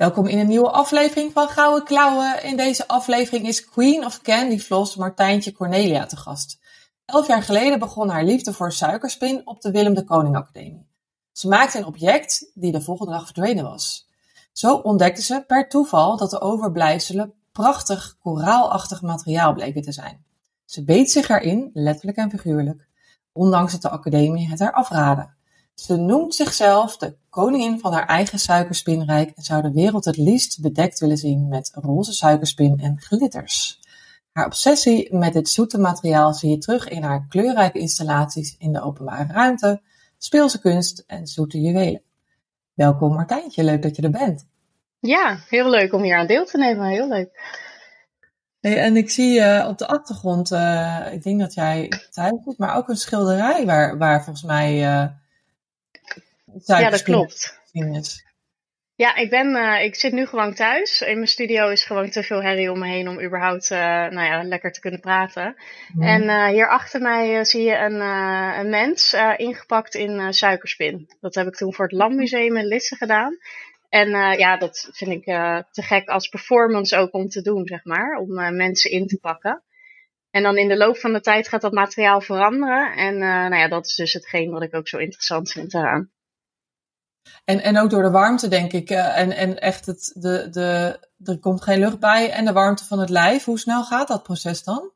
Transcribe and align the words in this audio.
Welkom 0.00 0.26
in 0.26 0.38
een 0.38 0.48
nieuwe 0.48 0.70
aflevering 0.70 1.32
van 1.32 1.48
Gouden 1.48 1.84
Klauwen. 1.84 2.44
In 2.44 2.56
deze 2.56 2.88
aflevering 2.88 3.46
is 3.46 3.64
Queen 3.64 4.04
of 4.04 4.20
Candy 4.20 4.58
Floss 4.58 4.96
Martijntje 4.96 5.52
Cornelia 5.52 6.06
te 6.06 6.16
gast. 6.16 6.58
Elf 7.04 7.26
jaar 7.26 7.42
geleden 7.42 7.78
begon 7.78 8.08
haar 8.08 8.24
liefde 8.24 8.52
voor 8.52 8.72
suikerspin 8.72 9.46
op 9.46 9.60
de 9.60 9.70
Willem 9.70 9.94
de 9.94 10.04
Koning 10.04 10.36
Academie. 10.36 10.86
Ze 11.32 11.48
maakte 11.48 11.78
een 11.78 11.84
object 11.84 12.50
die 12.54 12.72
de 12.72 12.80
volgende 12.80 13.12
dag 13.12 13.24
verdwenen 13.24 13.64
was. 13.64 14.08
Zo 14.52 14.74
ontdekte 14.74 15.22
ze 15.22 15.44
per 15.46 15.68
toeval 15.68 16.16
dat 16.16 16.30
de 16.30 16.40
overblijfselen 16.40 17.32
prachtig 17.52 18.16
koraalachtig 18.20 19.02
materiaal 19.02 19.52
bleken 19.52 19.82
te 19.82 19.92
zijn. 19.92 20.24
Ze 20.64 20.84
beet 20.84 21.10
zich 21.10 21.28
erin, 21.28 21.70
letterlijk 21.72 22.18
en 22.18 22.30
figuurlijk, 22.30 22.88
ondanks 23.32 23.72
dat 23.72 23.82
de 23.82 23.90
academie 23.90 24.48
het 24.48 24.58
haar 24.58 24.72
afraadde. 24.72 25.38
Ze 25.80 25.96
noemt 25.96 26.34
zichzelf 26.34 26.96
de 26.96 27.16
koningin 27.30 27.78
van 27.78 27.92
haar 27.92 28.06
eigen 28.06 28.38
suikerspinrijk 28.38 29.30
en 29.36 29.42
zou 29.42 29.62
de 29.62 29.72
wereld 29.72 30.04
het 30.04 30.16
liefst 30.16 30.60
bedekt 30.60 30.98
willen 30.98 31.16
zien 31.16 31.48
met 31.48 31.70
roze 31.74 32.12
suikerspin 32.12 32.78
en 32.78 33.00
glitters. 33.00 33.80
Haar 34.32 34.46
obsessie 34.46 35.16
met 35.16 35.32
dit 35.32 35.48
zoete 35.48 35.78
materiaal 35.78 36.34
zie 36.34 36.50
je 36.50 36.58
terug 36.58 36.88
in 36.88 37.02
haar 37.02 37.26
kleurrijke 37.28 37.78
installaties 37.78 38.56
in 38.58 38.72
de 38.72 38.82
openbare 38.82 39.32
ruimte, 39.32 39.80
speelse 40.18 40.60
kunst 40.60 41.04
en 41.06 41.26
zoete 41.26 41.60
juwelen. 41.60 42.02
Welkom 42.74 43.14
Martijntje, 43.14 43.64
leuk 43.64 43.82
dat 43.82 43.96
je 43.96 44.02
er 44.02 44.10
bent. 44.10 44.46
Ja, 44.98 45.38
heel 45.48 45.70
leuk 45.70 45.92
om 45.92 46.02
hier 46.02 46.16
aan 46.16 46.26
deel 46.26 46.44
te 46.44 46.58
nemen, 46.58 46.86
heel 46.86 47.08
leuk. 47.08 47.58
Hey, 48.60 48.78
en 48.78 48.96
ik 48.96 49.10
zie 49.10 49.40
uh, 49.40 49.66
op 49.68 49.78
de 49.78 49.86
achtergrond, 49.86 50.52
uh, 50.52 51.12
ik 51.12 51.22
denk 51.22 51.40
dat 51.40 51.54
jij 51.54 51.92
thuis 52.10 52.56
maar 52.56 52.76
ook 52.76 52.88
een 52.88 52.96
schilderij 52.96 53.66
waar, 53.66 53.98
waar 53.98 54.24
volgens 54.24 54.44
mij 54.44 54.82
uh, 54.82 55.10
Ja, 56.64 56.90
dat 56.90 57.02
klopt. 57.02 57.60
Is. 57.72 58.28
Ja, 58.94 59.16
ik, 59.16 59.30
ben, 59.30 59.56
uh, 59.56 59.84
ik 59.84 59.94
zit 59.94 60.12
nu 60.12 60.26
gewoon 60.26 60.54
thuis. 60.54 61.00
In 61.00 61.14
mijn 61.14 61.28
studio 61.28 61.68
is 61.68 61.84
gewoon 61.84 62.10
te 62.10 62.22
veel 62.22 62.42
herrie 62.42 62.70
om 62.70 62.78
me 62.78 62.88
heen 62.88 63.08
om 63.08 63.22
überhaupt 63.22 63.70
uh, 63.70 63.78
nou 63.78 64.22
ja, 64.22 64.42
lekker 64.42 64.72
te 64.72 64.80
kunnen 64.80 65.00
praten. 65.00 65.56
Mm. 65.94 66.02
En 66.02 66.22
uh, 66.22 66.46
hier 66.46 66.68
achter 66.68 67.00
mij 67.00 67.44
zie 67.44 67.62
je 67.62 67.76
een, 67.76 68.00
een 68.60 68.70
mens 68.70 69.16
ingepakt 69.36 69.94
in 69.94 70.34
suikerspin. 70.34 71.10
Dat 71.20 71.34
heb 71.34 71.46
ik 71.46 71.56
toen 71.56 71.74
voor 71.74 71.84
het 71.84 71.94
Landmuseum 71.94 72.56
in 72.56 72.66
Lisse 72.66 72.96
gedaan. 72.96 73.36
En 73.88 74.08
ja, 74.38 74.56
dat 74.56 74.88
vind 74.92 75.10
ik 75.10 75.24
te 75.70 75.82
gek 75.82 76.08
als 76.08 76.28
performance 76.28 76.96
ook 76.96 77.14
om 77.14 77.28
te 77.28 77.42
doen, 77.42 77.66
zeg 77.66 77.84
maar. 77.84 78.16
Om 78.16 78.56
mensen 78.56 78.90
in 78.90 79.06
te 79.06 79.18
pakken. 79.18 79.62
En 80.30 80.42
dan 80.42 80.56
in 80.56 80.68
de 80.68 80.76
loop 80.76 80.98
van 80.98 81.12
de 81.12 81.20
tijd 81.20 81.48
gaat 81.48 81.60
dat 81.60 81.72
materiaal 81.72 82.20
veranderen. 82.20 82.96
En 82.96 83.18
nou 83.18 83.56
ja, 83.56 83.68
dat 83.68 83.86
is 83.86 83.94
dus 83.94 84.12
hetgeen 84.12 84.50
wat 84.50 84.62
ik 84.62 84.74
ook 84.74 84.88
zo 84.88 84.98
interessant 84.98 85.52
vind 85.52 85.74
eraan. 85.74 86.10
En, 87.44 87.62
en 87.62 87.78
ook 87.78 87.90
door 87.90 88.02
de 88.02 88.10
warmte, 88.10 88.48
denk 88.48 88.72
ik. 88.72 88.90
Uh, 88.90 89.18
en, 89.18 89.32
en 89.32 89.58
echt, 89.58 89.86
het, 89.86 90.12
de, 90.14 90.48
de, 90.50 90.98
er 91.24 91.38
komt 91.38 91.62
geen 91.62 91.78
lucht 91.78 91.98
bij. 91.98 92.30
En 92.30 92.44
de 92.44 92.52
warmte 92.52 92.84
van 92.84 92.98
het 92.98 93.10
lijf. 93.10 93.44
Hoe 93.44 93.58
snel 93.58 93.84
gaat 93.84 94.08
dat 94.08 94.22
proces 94.22 94.64
dan? 94.64 94.90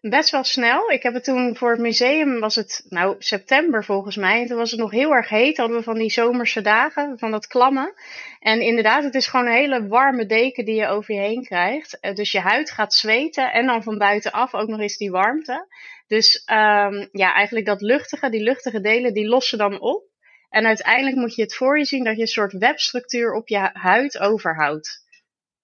Best 0.00 0.30
wel 0.30 0.44
snel. 0.44 0.90
Ik 0.90 1.02
heb 1.02 1.14
het 1.14 1.24
toen 1.24 1.56
voor 1.56 1.70
het 1.70 1.80
museum, 1.80 2.40
was 2.40 2.54
het 2.54 2.84
nou 2.88 3.16
september 3.18 3.84
volgens 3.84 4.16
mij. 4.16 4.40
En 4.40 4.46
toen 4.46 4.56
was 4.56 4.70
het 4.70 4.80
nog 4.80 4.90
heel 4.90 5.12
erg 5.12 5.28
heet. 5.28 5.56
Hadden 5.56 5.76
we 5.76 5.82
van 5.82 5.98
die 5.98 6.10
zomerse 6.10 6.60
dagen, 6.60 7.18
van 7.18 7.30
dat 7.30 7.46
klammen. 7.46 7.94
En 8.38 8.60
inderdaad, 8.60 9.04
het 9.04 9.14
is 9.14 9.26
gewoon 9.26 9.46
een 9.46 9.52
hele 9.52 9.86
warme 9.86 10.26
deken 10.26 10.64
die 10.64 10.74
je 10.74 10.86
over 10.86 11.14
je 11.14 11.20
heen 11.20 11.44
krijgt. 11.44 11.98
Uh, 12.00 12.14
dus 12.14 12.32
je 12.32 12.40
huid 12.40 12.70
gaat 12.70 12.94
zweten. 12.94 13.52
En 13.52 13.66
dan 13.66 13.82
van 13.82 13.98
buitenaf 13.98 14.54
ook 14.54 14.68
nog 14.68 14.80
eens 14.80 14.96
die 14.96 15.10
warmte. 15.10 15.66
Dus 16.06 16.42
um, 16.46 17.08
ja, 17.12 17.34
eigenlijk 17.34 17.66
dat 17.66 17.80
luchtige, 17.80 18.30
die 18.30 18.42
luchtige 18.42 18.80
delen, 18.80 19.14
die 19.14 19.28
lossen 19.28 19.58
dan 19.58 19.80
op. 19.80 20.09
En 20.50 20.66
uiteindelijk 20.66 21.16
moet 21.16 21.34
je 21.34 21.42
het 21.42 21.54
voor 21.54 21.78
je 21.78 21.84
zien 21.84 22.04
dat 22.04 22.16
je 22.16 22.20
een 22.20 22.26
soort 22.26 22.52
webstructuur 22.52 23.32
op 23.32 23.48
je 23.48 23.70
huid 23.72 24.18
overhoudt. 24.18 25.04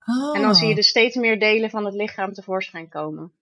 Oh. 0.05 0.37
En 0.37 0.43
dan 0.43 0.55
zie 0.55 0.69
je 0.69 0.75
dus 0.75 0.89
steeds 0.89 1.17
meer 1.17 1.39
delen 1.39 1.71
van 1.71 1.85
het 1.85 1.95
lichaam 1.95 2.33
tevoorschijn 2.33 2.89
komen. 2.89 3.33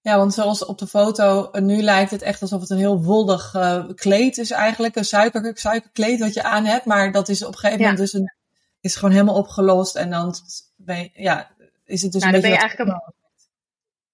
Ja, 0.00 0.16
want 0.16 0.34
zoals 0.34 0.64
op 0.64 0.78
de 0.78 0.86
foto, 0.86 1.50
eh, 1.50 1.62
nu 1.62 1.82
lijkt 1.82 2.10
het 2.10 2.22
echt 2.22 2.42
alsof 2.42 2.60
het 2.60 2.70
een 2.70 2.78
heel 2.78 3.02
wollig 3.02 3.54
uh, 3.54 3.88
kleed 3.94 4.38
is 4.38 4.50
eigenlijk. 4.50 4.96
Een 4.96 5.04
suiker, 5.04 5.58
suikerkleed 5.58 6.20
wat 6.20 6.34
je 6.34 6.42
aan 6.42 6.64
hebt. 6.64 6.84
Maar 6.84 7.12
dat 7.12 7.28
is 7.28 7.42
op 7.42 7.52
een 7.52 7.58
gegeven 7.58 7.80
moment 7.80 7.98
dus 7.98 8.12
een, 8.12 8.34
is 8.80 8.96
gewoon 8.96 9.10
helemaal 9.10 9.34
opgelost. 9.34 9.96
En 9.96 10.10
dan 10.10 10.34
ben 10.76 10.98
je, 10.98 11.10
ja, 11.12 11.50
is 11.84 12.02
het 12.02 12.12
dus 12.12 12.22
nou, 12.22 12.34
een 12.34 12.40
beetje... 12.40 12.56
Ben 12.56 12.68
je 12.68 12.68
eigenlijk 12.68 12.90
een, 12.90 13.14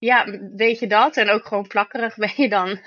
ja, 0.02 0.38
weet 0.54 0.78
je 0.78 0.86
dat? 0.86 1.16
En 1.16 1.30
ook 1.30 1.46
gewoon 1.46 1.66
plakkerig 1.66 2.16
ben 2.24 2.32
je 2.36 2.48
dan. 2.48 2.78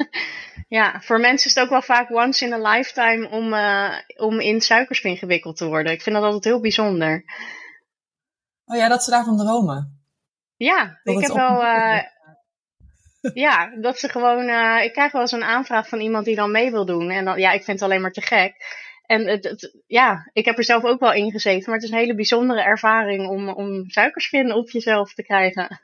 ja, 0.67 1.01
voor 1.01 1.19
mensen 1.19 1.49
is 1.49 1.55
het 1.55 1.63
ook 1.63 1.69
wel 1.69 1.81
vaak 1.81 2.11
once 2.11 2.45
in 2.45 2.53
a 2.53 2.71
lifetime 2.71 3.29
om, 3.29 3.53
uh, 3.53 3.93
om 4.17 4.39
in 4.39 4.61
suikerspin 4.61 5.17
gewikkeld 5.17 5.57
te 5.57 5.67
worden. 5.67 5.91
Ik 5.91 6.01
vind 6.01 6.15
dat 6.15 6.23
altijd 6.23 6.43
heel 6.43 6.61
bijzonder. 6.61 7.23
Oh 8.65 8.77
ja, 8.77 8.87
dat 8.87 9.03
ze 9.03 9.11
daarvan 9.11 9.37
dromen. 9.37 10.03
Ja, 10.55 10.99
ik 11.03 11.19
heb 11.19 11.31
wel. 11.31 11.61
Uh, 11.61 12.01
ja, 13.33 13.75
dat 13.81 13.99
ze 13.99 14.09
gewoon. 14.09 14.49
Uh, 14.49 14.83
ik 14.83 14.93
krijg 14.93 15.11
wel 15.11 15.21
eens 15.21 15.31
een 15.31 15.43
aanvraag 15.43 15.87
van 15.87 15.99
iemand 15.99 16.25
die 16.25 16.35
dan 16.35 16.51
mee 16.51 16.71
wil 16.71 16.85
doen. 16.85 17.09
En 17.09 17.25
dan, 17.25 17.39
ja, 17.39 17.51
ik 17.51 17.63
vind 17.63 17.79
het 17.79 17.89
alleen 17.89 18.01
maar 18.01 18.11
te 18.11 18.21
gek. 18.21 18.55
En 19.05 19.27
het, 19.27 19.43
het, 19.43 19.83
ja, 19.87 20.29
ik 20.33 20.45
heb 20.45 20.57
er 20.57 20.63
zelf 20.63 20.83
ook 20.83 20.99
wel 20.99 21.13
in 21.13 21.31
gezeten. 21.31 21.63
Maar 21.65 21.75
het 21.75 21.83
is 21.83 21.89
een 21.89 21.97
hele 21.97 22.15
bijzondere 22.15 22.61
ervaring 22.61 23.27
om, 23.27 23.49
om 23.49 23.89
suikerspin 23.89 24.53
op 24.53 24.69
jezelf 24.69 25.13
te 25.13 25.23
krijgen. 25.23 25.79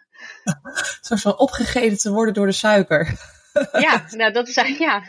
Zo 1.02 1.16
van 1.16 1.38
opgegeten 1.38 1.98
te 1.98 2.12
worden 2.12 2.34
door 2.34 2.46
de 2.46 2.52
suiker. 2.52 3.20
ja, 3.72 4.06
nou 4.10 4.32
dat 4.32 4.48
is 4.48 4.56
eigenlijk, 4.56 4.92
ja. 4.92 5.04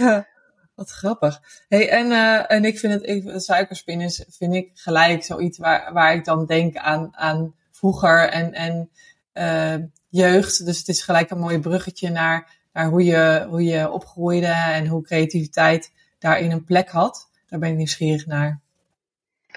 ja. 0.00 0.30
Wat 0.74 0.90
grappig. 0.90 1.40
Hey, 1.68 1.90
en, 1.90 2.06
uh, 2.06 2.50
en 2.50 2.64
ik 2.64 2.78
vind 2.78 2.92
het, 2.92 3.06
ik, 3.06 3.32
suikerspin 3.40 4.00
is, 4.00 4.24
vind 4.28 4.54
ik 4.54 4.70
gelijk 4.74 5.24
zoiets 5.24 5.58
waar, 5.58 5.92
waar 5.92 6.14
ik 6.14 6.24
dan 6.24 6.46
denk 6.46 6.76
aan, 6.76 7.16
aan 7.16 7.54
vroeger 7.70 8.28
en, 8.28 8.52
en 8.52 8.90
uh, 9.34 9.86
jeugd. 10.08 10.64
Dus 10.64 10.78
het 10.78 10.88
is 10.88 11.02
gelijk 11.02 11.30
een 11.30 11.38
mooi 11.38 11.58
bruggetje 11.58 12.10
naar, 12.10 12.56
naar 12.72 12.86
hoe, 12.86 13.04
je, 13.04 13.46
hoe 13.48 13.64
je 13.64 13.90
opgroeide 13.90 14.46
en 14.46 14.86
hoe 14.86 15.02
creativiteit 15.02 15.92
daarin 16.18 16.50
een 16.50 16.64
plek 16.64 16.88
had. 16.88 17.30
Daar 17.46 17.58
ben 17.58 17.70
ik 17.70 17.76
nieuwsgierig 17.76 18.26
naar. 18.26 18.61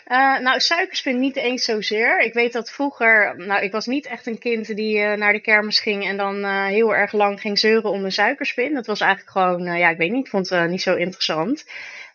Uh, 0.06 0.40
nou, 0.40 0.60
suikerspin 0.60 1.20
niet 1.20 1.36
eens 1.36 1.64
zozeer. 1.64 2.20
Ik 2.20 2.34
weet 2.34 2.54
dat 2.54 2.72
vroeger, 2.72 3.34
nou, 3.38 3.64
ik 3.64 3.72
was 3.72 3.86
niet 3.86 4.06
echt 4.06 4.26
een 4.26 4.40
kind 4.40 4.76
die 4.76 4.98
uh, 4.98 5.14
naar 5.14 5.34
de 5.34 5.40
kermis 5.40 5.80
ging 5.80 6.06
en 6.06 6.18
dan 6.18 6.36
uh, 6.38 6.66
heel 6.66 6.96
erg 6.96 7.12
lang 7.12 7.42
ging 7.42 7.60
zeuren 7.60 7.92
om 7.92 8.04
een 8.04 8.12
suikerspin. 8.12 8.74
Dat 8.74 8.86
was 8.86 9.00
eigenlijk 9.00 9.32
gewoon, 9.32 9.78
ja, 9.78 9.90
ik 9.90 9.98
weet 9.98 10.12
niet, 10.12 10.30
vond 10.30 10.50
het 10.50 10.70
niet 10.70 10.82
zo 10.82 10.96
interessant. 10.96 11.66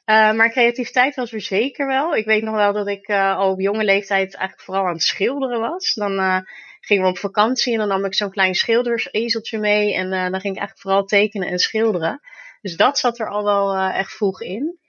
maar 0.05 0.51
creativiteit 0.51 1.15
was 1.15 1.33
er 1.33 1.41
zeker 1.41 1.87
wel. 1.87 2.17
Ik 2.17 2.25
weet 2.25 2.43
nog 2.43 2.55
wel 2.55 2.73
dat 2.73 2.89
ik 2.89 3.09
al 3.11 3.51
op 3.51 3.61
jonge 3.61 3.85
leeftijd 3.85 4.35
eigenlijk 4.35 4.61
vooral 4.61 4.87
aan 4.87 4.93
het 4.93 5.03
schilderen 5.03 5.61
was. 5.61 5.95
Dan 5.95 6.45
gingen 6.81 7.05
we 7.05 7.11
op 7.11 7.19
vakantie 7.19 7.73
en 7.73 7.79
dan 7.79 7.89
nam 7.89 8.05
ik 8.05 8.15
zo'n 8.15 8.31
klein 8.31 8.55
schildersezeltje 8.55 9.59
mee 9.59 9.95
en 9.95 10.11
dan 10.11 10.41
ging 10.41 10.55
ik 10.55 10.61
eigenlijk 10.61 10.81
vooral 10.81 11.05
tekenen 11.05 11.49
en 11.49 11.59
schilderen. 11.59 12.21
Dus 12.61 12.77
dat 12.77 12.99
zat 12.99 13.19
er 13.19 13.29
al 13.29 13.45
wel 13.45 13.77
echt 13.77 14.13
vroeg 14.13 14.41
in. 14.41 14.80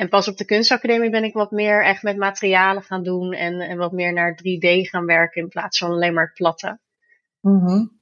En 0.00 0.08
pas 0.08 0.28
op 0.28 0.36
de 0.36 0.44
kunstacademie 0.44 1.10
ben 1.10 1.24
ik 1.24 1.34
wat 1.34 1.50
meer 1.50 1.84
echt 1.84 2.02
met 2.02 2.16
materialen 2.16 2.82
gaan 2.82 3.02
doen 3.02 3.32
en, 3.32 3.60
en 3.60 3.76
wat 3.76 3.92
meer 3.92 4.12
naar 4.12 4.38
3D 4.38 4.88
gaan 4.90 5.06
werken 5.06 5.42
in 5.42 5.48
plaats 5.48 5.78
van 5.78 5.90
alleen 5.90 6.14
maar 6.14 6.32
platte. 6.32 6.78
Mm 7.40 7.98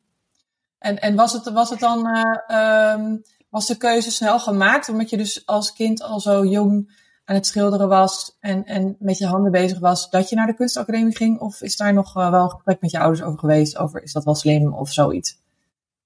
en, 0.78 0.98
en 0.98 1.14
was 1.14 1.32
het, 1.32 1.50
was 1.52 1.70
het 1.70 1.80
dan, 1.80 2.06
uh, 2.06 2.92
um, 2.92 3.22
was 3.48 3.66
de 3.66 3.76
keuze 3.76 4.10
snel 4.10 4.40
gemaakt 4.40 4.88
omdat 4.88 5.10
je 5.10 5.16
dus 5.16 5.46
als 5.46 5.72
kind 5.72 6.02
al 6.02 6.20
zo 6.20 6.44
jong 6.44 7.02
aan 7.24 7.34
het 7.34 7.46
schilderen 7.46 7.88
was 7.88 8.36
en, 8.40 8.64
en 8.64 8.96
met 8.98 9.18
je 9.18 9.26
handen 9.26 9.52
bezig 9.52 9.78
was, 9.78 10.10
dat 10.10 10.28
je 10.28 10.36
naar 10.36 10.46
de 10.46 10.54
kunstacademie 10.54 11.16
ging? 11.16 11.40
Of 11.40 11.62
is 11.62 11.76
daar 11.76 11.92
nog 11.92 12.16
uh, 12.16 12.30
wel 12.30 12.42
een 12.42 12.50
gesprek 12.50 12.80
met 12.80 12.90
je 12.90 12.98
ouders 12.98 13.22
over 13.22 13.38
geweest, 13.38 13.76
over 13.76 14.02
is 14.02 14.12
dat 14.12 14.24
wel 14.24 14.34
slim 14.34 14.74
of 14.74 14.92
zoiets? 14.92 15.38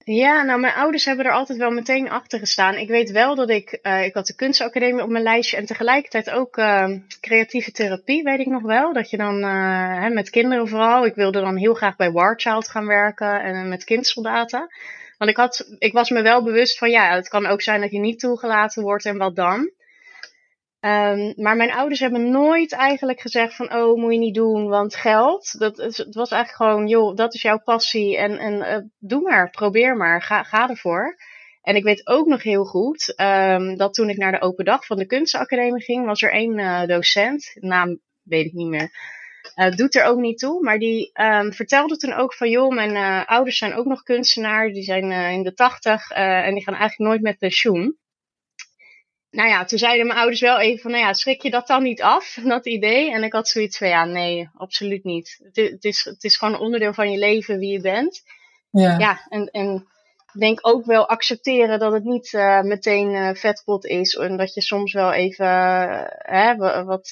Ja, 0.04 0.42
nou, 0.42 0.60
mijn 0.60 0.74
ouders 0.74 1.04
hebben 1.04 1.24
er 1.24 1.32
altijd 1.32 1.58
wel 1.58 1.70
meteen 1.70 2.10
achter 2.10 2.38
gestaan. 2.38 2.74
Ik 2.74 2.88
weet 2.88 3.10
wel 3.10 3.34
dat 3.34 3.50
ik, 3.50 3.78
uh, 3.82 4.04
ik 4.04 4.14
had 4.14 4.26
de 4.26 4.34
kunstacademie 4.34 5.02
op 5.02 5.08
mijn 5.08 5.24
lijstje 5.24 5.56
en 5.56 5.66
tegelijkertijd 5.66 6.30
ook 6.30 6.56
uh, 6.56 6.88
creatieve 7.20 7.72
therapie, 7.72 8.22
weet 8.22 8.38
ik 8.38 8.46
nog 8.46 8.62
wel. 8.62 8.92
Dat 8.92 9.10
je 9.10 9.16
dan 9.16 9.38
uh, 9.38 10.00
hè, 10.00 10.08
met 10.08 10.30
kinderen 10.30 10.68
vooral, 10.68 11.06
ik 11.06 11.14
wilde 11.14 11.40
dan 11.40 11.56
heel 11.56 11.74
graag 11.74 11.96
bij 11.96 12.12
Warchild 12.12 12.68
gaan 12.68 12.86
werken 12.86 13.42
en 13.42 13.68
met 13.68 13.84
kindsoldaten. 13.84 14.66
Want 15.18 15.30
ik, 15.30 15.36
had, 15.36 15.76
ik 15.78 15.92
was 15.92 16.10
me 16.10 16.22
wel 16.22 16.42
bewust 16.42 16.78
van, 16.78 16.90
ja, 16.90 17.14
het 17.14 17.28
kan 17.28 17.46
ook 17.46 17.62
zijn 17.62 17.80
dat 17.80 17.90
je 17.90 17.98
niet 17.98 18.18
toegelaten 18.18 18.82
wordt 18.82 19.04
en 19.04 19.16
wat 19.16 19.36
dan. 19.36 19.70
Ehm, 20.82 21.32
maar 21.36 21.56
mijn 21.56 21.72
ouders 21.72 22.00
hebben 22.00 22.30
nooit 22.30 22.72
eigenlijk 22.72 23.20
gezegd 23.20 23.56
van, 23.56 23.74
oh, 23.74 23.98
moet 23.98 24.12
je 24.12 24.18
niet 24.18 24.34
doen, 24.34 24.68
want 24.68 24.94
geld. 24.94 25.58
Dat 25.58 25.76
het 25.76 26.14
was 26.14 26.30
eigenlijk 26.30 26.62
gewoon, 26.62 26.88
joh, 26.88 27.16
dat 27.16 27.34
is 27.34 27.42
jouw 27.42 27.58
passie 27.58 28.16
en, 28.16 28.38
en 28.38 28.54
uh, 28.54 28.76
doe 28.98 29.20
maar, 29.20 29.50
probeer 29.50 29.96
maar, 29.96 30.22
ga, 30.22 30.42
ga 30.42 30.68
ervoor. 30.68 31.16
En 31.62 31.76
ik 31.76 31.82
weet 31.82 32.06
ook 32.06 32.26
nog 32.26 32.42
heel 32.42 32.64
goed 32.64 33.14
um, 33.20 33.76
dat 33.76 33.94
toen 33.94 34.08
ik 34.08 34.16
naar 34.16 34.32
de 34.32 34.40
open 34.40 34.64
dag 34.64 34.86
van 34.86 34.96
de 34.96 35.06
kunstacademie 35.06 35.82
ging, 35.82 36.06
was 36.06 36.22
er 36.22 36.32
één 36.32 36.58
uh, 36.58 36.86
docent, 36.86 37.52
naam 37.54 38.00
weet 38.22 38.46
ik 38.46 38.52
niet 38.52 38.68
meer, 38.68 38.90
uh, 39.56 39.70
doet 39.70 39.94
er 39.94 40.04
ook 40.04 40.18
niet 40.18 40.38
toe, 40.38 40.62
maar 40.62 40.78
die 40.78 41.10
um, 41.20 41.52
vertelde 41.52 41.96
toen 41.96 42.12
ook 42.12 42.34
van, 42.34 42.50
joh, 42.50 42.74
mijn 42.74 43.26
ouders 43.26 43.58
zijn 43.58 43.74
ook 43.74 43.86
nog 43.86 44.02
kunstenaar, 44.02 44.68
die 44.68 44.82
zijn 44.82 45.12
in 45.32 45.42
de 45.42 45.54
tachtig 45.54 46.10
en 46.10 46.54
die 46.54 46.62
gaan 46.62 46.74
eigenlijk 46.74 47.10
nooit 47.10 47.22
met 47.22 47.38
pensioen 47.38 48.00
nou 49.32 49.48
ja, 49.48 49.64
toen 49.64 49.78
zeiden 49.78 50.06
mijn 50.06 50.18
ouders 50.18 50.40
wel 50.40 50.60
even 50.60 50.78
van, 50.78 50.90
nou 50.90 51.02
ja, 51.02 51.12
schrik 51.12 51.42
je 51.42 51.50
dat 51.50 51.66
dan 51.66 51.82
niet 51.82 52.02
af, 52.02 52.38
dat 52.44 52.66
idee? 52.66 53.12
En 53.12 53.22
ik 53.22 53.32
had 53.32 53.48
zoiets 53.48 53.78
van, 53.78 53.88
ja, 53.88 54.04
nee, 54.04 54.48
absoluut 54.54 55.04
niet. 55.04 55.40
Het, 55.42 55.70
het 55.70 55.84
is, 55.84 56.04
het 56.04 56.24
is 56.24 56.36
gewoon 56.36 56.54
een 56.54 56.60
onderdeel 56.60 56.94
van 56.94 57.10
je 57.10 57.18
leven, 57.18 57.58
wie 57.58 57.72
je 57.72 57.80
bent. 57.80 58.22
Ja, 58.70 58.98
ja 58.98 59.26
en, 59.28 59.46
en 59.46 59.86
denk 60.38 60.58
ook 60.62 60.84
wel 60.84 61.08
accepteren 61.08 61.78
dat 61.78 61.92
het 61.92 62.04
niet 62.04 62.32
uh, 62.32 62.60
meteen 62.60 63.10
uh, 63.10 63.34
vetpot 63.34 63.86
is. 63.86 64.14
En 64.14 64.36
dat 64.36 64.54
je 64.54 64.60
soms 64.60 64.92
wel 64.92 65.12
even 65.12 65.46
uh, 65.46 66.02
hè, 66.06 66.56
wat 66.84 67.08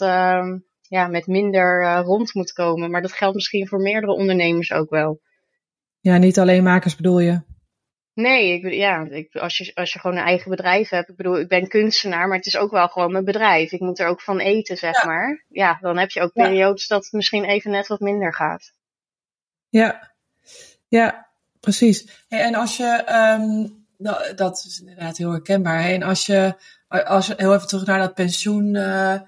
ja, 0.89 1.07
met 1.07 1.27
minder 1.27 1.97
rond 1.97 2.35
moet 2.35 2.53
komen. 2.53 2.91
Maar 2.91 3.03
dat 3.03 3.13
geldt 3.13 3.35
misschien 3.35 3.69
voor 3.69 3.81
meerdere 3.81 4.13
ondernemers 4.13 4.73
ook 4.73 4.91
wel. 4.91 5.21
Ja, 6.01 6.17
niet 6.17 6.39
alleen 6.39 6.63
makers 6.63 6.97
bedoel 6.97 7.21
je? 7.21 7.41
Nee, 8.21 8.53
ik, 8.53 8.73
ja, 8.73 9.07
ik, 9.11 9.37
als, 9.37 9.59
je, 9.59 9.75
als 9.75 9.93
je 9.93 9.99
gewoon 9.99 10.17
een 10.17 10.25
eigen 10.25 10.51
bedrijf 10.51 10.89
hebt. 10.89 11.09
Ik 11.09 11.17
bedoel, 11.17 11.39
ik 11.39 11.49
ben 11.49 11.69
kunstenaar, 11.69 12.29
maar 12.29 12.37
het 12.37 12.47
is 12.47 12.57
ook 12.57 12.71
wel 12.71 12.89
gewoon 12.89 13.13
mijn 13.13 13.25
bedrijf. 13.25 13.73
Ik 13.73 13.81
moet 13.81 13.99
er 13.99 14.07
ook 14.07 14.21
van 14.21 14.39
eten, 14.39 14.77
zeg 14.77 15.05
maar. 15.05 15.45
Ja, 15.49 15.79
dan 15.81 15.99
heb 15.99 16.11
je 16.11 16.21
ook 16.21 16.33
periodes 16.33 16.87
dat 16.87 17.05
het 17.05 17.13
misschien 17.13 17.45
even 17.45 17.71
net 17.71 17.87
wat 17.87 18.01
minder 18.01 18.35
gaat. 18.35 18.73
Ja, 19.69 20.13
ja 20.89 21.29
precies. 21.61 22.25
en 22.29 22.55
als 22.55 22.77
je, 22.77 23.05
um, 23.41 23.87
dat, 23.99 24.33
dat, 24.37 24.65
is 24.67 24.81
inderdaad 24.81 25.17
heel 25.17 25.31
herkenbaar. 25.31 25.81
En 25.81 26.03
als 26.03 26.27
je, 26.27 26.55
als 26.89 27.27
je 27.27 27.35
heel 27.37 27.55
even 27.55 27.69
terug 27.69 27.87
naar 27.87 27.99
dat 27.99 28.15
pensioen. 28.15 28.75
Uh, 28.75 29.21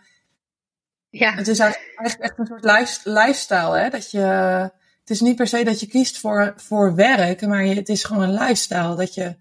ja. 1.11 1.33
Het 1.33 1.49
is 1.49 1.59
eigenlijk 1.59 2.21
echt 2.21 2.39
een 2.39 2.47
soort 2.47 2.65
lifestyle, 3.05 3.79
hè? 3.79 3.89
Dat 3.89 4.11
je 4.11 4.71
het 5.03 5.11
is 5.11 5.21
niet 5.21 5.37
per 5.37 5.47
se 5.47 5.65
dat 5.65 5.81
je 5.81 5.87
kiest 5.87 6.19
voor, 6.19 6.53
voor 6.57 6.95
werk, 6.95 7.47
maar 7.47 7.65
je, 7.65 7.75
het 7.75 7.89
is 7.89 8.05
gewoon 8.05 8.23
een 8.23 8.35
lifestyle. 8.35 8.97
Dat 8.97 9.15
je, 9.15 9.37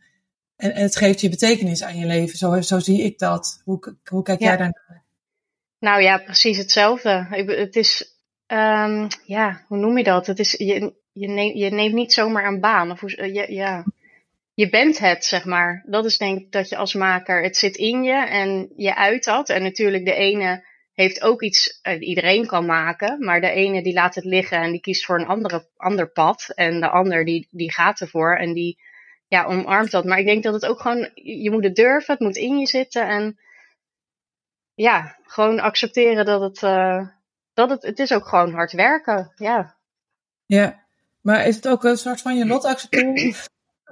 en, 0.56 0.74
en 0.74 0.81
het 0.81 0.96
geeft 0.96 1.22
je 1.22 1.30
betekenis 1.30 1.84
aan 1.84 1.98
je 1.98 2.06
leven. 2.06 2.38
Zo, 2.38 2.62
zo 2.62 2.80
zie 2.80 3.04
ik 3.04 3.19
dat. 3.19 3.62
Hoe, 3.63 3.96
hoe 4.06 4.24
kijk 4.24 4.40
jij 4.40 4.58
daarnaar? 4.58 5.04
Nou 5.80 6.02
ja, 6.02 6.18
precies 6.18 6.58
hetzelfde. 6.58 7.28
Het 7.46 7.75
is, 7.75 8.16
um, 8.48 9.08
ja, 9.25 9.66
hoe 9.68 9.78
noem 9.78 9.98
je 9.98 10.04
dat? 10.04 10.28
Het 10.28 10.40
is, 10.40 10.52
je, 10.52 10.94
je, 11.12 11.28
neemt, 11.28 11.58
je 11.58 11.69
neemt 11.69 11.94
niet 11.94 12.13
zomaar 12.13 12.46
een 12.46 12.60
baan. 12.60 12.92
Of 12.92 13.00
hoe, 13.00 13.34
je, 13.34 13.54
ja, 13.54 13.86
je 14.54 14.69
bent 14.69 15.00
het, 15.00 15.25
zeg 15.25 15.46
maar. 15.46 15.84
Dat 15.88 16.06
is 16.06 16.18
denk 16.18 16.40
ik 16.40 16.52
dat 16.52 16.69
je 16.69 16.75
als 16.75 16.94
maker, 16.94 17.44
het 17.44 17.58
zit 17.58 17.75
in 17.75 18.04
je 18.04 18.28
en 18.28 18.74
je 18.75 18.96
uit 18.96 19.24
dat. 19.24 19.50
En 19.50 19.63
natuurlijk 19.63 20.06
de 20.06 20.13
ene 20.13 20.66
heeft 20.93 21.21
ook 21.21 21.41
iets, 21.41 21.79
uh, 21.83 22.07
iedereen 22.07 22.45
kan 22.45 22.65
maken, 22.65 23.25
maar 23.25 23.41
de 23.41 23.49
ene 23.49 23.83
die 23.83 23.93
laat 23.93 24.15
het 24.15 24.25
liggen 24.25 24.57
en 24.57 24.71
die 24.71 24.81
kiest 24.81 25.05
voor 25.05 25.19
een 25.19 25.27
andere, 25.27 25.67
ander 25.77 26.11
pad. 26.11 26.51
En 26.55 26.79
de 26.79 26.89
ander 26.89 27.25
die, 27.25 27.47
die 27.51 27.71
gaat 27.71 27.99
ervoor 27.99 28.35
en 28.35 28.53
die 28.53 28.79
ja, 29.27 29.43
omarmt 29.43 29.91
dat. 29.91 30.05
Maar 30.05 30.19
ik 30.19 30.25
denk 30.25 30.43
dat 30.43 30.53
het 30.53 30.65
ook 30.65 30.79
gewoon, 30.81 31.09
je 31.13 31.51
moet 31.51 31.63
het 31.63 31.75
durven, 31.75 32.13
het 32.13 32.23
moet 32.23 32.35
in 32.35 32.57
je 32.57 32.67
zitten 32.67 33.07
en 33.07 33.39
ja, 34.73 35.17
gewoon 35.23 35.59
accepteren 35.59 36.25
dat 36.25 36.41
het, 36.41 36.61
uh, 36.61 37.07
dat 37.53 37.69
het, 37.69 37.83
het 37.83 37.99
is 37.99 38.13
ook 38.13 38.27
gewoon 38.27 38.53
hard 38.53 38.71
werken, 38.71 39.31
ja. 39.35 39.75
Ja, 40.45 40.85
maar 41.21 41.47
is 41.47 41.55
het 41.55 41.67
ook 41.67 41.83
een 41.83 41.97
soort 41.97 42.21
van 42.21 42.38
je 42.38 42.45
lot 42.45 42.65
accepteren? 42.65 43.35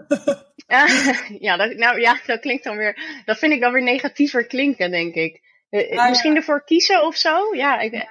ja, 1.47 1.57
dat, 1.57 1.75
nou 1.75 1.99
ja, 1.99 2.19
dat 2.25 2.39
klinkt 2.39 2.63
dan 2.63 2.77
weer, 2.77 3.21
dat 3.25 3.37
vind 3.37 3.53
ik 3.53 3.61
dan 3.61 3.71
weer 3.71 3.83
negatiever 3.83 4.45
klinken, 4.45 4.91
denk 4.91 5.15
ik. 5.15 5.41
Uh, 5.69 6.10
misschien 6.10 6.36
ervoor 6.36 6.63
kiezen 6.63 7.06
of 7.06 7.16
zo? 7.16 7.56
Ja, 7.56 7.80
ik, 7.80 8.07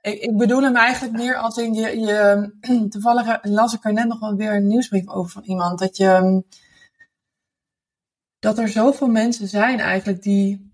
ik, 0.00 0.20
ik, 0.20 0.36
bedoel 0.36 0.62
hem 0.62 0.76
eigenlijk 0.76 1.16
meer 1.16 1.36
als 1.36 1.56
in 1.56 1.74
je, 1.74 2.00
je. 2.00 2.52
Toevallig 2.90 3.38
las 3.42 3.74
ik 3.74 3.84
er 3.84 3.92
net 3.92 4.08
nog 4.08 4.20
wel 4.20 4.36
weer 4.36 4.54
een 4.54 4.66
nieuwsbrief 4.66 5.08
over 5.08 5.30
van 5.30 5.42
iemand. 5.44 5.78
Dat 5.78 5.96
je. 5.96 6.42
Dat 8.38 8.58
er 8.58 8.68
zoveel 8.68 9.08
mensen 9.08 9.48
zijn 9.48 9.80
eigenlijk 9.80 10.22
die. 10.22 10.72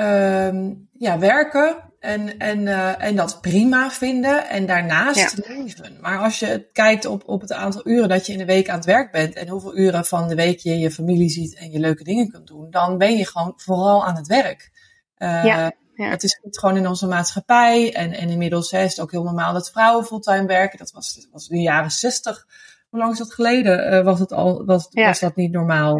Uh, 0.00 0.70
ja, 0.92 1.18
werken 1.18 1.85
en, 2.00 2.38
en, 2.38 2.60
uh, 2.60 3.02
en 3.02 3.16
dat 3.16 3.40
prima 3.40 3.90
vinden 3.90 4.48
en 4.48 4.66
daarnaast 4.66 5.48
leven. 5.48 5.96
Maar 6.00 6.18
als 6.18 6.38
je 6.38 6.68
kijkt 6.72 7.04
op, 7.04 7.28
op 7.28 7.40
het 7.40 7.52
aantal 7.52 7.88
uren 7.88 8.08
dat 8.08 8.26
je 8.26 8.32
in 8.32 8.38
de 8.38 8.44
week 8.44 8.68
aan 8.68 8.76
het 8.76 8.84
werk 8.84 9.12
bent 9.12 9.34
en 9.34 9.48
hoeveel 9.48 9.76
uren 9.76 10.04
van 10.04 10.28
de 10.28 10.34
week 10.34 10.58
je 10.58 10.78
je 10.78 10.90
familie 10.90 11.28
ziet 11.28 11.54
en 11.54 11.70
je 11.70 11.78
leuke 11.78 12.04
dingen 12.04 12.28
kunt 12.30 12.46
doen, 12.46 12.70
dan 12.70 12.98
ben 12.98 13.16
je 13.16 13.26
gewoon 13.26 13.52
vooral 13.56 14.06
aan 14.06 14.16
het 14.16 14.26
werk. 14.26 14.70
Uh, 15.18 15.44
ja, 15.44 15.72
ja. 15.94 16.10
Het 16.10 16.22
is 16.22 16.38
gewoon 16.40 16.76
in 16.76 16.88
onze 16.88 17.06
maatschappij 17.06 17.94
en, 17.94 18.12
en 18.12 18.28
inmiddels 18.28 18.70
hè, 18.70 18.82
is 18.82 18.90
het 18.90 19.00
ook 19.00 19.10
heel 19.10 19.22
normaal 19.22 19.52
dat 19.52 19.70
vrouwen 19.70 20.04
fulltime 20.04 20.46
werken. 20.46 20.78
Dat 20.78 20.90
was, 20.90 21.14
dat 21.14 21.28
was 21.32 21.48
in 21.48 21.56
de 21.56 21.62
jaren 21.62 21.90
zestig. 21.90 22.46
Hoe 22.88 22.98
lang 22.98 23.12
is 23.12 23.18
dat 23.18 23.34
geleden? 23.34 23.92
Uh, 23.92 24.04
was, 24.04 24.18
het 24.18 24.32
al, 24.32 24.64
was, 24.64 24.88
was 24.90 25.20
dat 25.20 25.36
niet 25.36 25.52
normaal? 25.52 25.96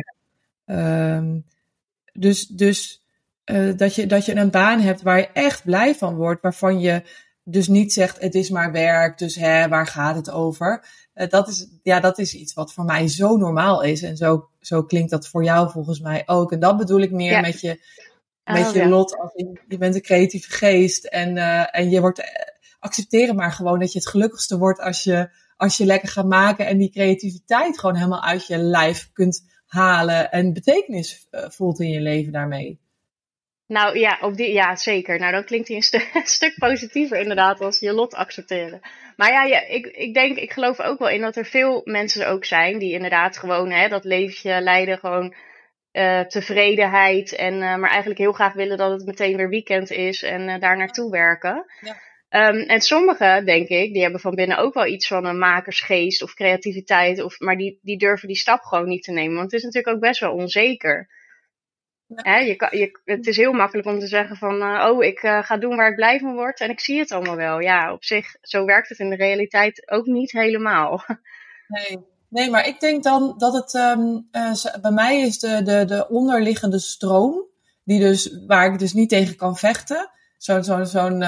Um, 0.66 1.44
dus, 2.12 2.46
dus 2.46 3.02
uh, 3.50 3.76
dat, 3.76 3.94
je, 3.94 4.06
dat 4.06 4.26
je 4.26 4.36
een 4.36 4.50
baan 4.50 4.80
hebt 4.80 5.02
waar 5.02 5.18
je 5.18 5.28
echt 5.32 5.64
blij 5.64 5.94
van 5.94 6.14
wordt, 6.14 6.42
waarvan 6.42 6.80
je 6.80 7.02
dus 7.48 7.68
niet 7.68 7.92
zegt 7.92 8.20
het 8.20 8.34
is 8.34 8.50
maar 8.50 8.72
werk, 8.72 9.18
dus 9.18 9.34
hè, 9.34 9.68
waar 9.68 9.86
gaat 9.86 10.16
het 10.16 10.30
over? 10.30 10.84
Uh, 11.14 11.28
dat, 11.28 11.48
is, 11.48 11.68
ja, 11.82 12.00
dat 12.00 12.18
is 12.18 12.34
iets 12.34 12.54
wat 12.54 12.72
voor 12.72 12.84
mij 12.84 13.08
zo 13.08 13.36
normaal 13.36 13.82
is 13.82 14.02
en 14.02 14.16
zo, 14.16 14.48
zo 14.60 14.82
klinkt 14.82 15.10
dat 15.10 15.28
voor 15.28 15.44
jou 15.44 15.70
volgens 15.70 16.00
mij 16.00 16.22
ook. 16.26 16.52
En 16.52 16.60
dat 16.60 16.76
bedoel 16.76 17.00
ik 17.00 17.10
meer 17.10 17.30
ja. 17.30 17.40
met 17.40 17.60
je, 17.60 17.80
met 18.44 18.66
oh, 18.66 18.72
je 18.72 18.78
ja. 18.78 18.88
lot. 18.88 19.18
Als 19.18 19.32
je, 19.34 19.60
je, 19.68 19.78
bent 19.78 19.94
een 19.94 20.02
creatieve 20.02 20.50
geest 20.50 21.04
en, 21.04 21.36
uh, 21.36 21.76
en 21.76 21.90
je 21.90 22.00
wordt, 22.00 22.22
accepteren 22.78 23.36
maar 23.36 23.52
gewoon 23.52 23.78
dat 23.78 23.92
je 23.92 23.98
het 23.98 24.08
gelukkigste 24.08 24.58
wordt 24.58 24.80
als 24.80 25.04
je, 25.04 25.30
als 25.56 25.76
je 25.76 25.84
lekker 25.84 26.08
gaat 26.08 26.26
maken 26.26 26.66
en 26.66 26.78
die 26.78 26.90
creativiteit 26.90 27.78
gewoon 27.78 27.96
helemaal 27.96 28.22
uit 28.22 28.46
je 28.46 28.58
lijf 28.58 29.10
kunt 29.12 29.44
halen 29.66 30.30
en 30.30 30.52
betekenis 30.52 31.26
voelt 31.30 31.80
in 31.80 31.90
je 31.90 32.00
leven 32.00 32.32
daarmee. 32.32 32.80
Nou 33.66 33.98
ja, 33.98 34.18
op 34.20 34.36
die, 34.36 34.52
ja, 34.52 34.76
zeker. 34.76 35.18
Nou, 35.18 35.32
dan 35.32 35.44
klinkt 35.44 35.68
hij 35.68 35.76
een, 35.76 35.82
stu 35.82 35.98
een 36.14 36.26
stuk 36.26 36.54
positiever 36.58 37.18
inderdaad 37.18 37.60
als 37.60 37.78
je 37.78 37.92
lot 37.92 38.14
accepteren. 38.14 38.80
Maar 39.16 39.32
ja, 39.32 39.44
ja 39.44 39.66
ik, 39.66 39.86
ik 39.86 40.14
denk, 40.14 40.38
ik 40.38 40.52
geloof 40.52 40.80
ook 40.80 40.98
wel 40.98 41.08
in 41.08 41.20
dat 41.20 41.36
er 41.36 41.46
veel 41.46 41.80
mensen 41.84 42.28
ook 42.28 42.44
zijn 42.44 42.78
die 42.78 42.92
inderdaad 42.92 43.38
gewoon 43.38 43.70
hè, 43.70 43.88
dat 43.88 44.04
leventje 44.04 44.60
leiden, 44.60 44.98
gewoon 44.98 45.34
uh, 45.92 46.20
tevredenheid. 46.20 47.34
En, 47.34 47.54
uh, 47.54 47.76
maar 47.76 47.90
eigenlijk 47.90 48.20
heel 48.20 48.32
graag 48.32 48.52
willen 48.52 48.76
dat 48.76 48.90
het 48.90 49.06
meteen 49.06 49.36
weer 49.36 49.48
weekend 49.48 49.90
is 49.90 50.22
en 50.22 50.48
uh, 50.48 50.58
daar 50.60 50.76
naartoe 50.76 51.10
werken. 51.10 51.64
Ja. 51.80 51.96
Um, 52.30 52.60
en 52.60 52.80
sommigen, 52.80 53.44
denk 53.44 53.68
ik, 53.68 53.92
die 53.92 54.02
hebben 54.02 54.20
van 54.20 54.34
binnen 54.34 54.58
ook 54.58 54.74
wel 54.74 54.86
iets 54.86 55.06
van 55.06 55.24
een 55.24 55.38
makersgeest 55.38 56.22
of 56.22 56.34
creativiteit. 56.34 57.22
Of, 57.22 57.40
maar 57.40 57.56
die, 57.56 57.78
die 57.82 57.98
durven 57.98 58.28
die 58.28 58.36
stap 58.36 58.62
gewoon 58.62 58.88
niet 58.88 59.02
te 59.02 59.12
nemen. 59.12 59.36
Want 59.36 59.50
het 59.50 59.60
is 59.60 59.62
natuurlijk 59.62 59.94
ook 59.94 60.02
best 60.02 60.20
wel 60.20 60.32
onzeker. 60.32 61.08
Hè, 62.14 62.36
je 62.36 62.56
kan, 62.56 62.78
je, 62.78 63.00
het 63.04 63.26
is 63.26 63.36
heel 63.36 63.52
makkelijk 63.52 63.88
om 63.88 63.98
te 63.98 64.06
zeggen 64.06 64.36
van, 64.36 64.62
uh, 64.62 64.88
oh, 64.90 65.04
ik 65.04 65.22
uh, 65.22 65.42
ga 65.42 65.56
doen 65.56 65.76
waar 65.76 65.88
ik 65.88 65.94
blij 65.94 66.18
van 66.18 66.34
word 66.34 66.60
en 66.60 66.70
ik 66.70 66.80
zie 66.80 66.98
het 66.98 67.12
allemaal 67.12 67.36
wel. 67.36 67.60
Ja, 67.60 67.92
op 67.92 68.04
zich, 68.04 68.36
zo 68.40 68.64
werkt 68.64 68.88
het 68.88 68.98
in 68.98 69.10
de 69.10 69.16
realiteit 69.16 69.90
ook 69.90 70.06
niet 70.06 70.32
helemaal. 70.32 71.02
Nee, 71.68 71.98
nee 72.28 72.50
maar 72.50 72.66
ik 72.66 72.80
denk 72.80 73.02
dan 73.02 73.34
dat 73.38 73.54
het, 73.54 73.74
um, 73.74 74.28
uh, 74.32 74.80
bij 74.80 74.90
mij 74.90 75.20
is 75.20 75.38
de, 75.38 75.62
de, 75.62 75.84
de 75.84 76.08
onderliggende 76.08 76.78
stroom, 76.78 77.44
die 77.84 78.00
dus, 78.00 78.44
waar 78.46 78.72
ik 78.72 78.78
dus 78.78 78.92
niet 78.92 79.08
tegen 79.08 79.36
kan 79.36 79.56
vechten. 79.56 80.10
Zo'n, 80.36 80.64
zo'n, 80.64 80.86
zo'n 80.86 81.24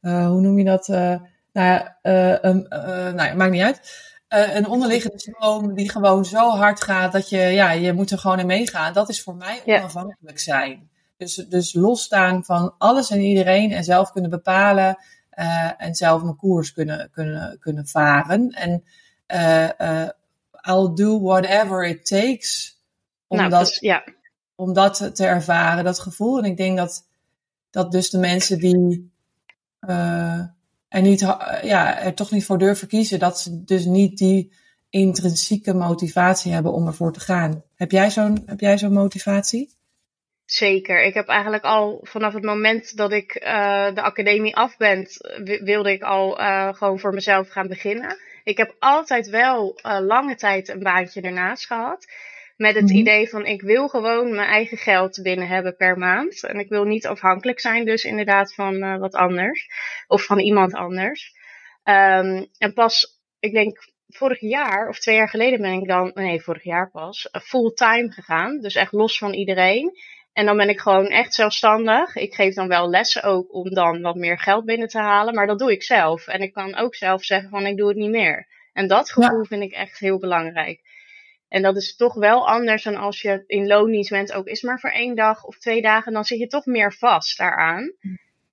hoe 0.00 0.40
noem 0.40 0.58
je 0.58 0.64
dat? 0.64 0.86
nou 0.88 1.20
ja, 1.52 1.98
um, 2.42 2.66
nou 2.68 3.22
ja, 3.22 3.34
maakt 3.34 3.50
niet 3.50 3.62
uit 3.62 3.80
uh, 4.34 4.54
een 4.54 4.66
onderliggende 4.66 5.18
stroom 5.18 5.74
die 5.74 5.90
gewoon 5.90 6.24
zo 6.24 6.50
hard 6.50 6.82
gaat 6.82 7.12
dat 7.12 7.28
je, 7.28 7.38
ja, 7.38 7.70
je 7.70 7.92
moet 7.92 8.10
er 8.10 8.18
gewoon 8.18 8.38
in 8.38 8.46
meegaan. 8.46 8.92
Dat 8.92 9.08
is 9.08 9.22
voor 9.22 9.36
mij 9.36 9.62
onafhankelijk 9.64 10.38
zijn. 10.38 10.90
Dus, 11.16 11.34
dus 11.34 11.74
losstaan 11.74 12.44
van 12.44 12.74
alles 12.78 13.10
en 13.10 13.20
iedereen 13.20 13.72
en 13.72 13.84
zelf 13.84 14.12
kunnen 14.12 14.30
bepalen 14.30 14.98
uh, 15.38 15.70
en 15.82 15.94
zelf 15.94 16.22
mijn 16.22 16.36
koers 16.36 16.72
kunnen, 16.72 17.10
kunnen, 17.10 17.58
kunnen 17.58 17.86
varen. 17.86 18.50
En 18.50 18.84
uh, 19.26 20.08
I'll 20.62 20.94
do 20.94 21.20
whatever 21.20 21.86
it 21.86 22.06
takes 22.06 22.78
om, 23.26 23.36
nou, 23.36 23.50
dat, 23.50 23.66
dus, 23.66 23.78
ja. 23.78 24.04
om 24.54 24.72
dat 24.72 25.10
te 25.14 25.26
ervaren, 25.26 25.84
dat 25.84 25.98
gevoel. 25.98 26.38
En 26.38 26.44
ik 26.44 26.56
denk 26.56 26.76
dat, 26.76 27.06
dat 27.70 27.92
dus 27.92 28.10
de 28.10 28.18
mensen 28.18 28.58
die 28.58 29.12
en 30.90 31.02
niet, 31.02 31.20
ja, 31.62 31.98
er 32.00 32.14
toch 32.14 32.30
niet 32.30 32.44
voor 32.44 32.58
durven 32.58 32.88
kiezen. 32.88 33.18
Dat 33.18 33.40
ze 33.40 33.64
dus 33.64 33.84
niet 33.84 34.18
die 34.18 34.52
intrinsieke 34.90 35.74
motivatie 35.74 36.52
hebben 36.52 36.72
om 36.72 36.86
ervoor 36.86 37.12
te 37.12 37.20
gaan. 37.20 37.62
Heb 37.74 37.90
jij 37.90 38.10
zo'n, 38.10 38.42
heb 38.46 38.60
jij 38.60 38.78
zo'n 38.78 38.92
motivatie? 38.92 39.78
Zeker. 40.44 41.02
Ik 41.02 41.14
heb 41.14 41.28
eigenlijk 41.28 41.64
al 41.64 42.00
vanaf 42.02 42.32
het 42.32 42.44
moment 42.44 42.96
dat 42.96 43.12
ik 43.12 43.34
uh, 43.34 43.94
de 43.94 44.02
academie 44.02 44.56
af 44.56 44.76
ben, 44.76 45.06
wilde 45.64 45.92
ik 45.92 46.02
al 46.02 46.40
uh, 46.40 46.74
gewoon 46.74 46.98
voor 46.98 47.14
mezelf 47.14 47.48
gaan 47.48 47.68
beginnen. 47.68 48.16
Ik 48.44 48.56
heb 48.56 48.76
altijd 48.78 49.28
wel 49.28 49.78
lange 49.82 50.34
tijd 50.34 50.68
een 50.68 50.82
baantje 50.82 51.20
ernaast 51.20 51.66
gehad. 51.66 52.06
Met 52.60 52.74
het 52.74 52.82
mm 52.82 52.90
-hmm. 52.90 52.98
idee 52.98 53.28
van 53.28 53.46
ik 53.46 53.62
wil 53.62 53.88
gewoon 53.88 54.34
mijn 54.34 54.48
eigen 54.48 54.76
geld 54.76 55.22
binnen 55.22 55.48
hebben 55.48 55.76
per 55.76 55.98
maand. 55.98 56.44
En 56.44 56.58
ik 56.58 56.68
wil 56.68 56.84
niet 56.84 57.06
afhankelijk 57.06 57.60
zijn 57.60 57.84
dus 57.84 58.04
inderdaad 58.04 58.54
van 58.54 58.98
wat 58.98 59.14
anders. 59.14 59.68
Of 60.06 60.24
van 60.24 60.38
iemand 60.38 60.74
anders. 60.74 61.32
Um, 61.84 62.46
en 62.58 62.72
pas, 62.74 63.20
ik 63.38 63.52
denk 63.52 63.78
vorig 64.08 64.40
jaar 64.40 64.88
of 64.88 64.98
twee 64.98 65.16
jaar 65.16 65.28
geleden 65.28 65.60
ben 65.60 65.72
ik 65.72 65.88
dan, 65.88 66.10
nee 66.14 66.42
vorig 66.42 66.62
jaar 66.62 66.90
pas, 66.90 67.28
fulltime 67.42 68.10
gegaan. 68.10 68.60
Dus 68.60 68.74
echt 68.74 68.92
los 68.92 69.18
van 69.18 69.32
iedereen. 69.32 69.98
En 70.32 70.46
dan 70.46 70.56
ben 70.56 70.68
ik 70.68 70.80
gewoon 70.80 71.06
echt 71.06 71.34
zelfstandig. 71.34 72.16
Ik 72.16 72.34
geef 72.34 72.54
dan 72.54 72.68
wel 72.68 72.90
lessen 72.90 73.22
ook 73.22 73.54
om 73.54 73.70
dan 73.74 74.00
wat 74.00 74.16
meer 74.16 74.38
geld 74.38 74.64
binnen 74.64 74.88
te 74.88 74.98
halen. 74.98 75.34
Maar 75.34 75.46
dat 75.46 75.58
doe 75.58 75.72
ik 75.72 75.82
zelf. 75.82 76.26
En 76.26 76.40
ik 76.40 76.52
kan 76.52 76.76
ook 76.76 76.94
zelf 76.94 77.24
zeggen 77.24 77.50
van 77.50 77.66
ik 77.66 77.76
doe 77.76 77.88
het 77.88 77.96
niet 77.96 78.10
meer. 78.10 78.46
En 78.72 78.86
dat 78.86 79.10
gevoel 79.10 79.38
ja. 79.38 79.44
vind 79.44 79.62
ik 79.62 79.72
echt 79.72 79.98
heel 79.98 80.18
belangrijk. 80.18 80.89
En 81.50 81.62
dat 81.62 81.76
is 81.76 81.96
toch 81.96 82.14
wel 82.14 82.48
anders 82.48 82.82
dan 82.82 82.96
als 82.96 83.22
je 83.22 83.44
in 83.46 83.66
loondienst 83.66 84.10
bent. 84.10 84.32
Ook 84.32 84.46
is 84.46 84.62
maar 84.62 84.80
voor 84.80 84.90
één 84.90 85.14
dag 85.14 85.44
of 85.44 85.58
twee 85.58 85.82
dagen. 85.82 86.12
Dan 86.12 86.24
zit 86.24 86.38
je 86.38 86.46
toch 86.46 86.66
meer 86.66 86.92
vast 86.92 87.38
daaraan. 87.38 87.92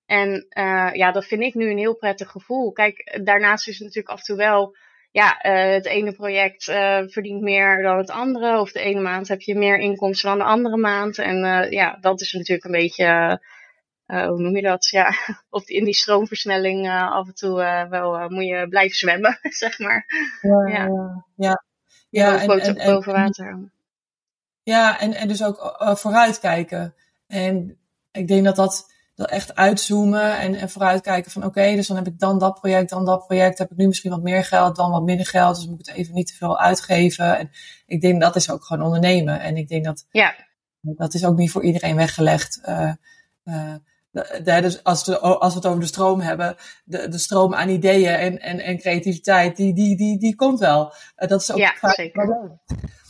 En 0.06 0.48
uh, 0.58 0.90
ja, 0.94 1.12
dat 1.12 1.26
vind 1.26 1.42
ik 1.42 1.54
nu 1.54 1.70
een 1.70 1.78
heel 1.78 1.96
prettig 1.96 2.30
gevoel. 2.30 2.72
Kijk, 2.72 3.20
daarnaast 3.24 3.68
is 3.68 3.74
het 3.74 3.84
natuurlijk 3.84 4.14
af 4.14 4.20
en 4.20 4.26
toe 4.26 4.36
wel 4.36 4.76
ja, 5.12 5.46
uh, 5.46 5.74
het 5.74 5.86
ene 5.86 6.12
project 6.12 6.68
uh, 6.68 7.02
verdient 7.06 7.42
meer 7.42 7.82
dan 7.82 7.98
het 7.98 8.10
andere. 8.10 8.60
Of 8.60 8.72
de 8.72 8.80
ene 8.80 9.02
maand 9.02 9.28
heb 9.28 9.42
je 9.42 9.56
meer 9.56 9.80
inkomsten 9.80 10.30
dan 10.30 10.38
de 10.38 10.44
andere 10.44 10.78
maand. 10.78 11.18
En 11.18 11.70
ja, 11.70 11.98
dat 12.02 12.22
is 12.22 12.34
natuurlijk 12.34 12.66
een 12.66 12.82
beetje, 12.82 13.42
hoe 14.06 14.40
noem 14.40 14.56
je 14.56 14.62
dat? 14.62 14.90
Ja, 14.90 15.12
of 15.50 15.70
in 15.70 15.84
die 15.84 15.94
stroomversnelling 15.94 16.90
af 16.90 17.28
en 17.28 17.34
toe 17.34 17.56
wel 17.90 18.30
moet 18.30 18.48
je 18.48 18.68
blijven 18.70 18.98
zwemmen, 18.98 19.40
zeg 19.64 19.80
maar. 19.80 20.06
Ja, 20.42 20.68
ja. 20.68 20.90
ja. 21.36 21.66
Ja. 22.10 22.42
en, 22.42 22.48
boven, 22.48 22.78
en, 22.78 22.94
boven 22.94 23.14
water. 23.14 23.72
Ja, 24.64 25.00
en, 25.00 25.14
en 25.14 25.28
dus 25.28 25.44
ook 25.44 25.76
vooruitkijken. 25.80 26.96
En 27.28 27.78
ik 28.12 28.28
denk 28.28 28.46
dat 28.46 28.56
dat 28.56 28.96
dat 29.18 29.30
echt 29.30 29.56
uitzoomen 29.56 30.38
en, 30.38 30.56
en 30.56 30.70
vooruitkijken 30.70 31.32
van 31.32 31.44
oké, 31.44 31.60
okay, 31.60 31.76
dus 31.76 31.88
dan 31.88 31.98
heb 31.98 32.08
ik 32.08 32.20
dan 32.20 32.40
dat 32.40 32.60
project, 32.60 32.90
dan 32.90 33.06
dat 33.06 33.26
project. 33.26 33.58
Heb 33.58 33.72
ik 33.72 33.78
nu 33.78 33.88
misschien 33.88 34.12
wat 34.12 34.22
meer 34.22 34.44
geld, 34.44 34.76
dan 34.76 34.92
wat 34.92 35.04
minder 35.04 35.26
geld. 35.26 35.56
Dus 35.56 35.68
moet 35.68 35.80
ik 35.80 35.86
het 35.86 35.96
even 35.96 36.14
niet 36.14 36.28
te 36.28 36.34
veel 36.34 36.60
uitgeven. 36.60 37.38
En 37.38 37.52
ik 37.86 38.02
denk 38.02 38.22
dat 38.22 38.36
is 38.36 38.50
ook 38.50 38.64
gewoon 38.64 38.86
ondernemen. 38.86 39.40
En 39.40 39.58
ik 39.58 39.68
denk 39.68 39.86
dat 39.86 40.06
ja. 40.12 40.36
dat 40.82 41.14
is 41.14 41.26
ook 41.26 41.38
niet 41.38 41.52
voor 41.52 41.64
iedereen 41.64 41.96
weggelegd. 41.96 42.62
Uh, 42.66 42.92
uh, 43.44 43.74
dus 44.44 44.84
als, 44.84 45.06
we, 45.06 45.20
als 45.20 45.54
we 45.54 45.60
het 45.60 45.68
over 45.68 45.80
de 45.80 45.86
stroom 45.86 46.20
hebben, 46.22 46.56
de, 46.84 47.08
de 47.08 47.18
stroom 47.18 47.54
aan 47.54 47.70
ideeën 47.70 48.14
en, 48.14 48.42
en, 48.42 48.60
en 48.60 48.78
creativiteit, 48.78 49.56
die, 49.56 49.74
die, 49.74 49.98
die, 49.98 50.20
die 50.20 50.36
komt 50.36 50.60
wel. 50.60 50.94
Uh, 51.18 51.28
dat 51.28 51.42
is 51.42 51.52
ook 51.52 51.58
ja, 51.58 51.74
vaak 51.78 51.94
zeker. 51.94 52.60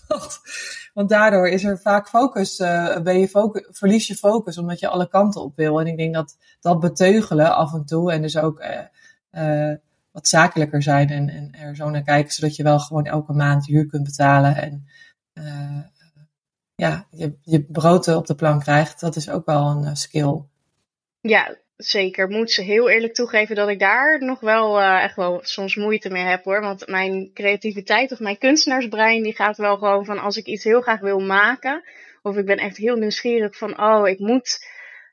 Want 0.93 1.09
daardoor 1.09 1.47
is 1.47 1.63
er 1.63 1.79
vaak 1.79 2.09
focus, 2.09 2.59
uh, 2.59 2.99
ben 2.99 3.19
je 3.19 3.27
focus, 3.27 3.67
verlies 3.69 4.07
je 4.07 4.15
focus 4.15 4.57
omdat 4.57 4.79
je 4.79 4.87
alle 4.87 5.07
kanten 5.07 5.41
op 5.41 5.55
wil. 5.55 5.79
En 5.79 5.87
ik 5.87 5.97
denk 5.97 6.13
dat 6.13 6.37
dat 6.59 6.79
beteugelen 6.79 7.55
af 7.55 7.73
en 7.73 7.85
toe 7.85 8.11
en 8.11 8.21
dus 8.21 8.37
ook 8.37 8.59
uh, 8.61 9.69
uh, 9.69 9.75
wat 10.11 10.27
zakelijker 10.27 10.83
zijn 10.83 11.09
en, 11.09 11.29
en 11.29 11.53
er 11.53 11.75
zo 11.75 11.89
naar 11.89 12.03
kijken, 12.03 12.33
zodat 12.33 12.55
je 12.55 12.63
wel 12.63 12.79
gewoon 12.79 13.05
elke 13.05 13.33
maand 13.33 13.65
huur 13.65 13.85
kunt 13.85 14.03
betalen 14.03 14.55
en 14.55 14.87
ja, 16.75 17.07
je, 17.11 17.37
je 17.41 17.63
brood 17.63 18.07
op 18.07 18.27
de 18.27 18.35
plank 18.35 18.61
krijgt, 18.61 18.99
dat 18.99 19.15
is 19.15 19.29
ook 19.29 19.45
wel 19.45 19.65
een 19.65 19.97
skill. 19.97 20.41
Ja, 21.29 21.57
Zeker. 21.77 22.29
Moet 22.29 22.51
ze 22.51 22.61
heel 22.61 22.89
eerlijk 22.89 23.13
toegeven 23.13 23.55
dat 23.55 23.69
ik 23.69 23.79
daar 23.79 24.23
nog 24.23 24.39
wel 24.39 24.79
uh, 24.79 25.03
echt 25.03 25.15
wel 25.15 25.39
soms 25.43 25.75
moeite 25.75 26.09
mee 26.09 26.23
heb 26.23 26.43
hoor. 26.43 26.61
Want 26.61 26.87
mijn 26.87 27.31
creativiteit 27.33 28.11
of 28.11 28.19
mijn 28.19 28.37
kunstenaarsbrein 28.37 29.23
die 29.23 29.35
gaat 29.35 29.57
wel 29.57 29.77
gewoon 29.77 30.05
van 30.05 30.19
als 30.19 30.37
ik 30.37 30.45
iets 30.45 30.63
heel 30.63 30.81
graag 30.81 30.99
wil 30.99 31.19
maken. 31.19 31.83
Of 32.21 32.37
ik 32.37 32.45
ben 32.45 32.57
echt 32.57 32.77
heel 32.77 32.95
nieuwsgierig 32.95 33.57
van 33.57 33.81
oh 33.81 34.07
ik 34.07 34.19
moet 34.19 34.65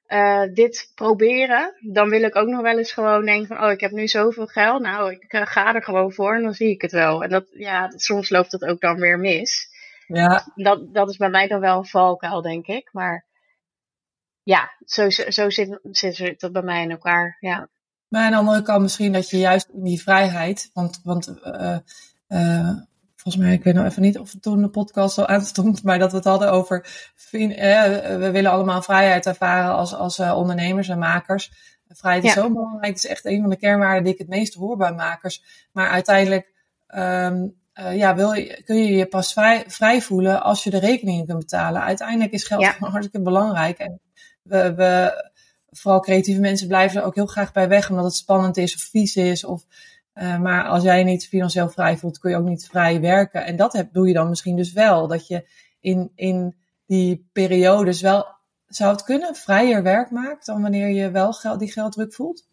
uh, 0.09 0.43
dit 0.53 0.93
proberen. 0.95 1.75
Dan 1.81 2.09
wil 2.09 2.23
ik 2.23 2.37
ook 2.37 2.49
nog 2.49 2.61
wel 2.61 2.79
eens 2.79 2.93
gewoon 2.93 3.25
denken 3.25 3.47
van 3.47 3.65
oh 3.65 3.71
ik 3.71 3.81
heb 3.81 3.91
nu 3.91 4.09
zoveel 4.09 4.47
geld. 4.47 4.83
Nou 4.83 5.13
ik 5.13 5.33
uh, 5.33 5.47
ga 5.47 5.75
er 5.75 5.83
gewoon 5.83 6.13
voor 6.13 6.35
en 6.35 6.43
dan 6.43 6.55
zie 6.55 6.71
ik 6.71 6.83
het 6.83 6.93
wel. 6.93 7.23
En 7.23 7.31
dat 7.31 7.47
ja 7.51 7.93
soms 7.97 8.31
loopt 8.31 8.51
dat 8.51 8.65
ook 8.65 8.81
dan 8.81 9.01
weer 9.01 9.19
mis. 9.19 9.69
Ja. 10.07 10.53
Dat, 10.55 10.95
dat 10.95 11.09
is 11.09 11.17
bij 11.17 11.31
mij 11.31 11.49
dan 11.49 11.61
wel 11.61 11.79
een 11.79 11.87
valkuil 11.87 12.43
denk 12.43 12.67
ik. 12.67 12.89
Maar 12.93 13.24
ja, 14.45 14.71
zo, 14.85 15.11
zo 15.11 15.51
zit, 15.51 15.79
zit 15.91 16.41
dat 16.41 16.53
bij 16.53 16.63
mij 16.63 16.83
in 16.83 16.91
elkaar. 16.91 17.37
Ja. 17.41 17.69
Maar 18.09 18.25
aan 18.25 18.31
de 18.31 18.37
andere 18.37 18.63
kant 18.63 18.83
misschien 18.83 19.13
dat 19.13 19.31
je 19.31 19.39
juist 19.39 19.69
in 19.69 19.83
die 19.83 20.03
vrijheid, 20.03 20.71
want, 20.73 21.01
want 21.03 21.35
uh, 21.45 21.77
uh, 22.29 22.71
volgens 23.17 23.45
mij, 23.45 23.53
ik 23.53 23.65
weet 23.65 23.75
nog 23.75 23.85
even 23.85 24.03
niet 24.03 24.19
of 24.19 24.33
het 24.33 24.43
toen 24.43 24.63
de 24.63 24.69
podcast 24.69 25.19
al 25.19 25.27
aanstond, 25.27 25.83
maar 25.83 25.99
dat 25.99 26.11
we 26.11 26.17
het 26.17 26.27
hadden 26.27 26.53
over, 26.53 26.87
we 27.31 28.31
willen 28.33 28.51
allemaal 28.51 28.83
vrijheid 28.83 29.27
ervaren 29.27 29.75
als, 29.75 29.95
als 29.95 30.19
uh, 30.19 30.37
ondernemers 30.37 30.89
en 30.89 30.99
makers. 30.99 31.53
Vrijheid 31.89 32.25
is 32.25 32.35
ja. 32.35 32.43
zo 32.43 32.53
belangrijk, 32.53 32.95
het 32.95 33.05
is 33.05 33.11
echt 33.11 33.25
een 33.25 33.41
van 33.41 33.51
de 33.51 33.57
kernwaarden 33.57 34.05
die 34.05 34.13
ik 34.13 34.19
het 34.19 34.29
meest 34.29 34.55
hoor 34.55 34.77
bij 34.77 34.93
makers. 34.93 35.69
Maar 35.73 35.89
uiteindelijk 35.89 36.53
um, 36.95 37.55
uh, 37.75 37.97
ja, 37.97 38.15
wil 38.15 38.33
je, 38.33 38.63
kun 38.65 38.77
je 38.77 38.93
je 38.93 39.07
pas 39.07 39.33
vrij, 39.33 39.65
vrij 39.67 40.01
voelen 40.01 40.43
als 40.43 40.65
je 40.65 40.71
de 40.71 40.79
rekeningen 40.79 41.27
kunt 41.27 41.39
betalen. 41.39 41.83
Uiteindelijk 41.83 42.33
is 42.33 42.45
geld 42.45 42.63
ja. 42.63 42.75
hartstikke 42.79 43.23
belangrijk. 43.23 43.79
En 43.79 44.01
we, 44.45 45.31
vooral 45.71 46.01
creatieve 46.01 46.41
mensen 46.41 46.69
blijven 46.69 47.01
er 47.01 47.07
ook 47.07 47.15
heel 47.15 47.27
graag 47.27 47.53
bij 47.53 47.69
weg, 47.69 47.91
omdat 47.91 48.05
het 48.05 48.15
spannend 48.15 48.57
is 48.57 48.75
of 48.75 48.83
vies 48.83 49.17
is. 49.17 49.45
Of, 49.45 49.63
uh, 50.15 50.39
maar 50.39 50.65
als 50.65 50.83
jij 50.83 51.05
niet 51.05 51.29
financieel 51.29 51.69
vrij 51.69 51.97
voelt, 51.97 52.19
kun 52.19 52.31
je 52.31 52.37
ook 52.37 52.49
niet 52.49 52.67
vrij 52.67 53.01
werken. 53.01 53.45
En 53.45 53.57
dat 53.57 53.73
heb, 53.73 53.93
doe 53.93 54.09
je 54.09 54.15
dan 54.15 54.29
misschien 54.29 54.57
dus 54.57 54.73
wel. 54.73 55.09
Dat 55.09 55.27
je 55.27 55.49
in, 55.81 56.13
in 56.15 56.57
die 56.87 57.29
periodes 57.33 58.01
wel, 58.01 58.27
zou 58.67 58.93
het 58.93 59.05
kunnen, 59.05 59.35
vrijer 59.35 59.83
werk 59.83 60.11
maakt 60.11 60.47
dan 60.47 60.63
wanneer 60.63 60.89
je 60.89 61.11
wel 61.11 61.33
geld, 61.33 61.59
die 61.59 61.73
gelddruk 61.73 62.15
voelt? 62.15 62.47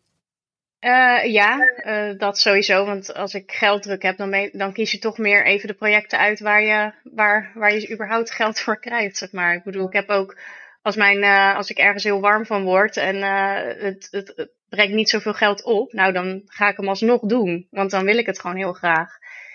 Uh, 0.79 1.25
ja, 1.25 1.57
uh, 1.85 2.17
dat 2.17 2.37
sowieso. 2.37 2.85
Want 2.85 3.13
als 3.13 3.33
ik 3.33 3.51
gelddruk 3.51 4.01
heb, 4.01 4.17
dan, 4.17 4.49
dan 4.51 4.73
kies 4.73 4.91
je 4.91 4.99
toch 4.99 5.17
meer 5.17 5.45
even 5.45 5.67
de 5.67 5.73
projecten 5.73 6.19
uit 6.19 6.39
waar 6.39 6.61
je, 6.61 6.93
waar, 7.03 7.51
waar 7.55 7.73
je 7.73 7.91
überhaupt 7.93 8.31
geld 8.31 8.59
voor 8.59 8.79
krijgt, 8.79 9.17
zeg 9.17 9.31
maar. 9.31 9.55
Ik 9.55 9.63
bedoel, 9.63 9.87
ik 9.87 9.93
heb 9.93 10.09
ook 10.09 10.37
als, 10.81 10.95
mijn, 10.95 11.17
uh, 11.17 11.55
als 11.55 11.69
ik 11.69 11.77
ergens 11.77 12.03
heel 12.03 12.19
warm 12.19 12.45
van 12.45 12.63
word 12.63 12.97
en 12.97 13.15
uh, 13.15 13.83
het, 13.83 14.07
het, 14.11 14.33
het 14.35 14.51
brengt 14.69 14.93
niet 14.93 15.09
zoveel 15.09 15.33
geld 15.33 15.63
op, 15.63 15.93
nou 15.93 16.13
dan 16.13 16.41
ga 16.45 16.69
ik 16.69 16.77
hem 16.77 16.89
alsnog 16.89 17.21
doen. 17.21 17.67
Want 17.69 17.91
dan 17.91 18.05
wil 18.05 18.17
ik 18.17 18.25
het 18.25 18.39
gewoon 18.39 18.55
heel 18.57 18.73
graag. 18.73 19.09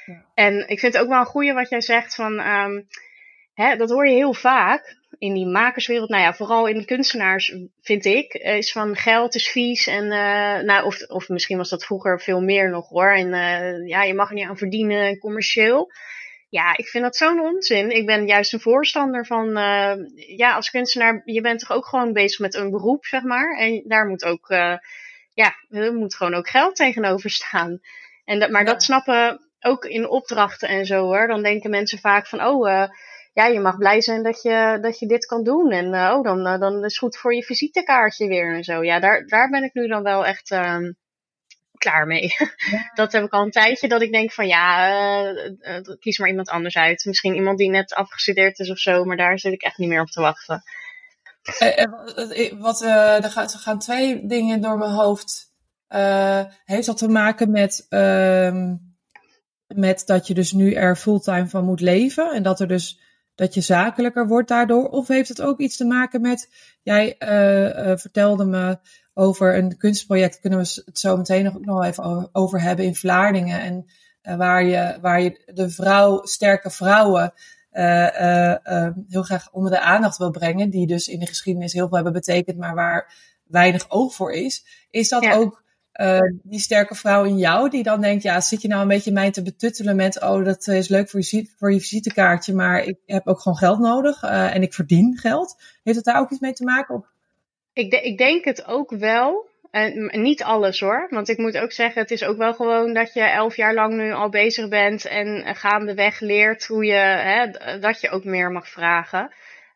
Ja. 0.06 0.24
En 0.34 0.68
ik 0.68 0.78
vind 0.78 0.92
het 0.92 1.02
ook 1.02 1.08
wel 1.08 1.18
een 1.18 1.26
goeie 1.26 1.52
wat 1.52 1.68
jij 1.68 1.80
zegt 1.80 2.14
van, 2.14 2.40
um, 2.40 2.86
hè, 3.54 3.76
dat 3.76 3.90
hoor 3.90 4.08
je 4.08 4.14
heel 4.14 4.34
vaak 4.34 4.96
in 5.18 5.34
die 5.34 5.46
makerswereld. 5.46 6.08
Nou 6.08 6.22
ja, 6.22 6.34
vooral 6.34 6.66
in 6.66 6.78
de 6.78 6.84
kunstenaars 6.84 7.54
vind 7.80 8.04
ik, 8.04 8.34
is 8.34 8.72
van 8.72 8.96
geld 8.96 9.34
is 9.34 9.48
vies. 9.48 9.86
En, 9.86 10.04
uh, 10.04 10.60
nou, 10.66 10.84
of, 10.84 11.02
of 11.02 11.28
misschien 11.28 11.56
was 11.56 11.68
dat 11.68 11.84
vroeger 11.84 12.20
veel 12.20 12.40
meer 12.40 12.70
nog 12.70 12.88
hoor. 12.88 13.12
En 13.12 13.28
ja, 13.86 14.02
je 14.02 14.14
mag 14.14 14.28
er 14.28 14.34
niet 14.34 14.48
aan 14.48 14.58
verdienen, 14.58 15.18
commercieel. 15.18 15.90
Ja, 16.48 16.76
ik 16.76 16.88
vind 16.88 17.04
dat 17.04 17.16
zo'n 17.16 17.40
onzin. 17.40 17.90
Ik 17.90 18.06
ben 18.06 18.26
juist 18.26 18.52
een 18.52 18.60
voorstander 18.60 19.26
van, 19.26 19.48
uh, 19.48 19.94
ja, 20.36 20.54
als 20.54 20.70
kunstenaar, 20.70 21.22
je 21.24 21.40
bent 21.40 21.60
toch 21.60 21.72
ook 21.72 21.86
gewoon 21.86 22.12
bezig 22.12 22.38
met 22.38 22.54
een 22.54 22.70
beroep, 22.70 23.04
zeg 23.04 23.22
maar. 23.22 23.58
En 23.58 23.82
daar 23.84 24.06
moet 24.06 24.24
ook, 24.24 24.50
uh, 24.50 24.76
ja, 25.34 25.54
er 25.70 25.94
moet 25.94 26.14
gewoon 26.14 26.34
ook 26.34 26.48
geld 26.48 26.76
tegenover 26.76 27.30
staan. 27.30 27.80
En 28.24 28.38
dat, 28.38 28.50
maar 28.50 28.64
ja. 28.64 28.72
dat 28.72 28.82
snappen 28.82 29.40
ook 29.60 29.84
in 29.84 30.08
opdrachten 30.08 30.68
en 30.68 30.86
zo 30.86 31.02
hoor. 31.02 31.26
Dan 31.26 31.42
denken 31.42 31.70
mensen 31.70 31.98
vaak 31.98 32.26
van, 32.26 32.44
oh, 32.44 32.68
uh, 32.68 32.88
ja, 33.32 33.46
je 33.46 33.60
mag 33.60 33.76
blij 33.76 34.00
zijn 34.00 34.22
dat 34.22 34.42
je, 34.42 34.78
dat 34.80 34.98
je 34.98 35.06
dit 35.06 35.26
kan 35.26 35.44
doen. 35.44 35.70
En 35.70 35.86
oh, 35.86 36.22
dan, 36.22 36.60
dan 36.60 36.76
is 36.76 36.82
het 36.82 36.98
goed 36.98 37.16
voor 37.16 37.34
je 37.34 37.42
visitekaartje 37.42 38.28
weer 38.28 38.54
en 38.54 38.64
zo. 38.64 38.82
Ja, 38.84 39.00
daar, 39.00 39.26
daar 39.26 39.48
ben 39.48 39.62
ik 39.62 39.74
nu 39.74 39.86
dan 39.86 40.02
wel 40.02 40.26
echt 40.26 40.50
ehm, 40.50 40.92
klaar 41.78 42.06
mee. 42.06 42.34
Ja. 42.70 42.90
Dat 42.94 43.12
heb 43.12 43.24
ik 43.24 43.32
al 43.32 43.42
een 43.42 43.50
tijdje 43.50 43.88
dat 43.88 44.02
ik 44.02 44.12
denk 44.12 44.32
van 44.32 44.46
ja, 44.46 44.90
uh, 45.32 45.50
uh, 45.60 45.96
kies 46.00 46.18
maar 46.18 46.28
iemand 46.28 46.48
anders 46.48 46.76
uit. 46.76 47.04
Misschien 47.04 47.34
iemand 47.34 47.58
die 47.58 47.70
net 47.70 47.94
afgestudeerd 47.94 48.58
is 48.58 48.70
of 48.70 48.78
zo, 48.78 49.04
maar 49.04 49.16
daar 49.16 49.38
zit 49.38 49.52
ik 49.52 49.62
echt 49.62 49.78
niet 49.78 49.88
meer 49.88 50.00
op 50.00 50.10
te 50.10 50.20
wachten. 50.20 50.62
Uh, 51.62 52.60
wat, 52.60 52.80
er, 52.80 53.30
gaan, 53.30 53.44
er 53.44 53.58
gaan 53.58 53.78
twee 53.78 54.26
dingen 54.26 54.60
door 54.60 54.78
mijn 54.78 54.90
hoofd. 54.90 55.52
heeft 56.64 56.86
dat 56.86 56.96
te 56.96 57.08
maken 57.08 57.50
met, 57.50 57.86
ehm, 57.88 58.74
met 59.66 60.02
dat 60.06 60.26
je 60.26 60.34
dus 60.34 60.52
nu 60.52 60.72
er 60.72 60.96
fulltime 60.96 61.48
van 61.48 61.64
moet 61.64 61.80
leven 61.80 62.32
en 62.32 62.42
dat 62.42 62.60
er 62.60 62.68
dus 62.68 63.00
dat 63.36 63.54
je 63.54 63.60
zakelijker 63.60 64.26
wordt 64.26 64.48
daardoor? 64.48 64.88
Of 64.88 65.08
heeft 65.08 65.28
het 65.28 65.42
ook 65.42 65.60
iets 65.60 65.76
te 65.76 65.84
maken 65.84 66.20
met, 66.20 66.48
jij 66.82 67.16
vertelde 67.98 68.44
me 68.44 68.78
over 69.14 69.56
een 69.56 69.76
kunstproject 69.76 70.40
kunnen 70.40 70.58
we 70.58 70.82
het 70.84 70.98
zo 70.98 71.16
meteen 71.16 71.44
nog, 71.44 71.60
nog 71.60 71.84
even 71.84 72.28
over 72.32 72.60
hebben 72.60 72.84
in 72.84 72.94
Vlaardingen. 72.94 73.60
En 73.60 73.86
uh, 74.22 74.36
waar, 74.36 74.64
je, 74.64 74.98
waar 75.00 75.20
je 75.20 75.50
de 75.54 75.70
vrouw, 75.70 76.24
sterke 76.24 76.70
vrouwen 76.70 77.32
heel 79.08 79.22
graag 79.22 79.52
onder 79.52 79.70
de 79.70 79.80
aandacht 79.80 80.16
wil 80.16 80.30
brengen, 80.30 80.70
die 80.70 80.86
dus 80.86 81.08
in 81.08 81.18
de 81.18 81.26
geschiedenis 81.26 81.72
heel 81.72 81.86
veel 81.86 81.94
hebben 81.96 82.12
betekend, 82.12 82.58
maar 82.58 82.74
waar 82.74 83.14
weinig 83.44 83.90
oog 83.90 84.14
voor 84.14 84.32
is. 84.32 84.86
Is 84.90 85.08
dat 85.08 85.26
ook 85.32 85.64
die 86.42 86.60
sterke 86.60 86.94
vrouw 86.94 87.24
in 87.24 87.38
jou 87.38 87.70
die 87.70 87.82
dan 87.82 88.00
denkt, 88.00 88.22
ja, 88.22 88.40
zit 88.40 88.62
je 88.62 88.68
nou 88.68 88.82
een 88.82 88.88
beetje 88.88 89.12
mij 89.12 89.30
te 89.30 89.42
betuttelen 89.42 89.96
met, 89.96 90.22
oh, 90.22 90.44
dat 90.44 90.66
is 90.66 90.88
leuk 90.88 91.10
voor 91.10 91.20
je, 91.20 91.50
voor 91.58 91.72
je 91.72 91.80
visitekaartje, 91.80 92.54
maar 92.54 92.84
ik 92.84 92.96
heb 93.06 93.26
ook 93.26 93.40
gewoon 93.40 93.58
geld 93.58 93.78
nodig 93.78 94.22
en 94.22 94.62
ik 94.62 94.74
verdien 94.74 95.18
geld. 95.18 95.56
Heeft 95.82 95.96
het 95.96 96.06
daar 96.06 96.20
ook 96.20 96.30
iets 96.30 96.40
mee 96.40 96.52
te 96.52 96.64
maken? 96.64 97.04
Ik, 97.72 97.92
ik 97.92 98.18
denk 98.18 98.44
het 98.44 98.66
ook 98.66 98.90
wel. 98.90 99.54
En 99.70 100.22
niet 100.22 100.42
alles 100.42 100.80
hoor. 100.80 101.06
Want 101.10 101.28
ik 101.28 101.38
moet 101.38 101.58
ook 101.58 101.72
zeggen, 101.72 102.02
het 102.02 102.10
is 102.10 102.24
ook 102.24 102.36
wel 102.36 102.54
gewoon 102.54 102.94
dat 102.94 103.12
je 103.12 103.20
elf 103.22 103.56
jaar 103.56 103.74
lang 103.74 103.94
nu 103.94 104.12
al 104.12 104.28
bezig 104.28 104.68
bent 104.68 105.04
en 105.04 105.54
gaandeweg 105.56 106.20
leert 106.20 106.66
hoe 106.66 106.84
je, 106.84 106.92
hè, 106.92 107.50
dat 107.80 108.00
je 108.00 108.10
ook 108.10 108.24
meer 108.24 108.50
mag 108.50 108.68
vragen. 108.68 109.30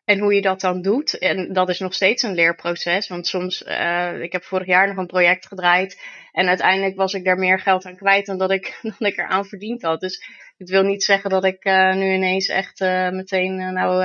En 0.05 0.19
hoe 0.19 0.33
je 0.33 0.41
dat 0.41 0.61
dan 0.61 0.81
doet. 0.81 1.17
En 1.17 1.53
dat 1.53 1.69
is 1.69 1.79
nog 1.79 1.93
steeds 1.93 2.23
een 2.23 2.33
leerproces. 2.33 3.07
Want 3.07 3.27
soms, 3.27 3.61
uh, 3.61 4.21
ik 4.21 4.31
heb 4.31 4.43
vorig 4.43 4.67
jaar 4.67 4.87
nog 4.87 4.97
een 4.97 5.05
project 5.05 5.47
gedraaid. 5.47 6.01
En 6.31 6.47
uiteindelijk 6.47 6.95
was 6.95 7.13
ik 7.13 7.23
daar 7.23 7.37
meer 7.37 7.59
geld 7.59 7.85
aan 7.85 7.95
kwijt 7.95 8.25
dan 8.25 8.37
dat 8.37 8.51
ik, 8.51 8.79
dan 8.97 9.07
ik 9.07 9.17
eraan 9.17 9.45
verdiend 9.45 9.81
had. 9.81 9.99
Dus 9.99 10.23
het 10.57 10.69
wil 10.69 10.83
niet 10.83 11.03
zeggen 11.03 11.29
dat 11.29 11.45
ik 11.45 11.65
uh, 11.65 11.93
nu 11.93 12.13
ineens 12.13 12.47
echt 12.47 12.81
uh, 12.81 13.09
meteen, 13.09 13.73
nou, 13.73 14.03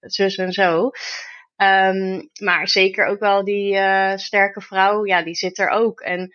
zus 0.00 0.36
en 0.36 0.52
zo. 0.52 0.90
Um, 1.56 2.28
maar 2.40 2.68
zeker 2.68 3.06
ook 3.06 3.20
wel 3.20 3.44
die 3.44 3.78
sterke 4.16 4.60
vrouw, 4.60 5.06
ja, 5.06 5.22
die 5.22 5.34
zit 5.34 5.58
er 5.58 5.68
ook. 5.68 6.00
En 6.00 6.32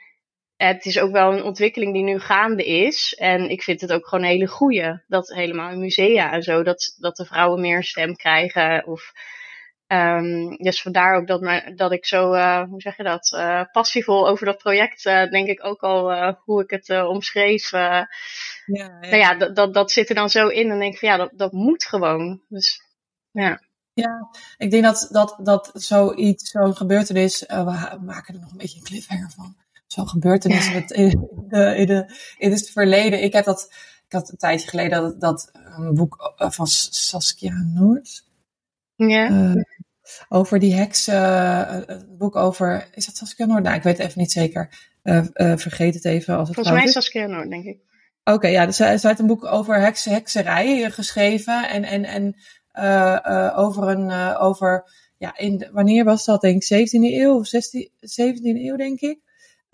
het 0.57 0.85
is 0.85 0.99
ook 0.99 1.11
wel 1.11 1.33
een 1.33 1.43
ontwikkeling 1.43 1.93
die 1.93 2.03
nu 2.03 2.19
gaande 2.19 2.65
is. 2.65 3.15
En 3.17 3.49
ik 3.49 3.63
vind 3.63 3.81
het 3.81 3.93
ook 3.93 4.07
gewoon 4.07 4.23
een 4.23 4.31
hele 4.31 4.47
goeie. 4.47 5.03
Dat 5.07 5.27
helemaal 5.27 5.71
in 5.71 5.79
musea 5.79 6.31
en 6.31 6.43
zo, 6.43 6.63
dat, 6.63 6.95
dat 6.97 7.15
de 7.15 7.25
vrouwen 7.25 7.61
meer 7.61 7.83
stem 7.83 8.15
krijgen. 8.15 8.87
Of, 8.87 9.11
um, 9.87 10.55
dus 10.57 10.81
vandaar 10.81 11.15
ook 11.15 11.27
dat, 11.27 11.63
dat 11.75 11.91
ik 11.91 12.05
zo, 12.05 12.33
uh, 12.33 12.63
hoe 12.63 12.81
zeg 12.81 12.97
je 12.97 13.03
dat, 13.03 13.31
uh, 13.35 13.61
passievol 13.71 14.27
over 14.27 14.45
dat 14.45 14.57
project, 14.57 15.05
uh, 15.05 15.29
denk 15.29 15.47
ik 15.47 15.65
ook 15.65 15.81
al 15.81 16.33
hoe 16.43 16.63
ik 16.63 16.69
het 16.69 16.89
omschreef. 16.89 17.71
ja, 17.71 18.07
ja. 18.65 18.99
Nou 18.99 19.17
ja, 19.17 19.35
dat, 19.35 19.55
dat, 19.55 19.73
dat 19.73 19.91
zit 19.91 20.09
er 20.09 20.15
dan 20.15 20.29
zo 20.29 20.47
in. 20.47 20.71
En 20.71 20.79
denk 20.79 20.93
ik 20.93 20.99
van 20.99 21.09
ja, 21.09 21.17
dat, 21.17 21.31
dat 21.33 21.51
moet 21.51 21.83
gewoon. 21.83 22.41
Dus 22.47 22.81
ja. 23.31 23.65
Ja, 23.93 24.29
ik 24.57 24.71
denk 24.71 24.83
dat, 24.83 25.07
dat, 25.11 25.35
dat 25.43 25.71
zoiets, 25.73 26.51
zo'n 26.51 26.75
gebeurtenis, 26.75 27.43
we 27.47 27.97
maken 28.01 28.33
er 28.33 28.39
nog 28.39 28.51
een 28.51 28.57
beetje 28.57 28.77
een 28.77 28.85
cliffhanger 28.85 29.29
van. 29.29 29.55
Zo'n 29.97 30.09
gebeurtenis 30.09 30.67
in, 30.71 30.87
in, 30.87 31.29
de, 31.47 31.75
in, 31.75 31.85
de, 31.85 32.13
in 32.37 32.51
het 32.51 32.69
verleden. 32.69 33.23
Ik 33.23 33.33
heb 33.33 33.45
dat, 33.45 33.67
ik 34.05 34.11
had 34.11 34.29
een 34.29 34.37
tijdje 34.37 34.69
geleden 34.69 35.01
dat, 35.01 35.19
dat 35.19 35.49
een 35.53 35.93
boek 35.93 36.33
eh, 36.37 36.49
van 36.51 36.67
Saskia 36.67 37.53
Noors. 37.73 38.25
Ja. 38.95 39.29
Uh, 39.29 39.63
over 40.29 40.59
die 40.59 40.73
heks, 40.73 41.07
uh, 41.07 41.79
een 41.85 42.15
boek 42.17 42.35
over, 42.35 42.87
is 42.93 43.05
dat 43.05 43.15
Saskia 43.15 43.45
Noord? 43.45 43.63
Nou, 43.63 43.75
ik 43.75 43.83
weet 43.83 43.97
het 43.97 44.07
even 44.07 44.19
niet 44.19 44.31
zeker. 44.31 44.69
vergeet 45.55 45.93
het 45.93 46.05
even 46.05 46.37
als 46.37 46.47
het 46.47 46.55
Volgens 46.55 46.75
mij 46.75 46.85
is 46.85 46.91
Saskia 46.91 47.25
Noord, 47.25 47.49
denk 47.49 47.65
ik. 47.65 47.79
Oké, 48.23 48.47
ja, 48.47 48.65
dus 48.65 48.75
zij, 48.75 48.97
zij 48.97 49.09
heeft 49.09 49.21
een 49.21 49.27
boek 49.27 49.45
over 49.45 49.79
heks, 49.79 50.05
hekserij 50.05 50.91
geschreven. 50.91 51.69
En, 51.69 51.83
en, 51.83 52.03
en 52.05 52.35
over 53.55 53.87
een, 53.87 54.35
over, 54.37 54.91
ja, 55.17 55.37
in, 55.37 55.67
wanneer 55.71 56.03
was 56.03 56.25
dat 56.25 56.41
denk 56.41 56.63
ik, 56.63 56.89
17e 56.89 56.91
eeuw 56.91 57.35
of 57.35 57.47
16, 57.47 57.89
17e 57.99 58.41
eeuw 58.41 58.75
denk 58.75 58.99
ik. 58.99 59.25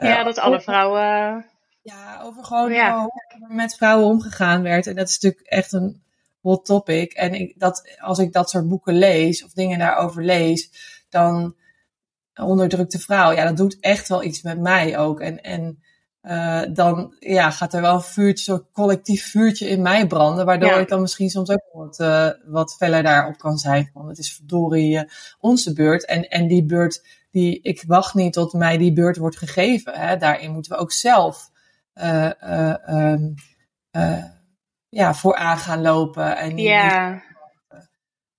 Ja, 0.03 0.24
dat 0.24 0.38
alle 0.38 0.62
vrouwen... 0.62 1.45
Ja, 1.81 2.22
over 2.22 2.43
gewoon 2.43 2.74
ja. 2.74 3.00
hoe 3.00 3.55
met 3.55 3.75
vrouwen 3.75 4.07
omgegaan 4.07 4.62
werd. 4.62 4.88
En 4.88 4.95
dat 4.95 5.07
is 5.07 5.19
natuurlijk 5.19 5.48
echt 5.48 5.74
een 5.74 6.03
hot 6.41 6.65
topic. 6.65 7.13
En 7.13 7.33
ik, 7.33 7.60
dat, 7.60 7.98
als 8.00 8.19
ik 8.19 8.33
dat 8.33 8.50
soort 8.50 8.67
boeken 8.67 8.98
lees, 8.98 9.43
of 9.43 9.51
dingen 9.51 9.79
daarover 9.79 10.24
lees, 10.24 10.69
dan 11.10 11.55
onderdrukte 12.36 13.00
vrouw, 13.00 13.31
ja, 13.31 13.43
dat 13.43 13.57
doet 13.57 13.79
echt 13.79 14.07
wel 14.07 14.24
iets 14.24 14.41
met 14.41 14.60
mij 14.60 14.98
ook. 14.98 15.19
En, 15.19 15.41
en 15.41 15.83
uh, 16.24 16.62
dan 16.74 17.15
ja, 17.19 17.52
gaat 17.52 17.74
er 17.74 17.82
wel 17.82 17.93
een 17.93 18.02
vuurtje, 18.02 18.65
collectief 18.74 19.30
vuurtje 19.32 19.67
in 19.67 19.82
mij 19.82 20.08
branden. 20.08 20.45
Waardoor 20.45 20.69
ja. 20.69 20.78
ik 20.78 20.89
dan 20.89 21.02
misschien 21.02 21.30
soms 21.30 21.50
ook 21.50 21.63
wat, 21.74 22.00
uh, 22.00 22.30
wat 22.45 22.76
feller 22.76 23.04
daarop 23.04 23.38
kan 23.38 23.58
zijn. 23.58 23.89
Van 23.93 24.08
het 24.08 24.17
is 24.17 24.36
verdorie 24.36 24.95
uh, 24.95 25.02
onze 25.39 25.74
beurt. 25.74 26.06
En, 26.06 26.28
en 26.30 26.47
die 26.47 26.65
beurt, 26.65 27.06
die, 27.32 27.62
ik 27.62 27.84
wacht 27.88 28.13
niet 28.13 28.34
tot 28.34 28.54
mij 28.54 28.78
die 28.78 28.93
beurt 28.93 29.17
wordt 29.17 29.38
gegeven. 29.38 29.93
Hè. 29.93 30.17
Daarin 30.17 30.52
moeten 30.52 30.71
we 30.71 30.78
ook 30.78 30.91
zelf 30.91 31.50
um, 31.93 33.34
ja, 34.89 35.13
vooraan 35.13 35.58
gaan 35.58 35.82
lopen. 35.82 36.38
En 36.38 36.58
ja. 36.58 37.21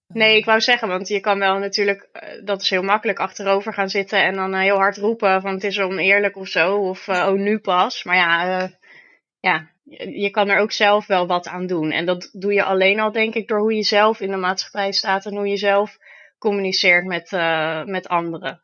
Nee, 0.06 0.36
ik 0.36 0.44
wou 0.44 0.60
zeggen, 0.60 0.88
want 0.88 1.08
je 1.08 1.20
kan 1.20 1.38
wel 1.38 1.58
natuurlijk, 1.58 2.08
uh, 2.12 2.44
dat 2.44 2.62
is 2.62 2.70
heel 2.70 2.82
makkelijk, 2.82 3.18
achterover 3.18 3.74
gaan 3.74 3.88
zitten 3.88 4.24
en 4.24 4.34
dan 4.34 4.54
uh, 4.54 4.60
heel 4.60 4.76
hard 4.76 4.96
roepen 4.96 5.40
van 5.40 5.54
het 5.54 5.64
is 5.64 5.80
oneerlijk 5.80 6.36
of 6.36 6.48
zo, 6.48 6.76
of 6.76 7.06
uh, 7.06 7.26
oh 7.28 7.38
nu 7.38 7.58
pas. 7.58 8.04
Maar 8.04 8.16
ja, 8.16 8.70
ja, 9.40 9.68
je 10.12 10.30
kan 10.30 10.48
er 10.48 10.58
ook 10.58 10.72
zelf 10.72 11.06
wel 11.06 11.26
wat 11.26 11.46
aan 11.46 11.66
doen. 11.66 11.90
En 11.90 12.06
dat 12.06 12.28
doe 12.32 12.52
je 12.52 12.64
alleen 12.64 13.00
al, 13.00 13.12
denk 13.12 13.34
ik, 13.34 13.48
door 13.48 13.58
hoe 13.58 13.74
je 13.74 13.82
zelf 13.82 14.20
in 14.20 14.30
de 14.30 14.36
maatschappij 14.36 14.92
staat 14.92 15.26
en 15.26 15.36
hoe 15.36 15.48
je 15.48 15.56
zelf 15.56 15.98
communiceert 16.38 17.04
met, 17.04 17.30
met 17.86 18.08
anderen. 18.08 18.60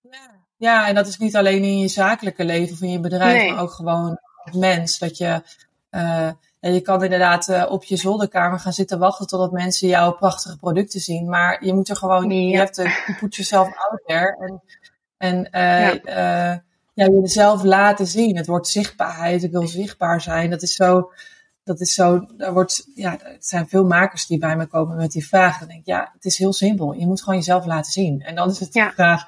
Ja. 0.00 0.44
ja, 0.56 0.88
en 0.88 0.94
dat 0.94 1.06
is 1.06 1.18
niet 1.18 1.36
alleen 1.36 1.62
in 1.62 1.78
je 1.78 1.88
zakelijke 1.88 2.44
leven 2.44 2.74
of 2.74 2.80
in 2.80 2.90
je 2.90 3.00
bedrijf, 3.00 3.42
nee. 3.42 3.52
maar 3.52 3.62
ook 3.62 3.72
gewoon 3.72 4.18
als 4.44 4.56
mens. 4.56 4.98
Dat 4.98 5.16
je 5.16 5.42
en 6.64 6.72
je 6.72 6.80
kan 6.80 7.02
inderdaad 7.02 7.48
uh, 7.48 7.66
op 7.68 7.84
je 7.84 7.96
zolderkamer 7.96 8.58
gaan 8.58 8.72
zitten 8.72 8.98
wachten 8.98 9.26
totdat 9.26 9.52
mensen 9.52 9.88
jouw 9.88 10.12
prachtige 10.12 10.56
producten 10.56 11.00
zien. 11.00 11.28
Maar 11.28 11.64
je 11.64 11.74
moet 11.74 11.88
er 11.88 11.96
gewoon, 11.96 12.30
ja. 12.30 12.50
je 12.50 12.56
hebt 12.56 12.74
te 12.74 13.14
put 13.20 13.34
jezelf 13.34 13.66
out 13.66 14.02
there. 14.06 14.36
En, 14.38 14.62
en 15.16 15.36
uh, 15.36 15.94
ja. 16.04 16.52
Uh, 16.52 16.58
ja, 16.94 17.20
jezelf 17.20 17.62
laten 17.62 18.06
zien. 18.06 18.36
Het 18.36 18.46
wordt 18.46 18.68
zichtbaarheid. 18.68 19.42
Ik 19.42 19.50
wil 19.50 19.66
zichtbaar 19.66 20.20
zijn. 20.20 20.50
Dat 20.50 20.62
is 20.62 20.74
zo, 20.74 21.12
dat 21.64 21.80
is 21.80 21.94
zo, 21.94 22.26
daar 22.36 22.52
wordt, 22.52 22.88
ja, 22.94 23.18
het 23.22 23.46
zijn 23.46 23.68
veel 23.68 23.84
makers 23.84 24.26
die 24.26 24.38
bij 24.38 24.56
me 24.56 24.66
komen 24.66 24.96
met 24.96 25.12
die 25.12 25.26
vraag. 25.26 25.58
Dan 25.58 25.68
denk 25.68 25.80
ik, 25.80 25.86
ja, 25.86 26.10
het 26.14 26.24
is 26.24 26.38
heel 26.38 26.52
simpel. 26.52 26.92
Je 26.92 27.06
moet 27.06 27.22
gewoon 27.22 27.38
jezelf 27.38 27.66
laten 27.66 27.92
zien. 27.92 28.22
En 28.22 28.34
dan 28.34 28.50
is 28.50 28.60
het 28.60 28.74
ja. 28.74 28.86
de 28.88 28.94
vraag, 28.94 29.24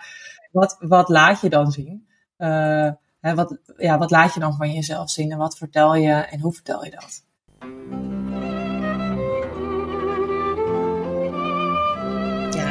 wat, 0.52 0.76
wat 0.80 1.08
laat 1.08 1.40
je 1.40 1.48
dan 1.48 1.72
zien? 1.72 2.06
Hè, 2.36 3.34
wat, 3.34 3.58
ja, 3.76 3.98
wat 3.98 4.10
laat 4.10 4.34
je 4.34 4.40
dan 4.40 4.56
van 4.56 4.72
jezelf 4.72 5.10
zien 5.10 5.32
en 5.32 5.38
wat 5.38 5.56
vertel 5.56 5.94
je 5.94 6.12
en 6.12 6.40
hoe 6.40 6.52
vertel 6.52 6.84
je 6.84 6.90
dat? 6.90 7.24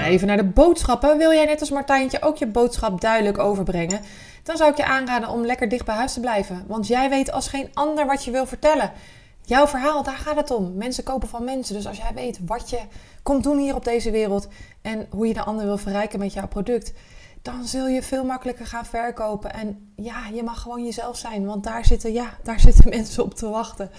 Even 0.06 0.28
naar 0.28 0.38
de 0.38 0.44
boodschappen. 0.44 1.18
Wil 1.18 1.32
jij 1.32 1.46
net 1.46 1.60
als 1.60 1.70
Martijntje 1.70 2.22
ook 2.22 2.38
je 2.38 2.48
boodschap 2.48 3.02
duidelijk 3.02 3.38
overbrengen? 3.38 4.02
Dan 4.44 4.58
zou 4.58 4.72
ik 4.72 4.78
je 4.78 4.86
aanraden 4.86 5.30
om 5.30 5.46
lekker 5.46 5.70
dicht 5.70 5.86
bij 5.86 5.96
huis 5.96 6.14
te 6.14 6.20
blijven. 6.20 6.64
Want 6.68 6.88
jij 6.88 7.10
weet 7.10 7.32
als 7.32 7.48
geen 7.48 7.70
ander 7.74 8.06
wat 8.06 8.24
je 8.24 8.32
wil 8.32 8.46
vertellen. 8.46 8.92
Jouw 9.42 9.68
verhaal, 9.68 10.04
daar 10.04 10.18
gaat 10.18 10.36
het 10.36 10.52
om. 10.52 10.74
Mensen 10.76 11.04
kopen 11.04 11.28
van 11.28 11.44
mensen. 11.44 11.76
Dus 11.76 11.88
als 11.88 11.98
jij 11.98 12.12
weet 12.14 12.40
wat 12.46 12.70
je 12.70 12.80
komt 13.24 13.44
doen 13.44 13.58
hier 13.58 13.76
op 13.76 13.84
deze 13.86 14.12
wereld 14.12 14.48
en 14.82 15.08
hoe 15.10 15.28
je 15.28 15.34
de 15.34 15.44
ander 15.44 15.66
wil 15.66 15.78
verrijken 15.78 16.20
met 16.20 16.34
jouw 16.34 16.48
product, 16.48 16.94
dan 17.42 17.66
zul 17.66 17.88
je 17.88 18.04
veel 18.04 18.24
makkelijker 18.24 18.66
gaan 18.66 18.86
verkopen. 18.86 19.54
En 19.54 19.94
ja, 19.96 20.28
je 20.34 20.44
mag 20.44 20.62
gewoon 20.62 20.84
jezelf 20.84 21.18
zijn, 21.18 21.46
want 21.46 21.64
daar 21.64 21.86
zitten, 21.86 22.14
ja, 22.14 22.30
daar 22.44 22.60
zitten 22.60 22.90
mensen 22.98 23.24
op 23.24 23.34
te 23.34 23.50
wachten. 23.50 23.92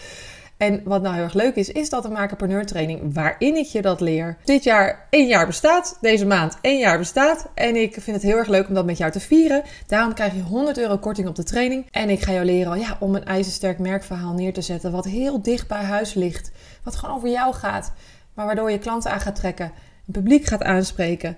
En 0.56 0.80
wat 0.84 1.02
nou 1.02 1.14
heel 1.14 1.24
erg 1.24 1.34
leuk 1.34 1.54
is, 1.54 1.68
is 1.68 1.88
dat 1.88 2.02
de 2.02 2.08
Makerpreneur 2.08 2.66
training 2.66 3.14
waarin 3.14 3.56
ik 3.56 3.66
je 3.66 3.82
dat 3.82 4.00
leer. 4.00 4.36
Dit 4.44 4.64
jaar 4.64 5.06
één 5.10 5.26
jaar 5.26 5.46
bestaat, 5.46 5.98
deze 6.00 6.26
maand 6.26 6.58
één 6.60 6.78
jaar 6.78 6.98
bestaat. 6.98 7.48
En 7.54 7.76
ik 7.76 7.92
vind 7.92 8.16
het 8.16 8.22
heel 8.22 8.36
erg 8.36 8.48
leuk 8.48 8.68
om 8.68 8.74
dat 8.74 8.86
met 8.86 8.98
jou 8.98 9.12
te 9.12 9.20
vieren. 9.20 9.62
Daarom 9.86 10.14
krijg 10.14 10.34
je 10.34 10.40
100 10.40 10.78
euro 10.78 10.98
korting 10.98 11.28
op 11.28 11.34
de 11.34 11.42
training. 11.42 11.86
En 11.90 12.10
ik 12.10 12.22
ga 12.22 12.32
jou 12.32 12.44
leren 12.44 12.78
ja, 12.78 12.96
om 13.00 13.14
een 13.14 13.24
ijzersterk 13.24 13.78
merkverhaal 13.78 14.32
neer 14.32 14.52
te 14.52 14.62
zetten 14.62 14.92
wat 14.92 15.04
heel 15.04 15.42
dicht 15.42 15.68
bij 15.68 15.82
huis 15.82 16.14
ligt. 16.14 16.50
Wat 16.82 16.96
gewoon 16.96 17.16
over 17.16 17.28
jou 17.28 17.54
gaat, 17.54 17.92
maar 18.34 18.46
waardoor 18.46 18.70
je 18.70 18.78
klanten 18.78 19.10
aan 19.10 19.20
gaat 19.20 19.36
trekken, 19.36 19.72
een 20.06 20.12
publiek 20.12 20.44
gaat 20.44 20.62
aanspreken 20.62 21.36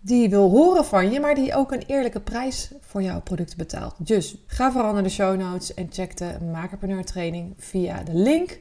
die 0.00 0.30
wil 0.30 0.50
horen 0.50 0.84
van 0.84 1.10
je, 1.10 1.20
maar 1.20 1.34
die 1.34 1.54
ook 1.54 1.72
een 1.72 1.82
eerlijke 1.86 2.20
prijs 2.20 2.70
voor 2.80 3.02
jouw 3.02 3.20
product 3.20 3.56
betaalt. 3.56 3.94
Dus 3.98 4.36
ga 4.46 4.72
vooral 4.72 4.92
naar 4.92 5.02
de 5.02 5.08
show 5.08 5.36
notes 5.36 5.74
en 5.74 5.88
check 5.92 6.16
de 6.16 6.36
Makerpreneur 6.52 7.04
training 7.04 7.54
via 7.56 8.02
de 8.02 8.14
link. 8.14 8.58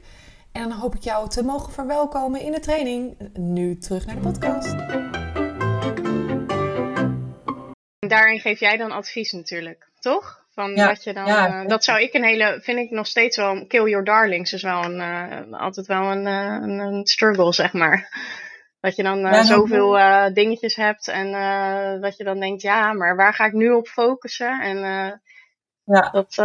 En 0.51 0.69
dan 0.69 0.71
hoop 0.71 0.95
ik 0.95 1.03
jou 1.03 1.29
te 1.29 1.43
mogen 1.43 1.73
verwelkomen 1.73 2.41
in 2.41 2.51
de 2.51 2.59
training. 2.59 3.17
Nu 3.33 3.77
terug 3.77 4.05
naar 4.05 4.15
de 4.15 4.21
podcast. 4.21 4.75
Daarin 7.99 8.39
geef 8.39 8.59
jij 8.59 8.77
dan 8.77 8.91
advies 8.91 9.31
natuurlijk, 9.31 9.89
toch? 9.99 10.45
Van 10.49 10.75
ja, 10.75 10.87
wat 10.87 11.03
je 11.03 11.13
dan, 11.13 11.25
ja. 11.25 11.61
uh, 11.61 11.67
dat 11.67 11.83
zou 11.83 12.01
ik 12.01 12.13
een 12.13 12.23
hele, 12.23 12.59
vind 12.61 12.79
ik 12.79 12.89
nog 12.89 13.07
steeds 13.07 13.37
wel, 13.37 13.65
kill 13.67 13.89
your 13.89 14.03
darlings 14.03 14.53
is 14.53 14.63
wel 14.63 14.83
een, 14.83 14.99
uh, 14.99 15.59
altijd 15.59 15.87
wel 15.87 16.11
een, 16.11 16.25
uh, 16.25 16.57
een, 16.61 16.79
een 16.79 17.05
struggle, 17.05 17.53
zeg 17.53 17.73
maar. 17.73 18.09
Dat 18.79 18.95
je 18.95 19.03
dan 19.03 19.25
uh, 19.25 19.31
ja, 19.31 19.43
zoveel 19.43 19.97
uh, 19.97 20.33
dingetjes 20.33 20.75
hebt 20.75 21.07
en 21.07 21.27
uh, 21.27 22.01
dat 22.01 22.17
je 22.17 22.23
dan 22.23 22.39
denkt, 22.39 22.61
ja, 22.61 22.93
maar 22.93 23.15
waar 23.15 23.33
ga 23.33 23.45
ik 23.45 23.53
nu 23.53 23.71
op 23.71 23.87
focussen? 23.87 24.61
En 24.61 24.77
ja. 25.83 26.09
dat, 26.11 26.35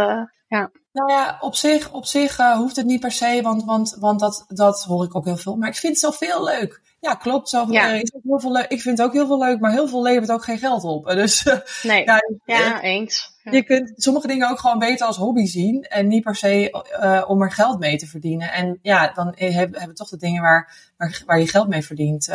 ja. 0.47 0.71
Nou 0.91 1.11
ja, 1.11 1.37
op 1.39 1.55
zich, 1.55 1.91
op 1.91 2.05
zich 2.05 2.37
hoeft 2.37 2.75
het 2.75 2.85
niet 2.85 2.99
per 2.99 3.11
se, 3.11 3.39
want, 3.43 3.63
want, 3.63 3.97
want 3.99 4.19
dat, 4.19 4.45
dat 4.47 4.83
hoor 4.83 5.03
ik 5.03 5.15
ook 5.15 5.25
heel 5.25 5.37
veel. 5.37 5.55
Maar 5.55 5.69
ik 5.69 5.75
vind 5.75 6.01
het 6.01 6.13
zoveel 6.13 6.43
leuk. 6.43 6.81
Ja, 7.05 7.13
klopt. 7.13 7.49
Zo, 7.49 7.65
ja. 7.69 7.93
Uh, 7.93 8.01
heel 8.23 8.39
veel 8.39 8.51
leuk. 8.51 8.67
Ik 8.67 8.81
vind 8.81 8.97
het 8.97 9.07
ook 9.07 9.13
heel 9.13 9.27
veel 9.27 9.39
leuk, 9.39 9.59
maar 9.59 9.71
heel 9.71 9.87
veel 9.87 10.01
levert 10.01 10.31
ook 10.31 10.43
geen 10.43 10.57
geld 10.57 10.83
op. 10.83 11.05
Dus, 11.25 11.43
nee, 11.83 12.03
ja, 12.03 12.21
ja 12.45 12.81
eens. 12.81 13.33
Ja. 13.43 13.51
Je 13.51 13.63
kunt 13.63 13.93
sommige 13.95 14.27
dingen 14.27 14.49
ook 14.49 14.59
gewoon 14.59 14.79
beter 14.79 15.05
als 15.07 15.17
hobby 15.17 15.45
zien 15.45 15.83
en 15.83 16.07
niet 16.07 16.23
per 16.23 16.35
se 16.35 16.85
uh, 17.01 17.23
om 17.27 17.41
er 17.41 17.51
geld 17.51 17.79
mee 17.79 17.97
te 17.97 18.07
verdienen. 18.07 18.51
En 18.51 18.79
ja, 18.81 19.11
dan 19.13 19.33
hebben 19.37 19.87
we 19.87 19.93
toch 19.93 20.09
de 20.09 20.17
dingen 20.17 20.41
waar, 20.41 20.93
waar, 20.97 21.21
waar 21.25 21.39
je 21.39 21.47
geld 21.47 21.67
mee 21.67 21.85
verdient, 21.85 22.29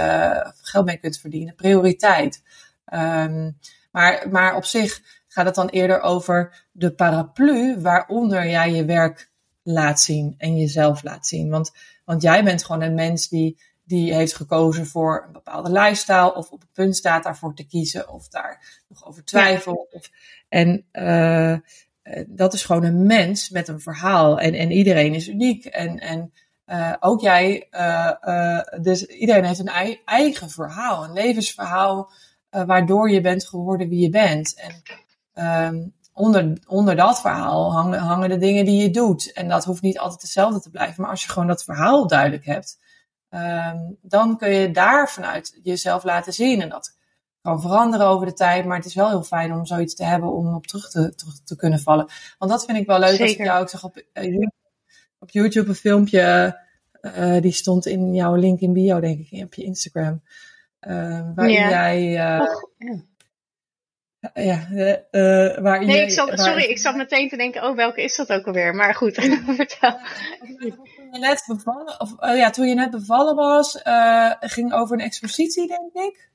geld 0.63 0.85
mee 0.85 0.97
kunt 0.97 1.19
verdienen. 1.19 1.55
Prioriteit. 1.55 2.43
Um, 2.93 3.59
maar, 3.93 4.29
maar 4.31 4.57
op 4.57 4.65
zich 4.65 5.01
gaat 5.29 5.47
het 5.47 5.55
dan 5.55 5.69
eerder 5.69 6.01
over 6.01 6.65
de 6.73 6.93
paraplu 6.93 7.81
waaronder 7.81 8.49
jij 8.49 8.73
je 8.73 8.85
werk 8.85 9.31
laat 9.63 10.01
zien 10.01 10.35
en 10.39 10.57
jezelf 10.57 11.03
laat 11.03 11.27
zien. 11.27 11.51
Want, 11.51 11.73
want 12.05 12.23
jij 12.23 12.45
bent 12.45 12.65
gewoon 12.65 12.83
een 12.83 12.95
mens 12.95 13.29
die, 13.29 13.59
die 13.91 14.15
heeft 14.15 14.35
gekozen 14.35 14.87
voor 14.87 15.25
een 15.27 15.33
bepaalde 15.33 15.71
lifestyle 15.71 16.35
of 16.35 16.51
op 16.51 16.61
het 16.61 16.73
punt 16.73 16.97
staat 16.97 17.23
daarvoor 17.23 17.55
te 17.55 17.67
kiezen 17.67 18.09
of 18.09 18.29
daar 18.29 18.83
nog 18.89 19.07
over 19.07 19.25
twijfelt. 19.25 20.11
En 20.49 20.85
uh, 20.93 21.57
dat 22.27 22.53
is 22.53 22.65
gewoon 22.65 22.85
een 22.85 23.07
mens 23.07 23.51
met 23.51 23.69
een 23.69 23.81
verhaal 23.81 24.39
en, 24.39 24.55
en 24.55 24.71
iedereen 24.71 25.15
is 25.15 25.29
uniek. 25.29 25.65
En, 25.65 25.99
en 25.99 26.33
uh, 26.67 26.95
ook 27.01 27.21
jij, 27.21 27.69
uh, 27.71 28.61
dus 28.81 29.07
iedereen 29.07 29.45
heeft 29.45 29.59
een 29.59 29.99
eigen 30.05 30.51
verhaal, 30.51 31.05
een 31.05 31.13
levensverhaal. 31.13 32.13
waardoor 32.51 33.11
je 33.11 33.21
bent 33.21 33.49
geworden 33.49 33.89
wie 33.89 34.01
je 34.01 34.11
bent. 34.11 34.55
En 34.55 34.83
um, 35.67 35.95
onder, 36.13 36.59
onder 36.67 36.97
dat 36.97 37.21
verhaal 37.21 37.73
hangen, 37.73 37.99
hangen 37.99 38.29
de 38.29 38.39
dingen 38.39 38.65
die 38.65 38.83
je 38.83 38.91
doet. 38.91 39.33
En 39.33 39.49
dat 39.49 39.65
hoeft 39.65 39.83
niet 39.83 39.99
altijd 39.99 40.23
hetzelfde 40.23 40.61
te 40.61 40.71
blijven. 40.71 41.03
Maar 41.03 41.11
als 41.11 41.23
je 41.23 41.29
gewoon 41.29 41.49
dat 41.49 41.65
verhaal 41.65 42.07
duidelijk 42.07 42.45
hebt, 42.45 42.79
um, 43.31 43.97
dan 44.03 44.37
kun 44.39 44.51
je 44.51 44.71
daar 44.71 45.11
vanuit 45.11 45.59
jezelf 45.63 46.05
laten 46.05 46.33
zien. 46.33 46.61
En 46.61 46.69
dat 46.69 46.99
kan 47.43 47.61
veranderen 47.61 48.07
over 48.07 48.27
de 48.27 48.33
tijd. 48.33 48.65
Maar 48.65 48.77
het 48.77 48.87
is 48.87 48.95
wel 48.95 49.09
heel 49.09 49.23
fijn 49.23 49.53
om 49.53 49.67
zoiets 49.67 49.95
te 49.95 50.05
hebben 50.05 50.33
om 50.33 50.55
op 50.55 50.67
terug 50.67 50.91
te, 50.91 51.15
terug 51.15 51.35
te 51.45 51.57
kunnen 51.57 51.81
vallen. 51.81 52.09
Want 52.39 52.51
dat 52.51 52.65
vind 52.65 52.79
ik 52.79 52.87
wel 52.87 52.99
leuk. 52.99 53.09
Zeker. 53.09 53.25
Als 53.27 53.37
ik 53.37 53.45
jou 53.45 53.61
ook 53.61 53.69
zag 53.69 53.85
op, 53.85 54.03
uh, 54.15 54.49
op 55.19 55.31
YouTube 55.31 55.69
een 55.69 55.75
filmpje. 55.75 56.59
Uh, 57.03 57.41
die 57.41 57.53
stond 57.53 57.87
in 57.87 58.15
jouw 58.15 58.35
link 58.35 58.61
in 58.61 58.73
bio, 58.73 59.01
denk 59.01 59.29
ik, 59.31 59.45
op 59.45 59.55
je 59.55 59.63
Instagram. 59.63 60.23
Uh, 60.81 61.29
waarin 61.35 61.55
ja. 61.55 61.69
jij. 61.69 62.41
Och, 62.41 62.71
ja 62.79 63.03
ja, 64.35 64.67
uh, 64.71 65.59
waar 65.59 65.85
nee, 65.85 66.03
ik 66.03 66.11
zat, 66.11 66.41
sorry, 66.41 66.63
ik 66.63 66.79
zat 66.79 66.97
meteen 66.97 67.29
te 67.29 67.37
denken, 67.37 67.63
oh, 67.63 67.77
welke 67.77 68.03
is 68.03 68.17
dat 68.17 68.33
ook 68.33 68.47
alweer? 68.47 68.75
Maar 68.75 68.95
goed, 68.95 69.15
vertel. 69.57 69.99
Toen 71.11 71.21
je 71.21 71.27
net 71.27 71.45
bevallen, 71.47 72.01
of, 72.01 72.15
uh, 72.21 72.37
ja, 72.37 72.51
toen 72.51 72.69
je 72.69 72.75
net 72.75 72.91
bevallen 72.91 73.35
was, 73.35 73.83
uh, 73.85 74.33
ging 74.41 74.73
over 74.73 74.95
een 74.95 75.05
expositie, 75.05 75.67
denk 75.67 75.93
ik. 75.93 76.29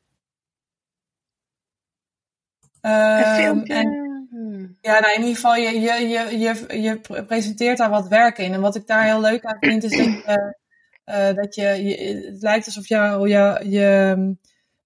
Um, 2.81 3.63
en, 3.63 4.27
hmm. 4.29 4.77
Ja, 4.81 4.99
nou 4.99 5.13
in 5.13 5.19
ieder 5.19 5.35
geval, 5.35 5.55
je, 5.55 5.79
je, 5.79 5.93
je, 5.93 6.37
je, 6.39 6.81
je 6.81 7.23
presenteert 7.25 7.77
daar 7.77 7.89
wat 7.89 8.07
werk 8.07 8.37
in. 8.37 8.53
En 8.53 8.61
wat 8.61 8.75
ik 8.75 8.87
daar 8.87 9.03
heel 9.03 9.21
leuk 9.21 9.45
aan 9.45 9.57
vind, 9.59 9.83
is 9.83 9.97
dat, 9.97 10.05
je, 10.05 11.33
dat 11.35 11.55
je, 11.55 11.83
je, 11.83 12.29
het 12.31 12.41
lijkt 12.41 12.65
alsof 12.65 12.87
jou, 12.87 13.29
je, 13.29 13.69
je 13.69 14.35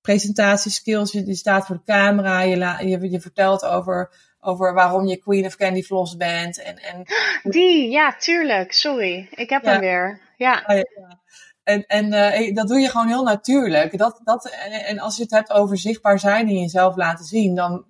presentatieskills. 0.02 1.12
Je, 1.12 1.26
je 1.26 1.36
staat 1.36 1.66
voor 1.66 1.76
de 1.76 1.84
camera, 1.94 2.42
je, 2.42 2.58
la, 2.58 2.80
je, 2.80 3.12
je 3.12 3.22
vertelt 3.22 3.66
over, 3.66 4.14
over 4.40 4.74
waarom 4.74 5.06
je 5.06 5.18
Queen 5.18 5.46
of 5.46 5.56
Candy 5.56 5.82
Floss 5.82 6.16
bent. 6.18 6.62
En, 6.62 6.78
en... 6.78 7.04
Die, 7.52 7.90
ja, 7.90 8.16
tuurlijk. 8.18 8.74
Sorry, 8.74 9.28
ik 9.32 9.50
heb 9.50 9.64
hem 9.64 9.80
weer. 9.80 10.22
Ja. 10.38 10.64
Oh, 10.68 10.76
ja. 10.76 11.20
En, 11.64 11.86
en 11.86 12.14
uh, 12.14 12.56
dat 12.56 12.68
doe 12.68 12.80
je 12.80 12.90
gewoon 12.90 13.08
heel 13.08 13.24
natuurlijk. 13.24 13.98
Dat, 13.98 14.22
dat, 14.24 14.50
en, 14.50 14.72
en 14.72 15.00
als 15.00 15.16
je 15.16 15.22
het 15.22 15.32
hebt 15.32 15.52
over 15.52 15.78
zichtbaar 15.78 16.20
zijn 16.20 16.48
en 16.48 16.60
jezelf 16.60 16.96
laten 16.96 17.26
zien, 17.26 17.56
dan 17.56 17.86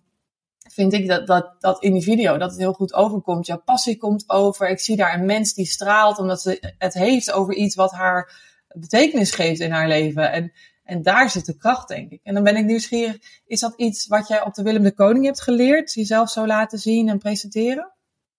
vind 0.71 0.93
ik 0.93 1.07
dat, 1.07 1.27
dat, 1.27 1.55
dat 1.59 1.83
in 1.83 1.93
die 1.93 2.03
video 2.03 2.38
dat 2.38 2.49
het 2.49 2.59
heel 2.59 2.73
goed 2.73 2.93
overkomt. 2.93 3.45
Jouw 3.45 3.62
passie 3.65 3.97
komt 3.97 4.29
over. 4.29 4.69
Ik 4.69 4.79
zie 4.79 4.95
daar 4.95 5.13
een 5.13 5.25
mens 5.25 5.53
die 5.53 5.65
straalt 5.65 6.17
omdat 6.17 6.41
ze 6.41 6.73
het 6.77 6.93
heeft 6.93 7.31
over 7.31 7.53
iets 7.53 7.75
wat 7.75 7.91
haar 7.91 8.31
betekenis 8.67 9.31
geeft 9.31 9.59
in 9.59 9.71
haar 9.71 9.88
leven. 9.88 10.31
En 10.31 10.51
en 10.89 11.02
daar 11.02 11.30
zit 11.30 11.45
de 11.45 11.58
kracht, 11.58 11.88
denk 11.88 12.12
ik. 12.12 12.19
En 12.23 12.34
dan 12.34 12.43
ben 12.43 12.56
ik 12.56 12.65
nieuwsgierig, 12.65 13.17
is 13.45 13.60
dat 13.60 13.73
iets 13.78 14.08
wat 14.08 14.28
jij 14.28 14.41
op 14.41 14.54
de 14.54 14.63
Willem 14.63 14.84
de 14.84 14.93
Koning 14.93 15.25
hebt 15.25 15.41
geleerd? 15.41 15.93
Jezelf 15.93 16.30
zo 16.30 16.45
laten 16.45 16.78
zien 16.78 17.10
en 17.10 17.17
presenteren? 17.17 17.93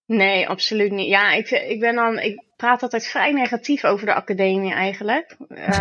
Nee, 0.05 0.49
absoluut 0.49 0.91
niet. 0.91 1.09
Ja, 1.09 1.31
ik, 1.31 1.49
ik 1.49 1.79
ben 1.79 1.95
dan, 1.95 2.19
ik 2.19 2.43
praat 2.55 2.83
altijd 2.83 3.07
vrij 3.07 3.31
negatief 3.31 3.83
over 3.83 4.05
de 4.05 4.13
academie 4.13 4.73
eigenlijk. 4.73 5.35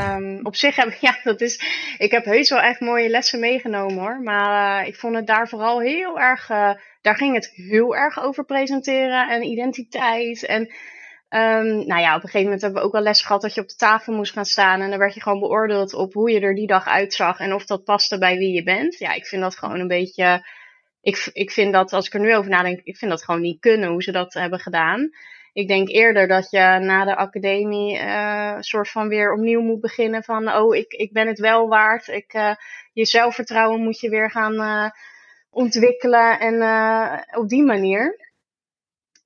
Um, 0.09 0.41
op 0.47 0.57
zich 0.57 0.77
heb 0.77 0.89
ik, 0.89 0.99
ja, 1.01 1.19
dat 1.23 1.41
is, 1.41 1.61
ik 1.99 2.11
heb 2.11 2.25
heus 2.25 2.51
wel 2.51 2.61
echt 2.61 2.81
mooie 2.81 3.09
lessen 3.09 3.41
meegenomen 3.41 3.99
hoor. 3.99 4.21
Maar 4.23 4.83
uh, 4.83 4.89
ik 4.89 4.97
vond 4.97 5.15
het 5.15 5.27
daar 5.27 5.49
vooral 5.49 5.81
heel 5.81 6.21
erg, 6.21 6.51
uh, 6.51 6.71
daar 7.01 7.17
ging 7.17 7.35
het 7.35 7.51
heel 7.55 7.97
erg 7.97 8.23
over 8.23 8.45
presenteren 8.45 9.29
en 9.29 9.43
identiteit 9.43 10.47
en 10.47 10.73
Um, 11.35 11.87
nou 11.87 12.01
ja, 12.01 12.17
op 12.17 12.23
een 12.23 12.29
gegeven 12.29 12.43
moment 12.43 12.61
hebben 12.61 12.81
we 12.81 12.87
ook 12.87 12.93
wel 12.93 13.03
les 13.03 13.23
gehad 13.23 13.43
dat 13.43 13.55
je 13.55 13.61
op 13.61 13.69
de 13.69 13.75
tafel 13.77 14.13
moest 14.13 14.33
gaan 14.33 14.45
staan. 14.45 14.81
En 14.81 14.91
dan 14.91 14.99
werd 14.99 15.15
je 15.15 15.23
gewoon 15.23 15.41
beoordeeld 15.41 15.95
op 15.95 16.13
hoe 16.13 16.31
je 16.31 16.41
er 16.41 16.55
die 16.55 16.67
dag 16.67 16.87
uitzag 16.87 17.39
en 17.39 17.55
of 17.55 17.67
dat 17.67 17.85
paste 17.85 18.19
bij 18.19 18.37
wie 18.37 18.53
je 18.53 18.63
bent. 18.63 18.99
Ja, 18.99 19.13
ik 19.13 19.27
vind 19.27 19.43
dat 19.43 19.57
gewoon 19.57 19.81
een 19.81 19.89
beetje. 19.89 20.47
Ik, 21.03 21.31
ik 21.33 21.51
vind 21.51 21.73
dat, 21.73 21.93
als 21.93 22.07
ik 22.07 22.15
er 22.15 22.21
nu 22.21 22.37
over 22.37 22.51
nadenk, 22.51 22.81
ik 22.83 22.97
vind 22.97 23.11
dat 23.11 23.25
gewoon 23.25 23.41
niet 23.41 23.61
kunnen 23.61 23.91
hoe 23.91 24.03
ze 24.03 24.13
dat 24.13 24.33
hebben 24.33 24.59
gedaan. 24.59 25.11
Ik 25.53 25.69
denk 25.69 25.89
eerder 25.89 26.29
dat 26.29 26.51
je 26.51 26.79
na 26.81 27.05
de 27.05 27.17
academie 27.17 27.99
uh, 27.99 28.57
soort 28.61 28.91
van 28.91 29.09
weer 29.09 29.33
opnieuw 29.33 29.61
moet 29.61 29.81
beginnen 29.81 30.23
van, 30.23 30.53
oh, 30.55 30.77
ik, 30.77 30.93
ik 30.93 31.13
ben 31.13 31.27
het 31.27 31.39
wel 31.39 31.69
waard. 31.69 32.09
Ik, 32.09 32.35
uh, 32.35 32.55
je 32.93 33.05
zelfvertrouwen 33.05 33.81
moet 33.83 34.01
je 34.01 34.09
weer 34.09 34.31
gaan 34.31 34.55
uh, 34.55 34.91
ontwikkelen 35.51 36.41
en 36.41 36.55
op 37.37 37.49
die 37.49 37.65
manier. 37.65 38.30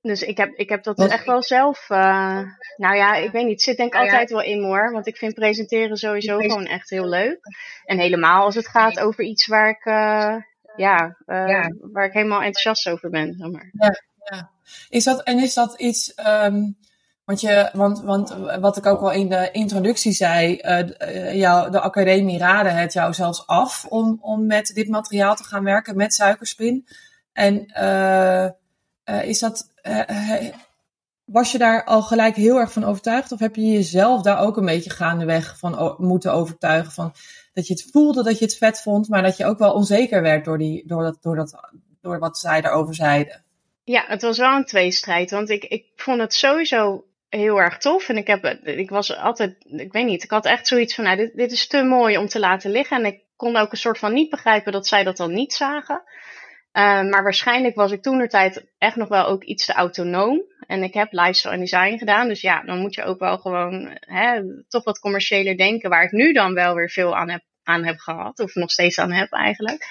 Dus 0.05 0.21
ik 0.21 0.37
heb, 0.37 0.53
ik 0.55 0.69
heb 0.69 0.83
dat 0.83 0.97
Wat? 0.97 1.11
echt 1.11 1.25
wel 1.25 1.43
zelf. 1.43 1.89
Uh, 1.89 2.41
nou 2.77 2.95
ja, 2.95 3.15
ik 3.15 3.31
weet 3.31 3.43
niet. 3.43 3.51
Het 3.51 3.61
zit 3.61 3.77
denk 3.77 3.93
ik 3.93 3.99
nou 3.99 4.11
altijd 4.11 4.29
wel 4.29 4.41
in 4.41 4.63
hoor. 4.63 4.91
Want 4.91 5.07
ik 5.07 5.17
vind 5.17 5.33
presenteren 5.33 5.97
sowieso 5.97 6.37
gewoon 6.37 6.65
echt 6.65 6.89
heel 6.89 7.09
leuk. 7.09 7.39
En 7.85 7.97
helemaal 7.97 8.43
als 8.43 8.55
het 8.55 8.67
gaat 8.67 8.99
over 8.99 9.23
iets 9.23 9.47
waar 9.47 9.69
ik, 9.69 9.85
uh, 9.85 10.35
ja, 10.75 11.17
uh, 11.25 11.47
ja, 11.47 11.71
waar 11.91 12.05
ik 12.05 12.13
helemaal 12.13 12.41
enthousiast 12.41 12.89
over 12.89 13.09
ben. 13.09 13.35
Zeg 13.37 13.51
maar. 13.51 13.69
ja, 13.71 14.01
ja. 14.35 14.49
Is 14.89 15.03
dat, 15.03 15.23
en 15.23 15.39
is 15.39 15.53
dat 15.53 15.79
iets. 15.79 16.13
Um, 16.27 16.77
want, 17.23 17.41
je, 17.41 17.69
want, 17.73 18.01
want 18.01 18.29
wat 18.59 18.77
ik 18.77 18.85
ook 18.85 19.01
al 19.01 19.11
in 19.11 19.29
de 19.29 19.49
introductie 19.51 20.11
zei, 20.11 20.61
uh, 20.61 21.35
jou, 21.35 21.71
de 21.71 21.79
academie 21.79 22.37
raadde 22.37 22.69
het 22.69 22.93
jou 22.93 23.13
zelfs 23.13 23.47
af 23.47 23.85
om, 23.85 24.17
om 24.21 24.45
met 24.45 24.71
dit 24.73 24.87
materiaal 24.87 25.35
te 25.35 25.43
gaan 25.43 25.63
werken, 25.63 25.95
met 25.95 26.13
suikerspin. 26.13 26.87
En 27.33 27.65
is 29.05 29.39
dat, 29.39 29.71
uh, 29.83 30.49
was 31.25 31.51
je 31.51 31.57
daar 31.57 31.83
al 31.83 32.01
gelijk 32.01 32.35
heel 32.35 32.57
erg 32.57 32.71
van 32.71 32.83
overtuigd? 32.83 33.31
Of 33.31 33.39
heb 33.39 33.55
je 33.55 33.71
jezelf 33.71 34.21
daar 34.21 34.39
ook 34.39 34.57
een 34.57 34.65
beetje 34.65 34.89
gaandeweg 34.89 35.57
van 35.57 35.95
moeten 35.97 36.33
overtuigen? 36.33 36.91
Van, 36.91 37.13
dat 37.53 37.67
je 37.67 37.73
het 37.73 37.87
voelde 37.91 38.23
dat 38.23 38.39
je 38.39 38.45
het 38.45 38.57
vet 38.57 38.81
vond, 38.81 39.09
maar 39.09 39.21
dat 39.21 39.37
je 39.37 39.45
ook 39.45 39.59
wel 39.59 39.73
onzeker 39.73 40.21
werd 40.21 40.45
door, 40.45 40.57
die, 40.57 40.87
door, 40.87 41.03
dat, 41.03 41.17
door, 41.21 41.35
dat, 41.35 41.59
door 42.01 42.19
wat 42.19 42.37
zij 42.37 42.61
daarover 42.61 42.95
zeiden? 42.95 43.43
Ja, 43.83 44.03
het 44.07 44.21
was 44.21 44.37
wel 44.37 44.55
een 44.55 44.65
tweestrijd. 44.65 45.31
Want 45.31 45.49
ik, 45.49 45.63
ik 45.63 45.85
vond 45.95 46.19
het 46.19 46.33
sowieso 46.33 47.05
heel 47.29 47.57
erg 47.57 47.77
tof. 47.77 48.09
En 48.09 48.17
ik, 48.17 48.27
heb, 48.27 48.45
ik 48.63 48.89
was 48.89 49.17
altijd, 49.17 49.55
ik 49.65 49.91
weet 49.91 50.05
niet, 50.05 50.23
ik 50.23 50.29
had 50.29 50.45
echt 50.45 50.67
zoiets 50.67 50.95
van, 50.95 51.03
nou, 51.03 51.17
dit, 51.17 51.35
dit 51.35 51.51
is 51.51 51.67
te 51.67 51.83
mooi 51.83 52.17
om 52.17 52.27
te 52.27 52.39
laten 52.39 52.71
liggen. 52.71 52.97
En 52.97 53.05
ik 53.05 53.19
kon 53.35 53.55
ook 53.55 53.71
een 53.71 53.77
soort 53.77 53.97
van 53.97 54.13
niet 54.13 54.29
begrijpen 54.29 54.71
dat 54.71 54.87
zij 54.87 55.03
dat 55.03 55.17
dan 55.17 55.33
niet 55.33 55.53
zagen. 55.53 56.03
Uh, 56.75 57.01
maar 57.09 57.23
waarschijnlijk 57.23 57.75
was 57.75 57.91
ik 57.91 58.01
toen 58.01 58.17
de 58.17 58.27
tijd 58.27 58.65
echt 58.77 58.95
nog 58.95 59.07
wel 59.07 59.25
ook 59.25 59.43
iets 59.43 59.65
te 59.65 59.73
autonoom. 59.73 60.41
En 60.67 60.83
ik 60.83 60.93
heb 60.93 61.07
lifestyle 61.11 61.53
en 61.53 61.59
design 61.59 61.97
gedaan. 61.97 62.27
Dus 62.27 62.41
ja, 62.41 62.61
dan 62.63 62.79
moet 62.79 62.95
je 62.95 63.03
ook 63.03 63.19
wel 63.19 63.37
gewoon 63.37 63.97
hè, 63.99 64.41
toch 64.67 64.83
wat 64.83 64.99
commerciëler 64.99 65.57
denken. 65.57 65.89
Waar 65.89 66.03
ik 66.03 66.11
nu 66.11 66.33
dan 66.33 66.53
wel 66.53 66.75
weer 66.75 66.89
veel 66.89 67.15
aan 67.15 67.29
heb, 67.29 67.41
aan 67.63 67.85
heb 67.85 67.97
gehad. 67.97 68.39
Of 68.39 68.55
nog 68.55 68.71
steeds 68.71 68.99
aan 68.99 69.11
heb 69.11 69.31
eigenlijk. 69.31 69.87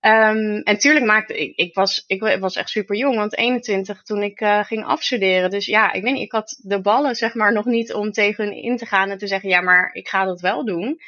Um, 0.00 0.60
en 0.62 0.78
tuurlijk 0.78 1.04
maakte 1.04 1.38
ik, 1.38 1.56
ik 1.56 1.74
was, 1.74 2.04
ik 2.06 2.38
was 2.40 2.56
echt 2.56 2.68
super 2.68 2.96
jong, 2.96 3.16
want 3.16 3.36
21 3.36 4.02
toen 4.02 4.22
ik 4.22 4.40
uh, 4.40 4.64
ging 4.64 4.84
afstuderen. 4.84 5.50
Dus 5.50 5.66
ja, 5.66 5.92
ik 5.92 6.02
weet 6.02 6.12
niet, 6.12 6.22
ik 6.22 6.32
had 6.32 6.60
de 6.62 6.80
ballen 6.80 7.14
zeg 7.14 7.34
maar 7.34 7.52
nog 7.52 7.64
niet 7.64 7.92
om 7.92 8.12
tegen 8.12 8.44
hun 8.44 8.54
in 8.54 8.76
te 8.76 8.86
gaan 8.86 9.10
en 9.10 9.18
te 9.18 9.26
zeggen, 9.26 9.48
ja, 9.48 9.60
maar 9.60 9.90
ik 9.92 10.08
ga 10.08 10.24
dat 10.24 10.40
wel 10.40 10.64
doen. 10.64 11.00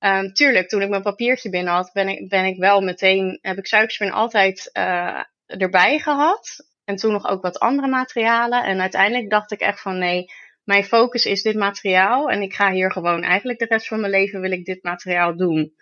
Um, 0.00 0.32
tuurlijk, 0.32 0.68
toen 0.68 0.82
ik 0.82 0.88
mijn 0.88 1.02
papiertje 1.02 1.50
binnen 1.50 1.72
had, 1.72 1.90
ben 1.92 2.08
ik, 2.08 2.28
ben 2.28 2.44
ik 2.44 2.58
wel 2.58 2.80
meteen, 2.80 3.38
heb 3.42 3.58
ik 3.58 3.66
suikerspin 3.66 4.12
altijd 4.12 4.70
uh, 4.72 5.22
erbij 5.46 5.98
gehad. 5.98 6.66
En 6.84 6.96
toen 6.96 7.12
nog 7.12 7.26
ook 7.26 7.42
wat 7.42 7.58
andere 7.58 7.88
materialen. 7.88 8.64
En 8.64 8.80
uiteindelijk 8.80 9.30
dacht 9.30 9.52
ik 9.52 9.60
echt 9.60 9.80
van 9.80 9.98
nee, 9.98 10.30
mijn 10.64 10.84
focus 10.84 11.24
is 11.24 11.42
dit 11.42 11.56
materiaal. 11.56 12.30
En 12.30 12.42
ik 12.42 12.54
ga 12.54 12.70
hier 12.70 12.92
gewoon 12.92 13.22
eigenlijk 13.22 13.58
de 13.58 13.64
rest 13.64 13.88
van 13.88 14.00
mijn 14.00 14.12
leven 14.12 14.40
wil 14.40 14.50
ik 14.50 14.64
dit 14.64 14.82
materiaal 14.82 15.36
doen. 15.36 15.72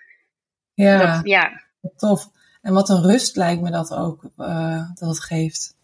Ja, 0.75 1.15
dat, 1.15 1.27
ja. 1.27 1.63
tof. 1.97 2.29
En 2.63 2.73
wat 2.73 2.89
een 2.89 3.03
rust 3.03 3.37
lijkt 3.37 3.63
me 3.63 3.71
dat 3.71 3.95
ook, 3.95 4.31
uh, 4.37 4.91
dat 4.95 5.09
het 5.09 5.25
geeft. 5.25 5.76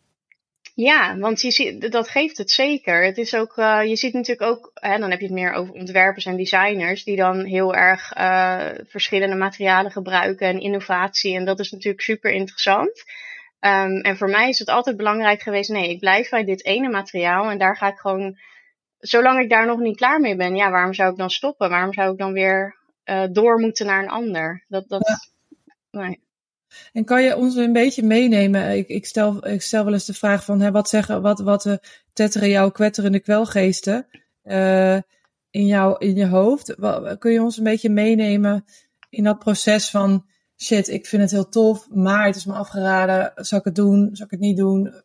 Ja, 0.75 1.19
want 1.19 1.41
je 1.41 1.51
ziet, 1.51 1.93
dat 1.93 2.09
geeft 2.09 2.39
het 2.39 2.51
zeker. 2.51 3.05
Het 3.05 3.19
is 3.19 3.35
ook, 3.35 3.57
uh, 3.57 3.85
je 3.85 3.97
ziet 3.97 4.13
natuurlijk 4.13 4.51
ook, 4.51 4.71
hè, 4.75 4.99
dan 4.99 5.11
heb 5.11 5.21
je 5.21 5.27
het 5.27 5.35
meer 5.35 5.53
over 5.53 5.75
ontwerpers 5.75 6.25
en 6.25 6.37
designers, 6.37 7.05
die 7.05 7.17
dan 7.17 7.45
heel 7.45 7.75
erg 7.75 8.17
uh, 8.17 8.69
verschillende 8.87 9.37
materialen 9.37 9.91
gebruiken 9.91 10.47
en 10.47 10.61
innovatie. 10.61 11.37
En 11.37 11.45
dat 11.45 11.61
is 11.61 11.71
natuurlijk 11.71 12.03
super 12.03 12.31
interessant. 12.31 13.05
Um, 13.61 14.01
en 14.01 14.17
voor 14.17 14.29
mij 14.29 14.49
is 14.49 14.59
het 14.59 14.69
altijd 14.69 14.97
belangrijk 14.97 15.43
geweest, 15.43 15.71
nee, 15.71 15.91
ik 15.91 15.99
blijf 15.99 16.29
bij 16.29 16.45
dit 16.45 16.65
ene 16.65 16.89
materiaal 16.89 17.51
en 17.51 17.59
daar 17.59 17.77
ga 17.77 17.89
ik 17.89 17.99
gewoon, 17.99 18.39
zolang 18.99 19.41
ik 19.41 19.51
daar 19.51 19.67
nog 19.67 19.79
niet 19.79 19.97
klaar 19.97 20.21
mee 20.21 20.37
ben, 20.37 20.57
ja, 20.57 20.71
waarom 20.71 20.95
zou 20.95 21.11
ik 21.11 21.17
dan 21.17 21.31
stoppen? 21.31 21.71
Waarom 21.71 21.93
zou 21.93 22.13
ik 22.13 22.19
dan 22.19 22.33
weer 22.33 22.77
uh, 23.05 23.25
door 23.31 23.59
moeten 23.59 23.87
naar 23.87 24.03
een 24.03 24.09
ander? 24.09 24.65
Dat, 24.69 24.89
dat, 24.89 25.31
ja. 25.91 26.01
nee. 26.01 26.21
En 26.93 27.05
kan 27.05 27.23
je 27.23 27.37
ons 27.37 27.57
een 27.57 27.73
beetje 27.73 28.03
meenemen? 28.03 28.77
Ik, 28.77 28.89
ik, 28.89 29.07
stel, 29.07 29.49
ik 29.49 29.63
stel 29.63 29.85
wel 29.85 29.93
eens 29.93 30.05
de 30.05 30.15
vraag 30.15 30.45
van, 30.45 30.61
hè, 30.61 30.71
wat 30.71 30.89
zeggen, 30.89 31.23
wat, 31.23 31.41
wat 31.41 31.67
uh, 31.67 31.75
tetteren 32.13 32.49
jouw 32.49 32.71
kwetterende 32.71 33.21
kwelgeesten 33.21 34.07
uh, 34.45 34.97
in, 35.51 35.67
jou, 35.67 35.97
in 35.99 36.15
je 36.15 36.27
hoofd? 36.27 36.75
Kun 37.19 37.33
je 37.33 37.43
ons 37.43 37.57
een 37.57 37.65
beetje 37.65 37.91
meenemen 37.91 38.65
in 39.11 39.25
dat 39.25 39.39
proces 39.39 39.91
van, 39.91 40.27
shit, 40.57 40.89
ik 40.89 41.07
vind 41.07 41.23
het 41.23 41.31
heel 41.31 41.49
tof, 41.49 41.89
maar 41.91 42.27
het 42.27 42.37
is 42.37 42.45
me 42.45 42.53
afgeraden, 42.53 43.33
zal 43.35 43.59
ik 43.59 43.65
het 43.65 43.75
doen, 43.75 44.09
zal 44.13 44.25
ik 44.25 44.31
het 44.31 44.41
niet 44.41 44.57
doen? 44.57 45.03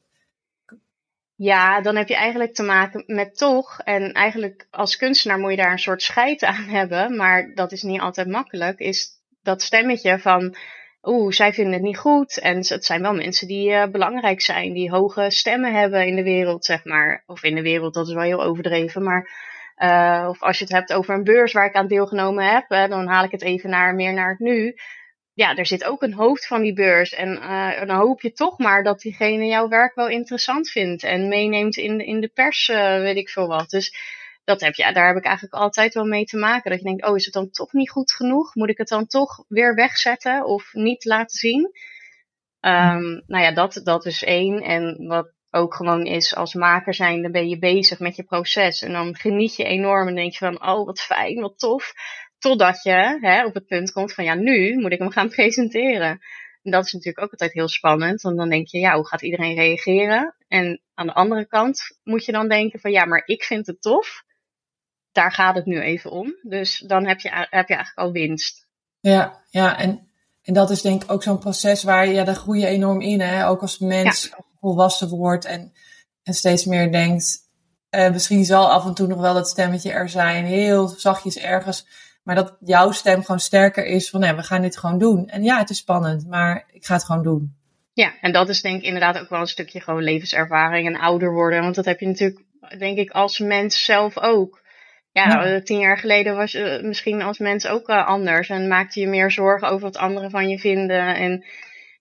Ja, 1.38 1.82
dan 1.82 1.96
heb 1.96 2.08
je 2.08 2.16
eigenlijk 2.16 2.54
te 2.54 2.64
maken 2.64 3.04
met 3.06 3.38
toch. 3.38 3.80
En 3.80 4.12
eigenlijk 4.12 4.68
als 4.70 4.98
kunstenaar 4.98 5.40
moet 5.40 5.52
je 5.52 5.58
daar 5.58 5.72
een 5.72 5.80
soort 5.80 6.02
scheid 6.02 6.44
aan 6.44 6.64
hebben. 6.80 7.16
Maar 7.16 7.52
dat 7.56 7.72
is 7.72 7.82
niet 7.82 8.02
altijd 8.02 8.28
makkelijk. 8.28 8.80
Is 8.80 9.10
dat 9.42 9.62
stemmetje 9.62 10.20
van 10.20 10.56
oeh, 11.02 11.32
zij 11.32 11.54
vinden 11.54 11.74
het 11.74 11.82
niet 11.82 11.98
goed. 11.98 12.40
En 12.40 12.56
het 12.58 12.86
zijn 12.86 13.02
wel 13.02 13.14
mensen 13.14 13.48
die 13.48 13.70
uh, 13.70 13.86
belangrijk 13.86 14.42
zijn, 14.42 14.74
die 14.74 14.92
hoge 14.92 15.32
stemmen 15.32 15.74
hebben 15.74 16.08
in 16.08 16.16
de 16.16 16.24
wereld, 16.24 16.66
zeg 16.66 16.84
maar. 16.84 17.24
Of 17.26 17.44
in 17.44 17.56
de 17.56 17.62
wereld, 17.62 17.94
dat 17.94 18.08
is 18.08 18.14
wel 18.14 18.24
heel 18.24 18.44
overdreven. 18.44 19.04
Maar, 19.04 19.30
uh, 19.78 20.26
of 20.30 20.42
als 20.42 20.58
je 20.58 20.64
het 20.64 20.74
hebt 20.74 20.94
over 20.94 21.16
een 21.16 21.24
beurs 21.24 21.54
waar 21.54 21.66
ik 21.66 21.76
aan 21.76 21.88
deelgenomen 21.88 22.50
heb, 22.50 22.66
hè, 22.68 22.88
dan 22.88 23.08
haal 23.08 23.24
ik 23.24 23.32
het 23.32 23.44
even 23.44 23.70
naar, 23.70 23.96
meer 23.96 24.14
naar 24.14 24.30
het 24.30 24.40
nu. 24.40 24.76
Ja, 25.34 25.56
er 25.56 25.66
zit 25.66 25.84
ook 25.84 26.02
een 26.02 26.14
hoofd 26.14 26.48
van 26.48 26.62
die 26.62 26.74
beurs. 26.74 27.14
En 27.14 27.30
uh, 27.30 27.86
dan 27.86 27.98
hoop 27.98 28.22
je 28.22 28.32
toch 28.32 28.58
maar 28.58 28.84
dat 28.84 29.00
diegene 29.00 29.46
jouw 29.46 29.68
werk 29.68 29.96
wel 29.96 30.10
interessant 30.10 30.70
vindt. 30.70 31.04
En 31.04 31.28
meeneemt 31.28 31.78
in, 31.78 32.00
in 32.00 32.20
de 32.20 32.32
pers, 32.34 32.68
weet 32.68 33.16
ik 33.16 33.30
veel 33.30 33.48
wat. 33.48 33.70
Dus 33.70 33.94
dat 34.48 34.62
heb, 34.62 34.74
ja, 34.74 34.92
daar 34.92 35.08
heb 35.08 35.18
ik 35.18 35.26
eigenlijk 35.26 35.56
altijd 35.56 35.94
wel 35.94 36.06
mee 36.06 36.26
te 36.26 36.38
maken. 36.38 36.70
Dat 36.72 36.80
je 36.80 36.86
denkt, 36.86 37.06
oh, 37.06 37.16
is 37.16 37.26
het 37.26 37.34
dan 37.34 37.50
toch 37.50 37.74
niet 37.74 37.90
goed 37.90 38.12
genoeg? 38.12 38.56
Moet 38.56 38.70
ik 38.70 38.78
het 38.78 38.88
dan 38.88 39.08
toch 39.08 39.44
weer 39.48 39.76
wegzetten 39.76 40.46
of 40.46 40.74
niet 40.74 41.06
laten 41.06 41.38
zien? 41.38 41.62
Um, 42.62 43.24
nou 43.28 43.44
ja, 43.44 43.52
dat, 43.54 43.82
dat 43.84 44.06
is 44.06 44.24
één. 44.24 44.62
En 44.62 45.08
wat 45.08 45.34
ook 45.52 45.76
gewoon 45.76 46.06
is, 46.06 46.36
als 46.36 46.54
maker 46.54 46.94
zijn, 46.94 47.22
dan 47.22 47.32
ben 47.32 47.50
je 47.50 47.60
bezig 47.60 48.00
met 48.00 48.16
je 48.16 48.24
proces. 48.24 48.82
En 48.82 48.92
dan 48.92 49.16
geniet 49.16 49.56
je 49.56 49.64
enorm 49.64 50.08
en 50.08 50.16
denk 50.16 50.32
je 50.32 50.38
van, 50.38 50.68
oh, 50.68 50.86
wat 50.86 51.00
fijn, 51.00 51.40
wat 51.40 51.60
tof. 51.60 51.94
Totdat 52.38 52.84
je 52.84 53.18
hè, 53.22 53.46
op 53.46 53.54
het 53.54 53.66
punt 53.66 53.92
komt 53.92 54.14
van, 54.14 54.24
ja, 54.24 54.34
nu 54.34 54.78
moet 54.78 54.92
ik 54.92 55.00
hem 55.00 55.12
gaan 55.12 55.30
presenteren. 55.40 56.20
En 56.64 56.72
dat 56.72 56.86
is 56.86 56.94
natuurlijk 56.94 57.24
ook 57.24 57.32
altijd 57.32 57.54
heel 57.54 57.68
spannend. 57.68 58.22
Want 58.22 58.38
dan 58.38 58.50
denk 58.50 58.68
je, 58.68 58.80
ja, 58.80 58.96
hoe 58.96 59.08
gaat 59.08 59.22
iedereen 59.22 59.56
reageren? 59.56 60.36
En 60.48 60.82
aan 60.94 61.08
de 61.08 61.14
andere 61.14 61.48
kant 61.48 61.82
moet 62.04 62.26
je 62.26 62.32
dan 62.32 62.48
denken 62.48 62.80
van, 62.80 62.92
ja, 62.92 63.06
maar 63.06 63.24
ik 63.26 63.44
vind 63.44 63.68
het 63.68 63.82
tof 63.82 64.26
daar 65.18 65.32
gaat 65.32 65.56
het 65.56 65.66
nu 65.66 65.82
even 65.82 66.12
om. 66.12 66.36
Dus 66.42 66.84
dan 66.88 67.08
heb 67.08 67.20
je, 67.20 67.30
heb 67.30 67.68
je 67.68 67.76
eigenlijk 67.76 67.98
al 67.98 68.12
winst. 68.12 68.68
Ja, 69.00 69.42
ja 69.50 69.78
en, 69.78 70.08
en 70.42 70.54
dat 70.54 70.70
is 70.70 70.82
denk 70.82 71.04
ik 71.04 71.12
ook 71.12 71.24
zo'n 71.24 71.40
proces 71.40 71.84
waar 71.84 72.08
ja, 72.08 72.24
daar 72.24 72.36
groei 72.36 72.60
je 72.60 72.66
enorm 72.68 73.02
in. 73.02 73.22
Hè? 73.22 73.48
Ook 73.48 73.62
als 73.62 73.80
mens 73.80 74.32
volwassen 74.60 75.10
wordt 75.10 75.46
en, 75.46 75.74
en 76.24 76.34
steeds 76.34 76.66
meer 76.66 76.92
denkt. 76.92 77.38
Eh, 77.90 78.12
misschien 78.12 78.46
zal 78.46 78.72
af 78.72 78.86
en 78.86 78.94
toe 78.94 79.08
nog 79.08 79.20
wel 79.20 79.34
dat 79.34 79.48
stemmetje 79.48 79.92
er 79.92 80.10
zijn, 80.10 80.46
heel 80.46 80.88
zachtjes 80.88 81.38
ergens. 81.38 81.88
Maar 82.24 82.36
dat 82.36 82.58
jouw 82.60 82.92
stem 82.92 83.22
gewoon 83.22 83.40
sterker 83.40 83.86
is 83.86 84.10
van 84.10 84.20
nee, 84.20 84.34
we 84.34 84.44
gaan 84.44 84.62
dit 84.62 84.78
gewoon 84.78 84.98
doen. 84.98 85.28
En 85.28 85.44
ja, 85.44 85.58
het 85.58 85.70
is 85.70 85.78
spannend, 85.78 86.28
maar 86.28 86.68
ik 86.72 86.86
ga 86.86 86.94
het 86.94 87.04
gewoon 87.04 87.24
doen. 87.24 87.56
Ja, 87.94 88.14
en 88.22 88.32
dat 88.32 88.50
is 88.50 88.62
denk 88.62 88.78
ik 88.78 88.86
inderdaad 88.86 89.20
ook 89.20 89.30
wel 89.30 89.40
een 89.40 89.48
stukje 89.48 89.82
gewoon 89.82 90.04
levenservaring 90.04 90.88
en 90.88 91.00
ouder 91.00 91.34
worden. 91.34 91.62
Want 91.62 91.76
dat 91.76 91.86
heb 91.86 92.00
je 92.00 92.08
natuurlijk, 92.08 92.44
denk 92.78 92.98
ik, 92.98 93.12
als 93.12 93.40
mens 93.40 93.86
zelf 93.86 94.18
ook 94.18 94.66
ja, 95.18 95.46
eh, 95.46 95.62
tien 95.62 95.80
jaar 95.80 95.98
geleden 95.98 96.36
was 96.36 96.52
je 96.52 96.64
eh, 96.64 96.84
misschien 96.84 97.22
als 97.22 97.38
mens 97.38 97.68
ook 97.68 97.90
anders. 97.90 98.50
En 98.50 98.68
maakte 98.68 99.00
je 99.00 99.08
meer 99.08 99.32
zorgen 99.32 99.68
over 99.68 99.82
wat 99.82 99.98
anderen 99.98 100.30
van 100.30 100.50
je 100.50 100.60
vinden. 100.60 101.16
En 101.16 101.46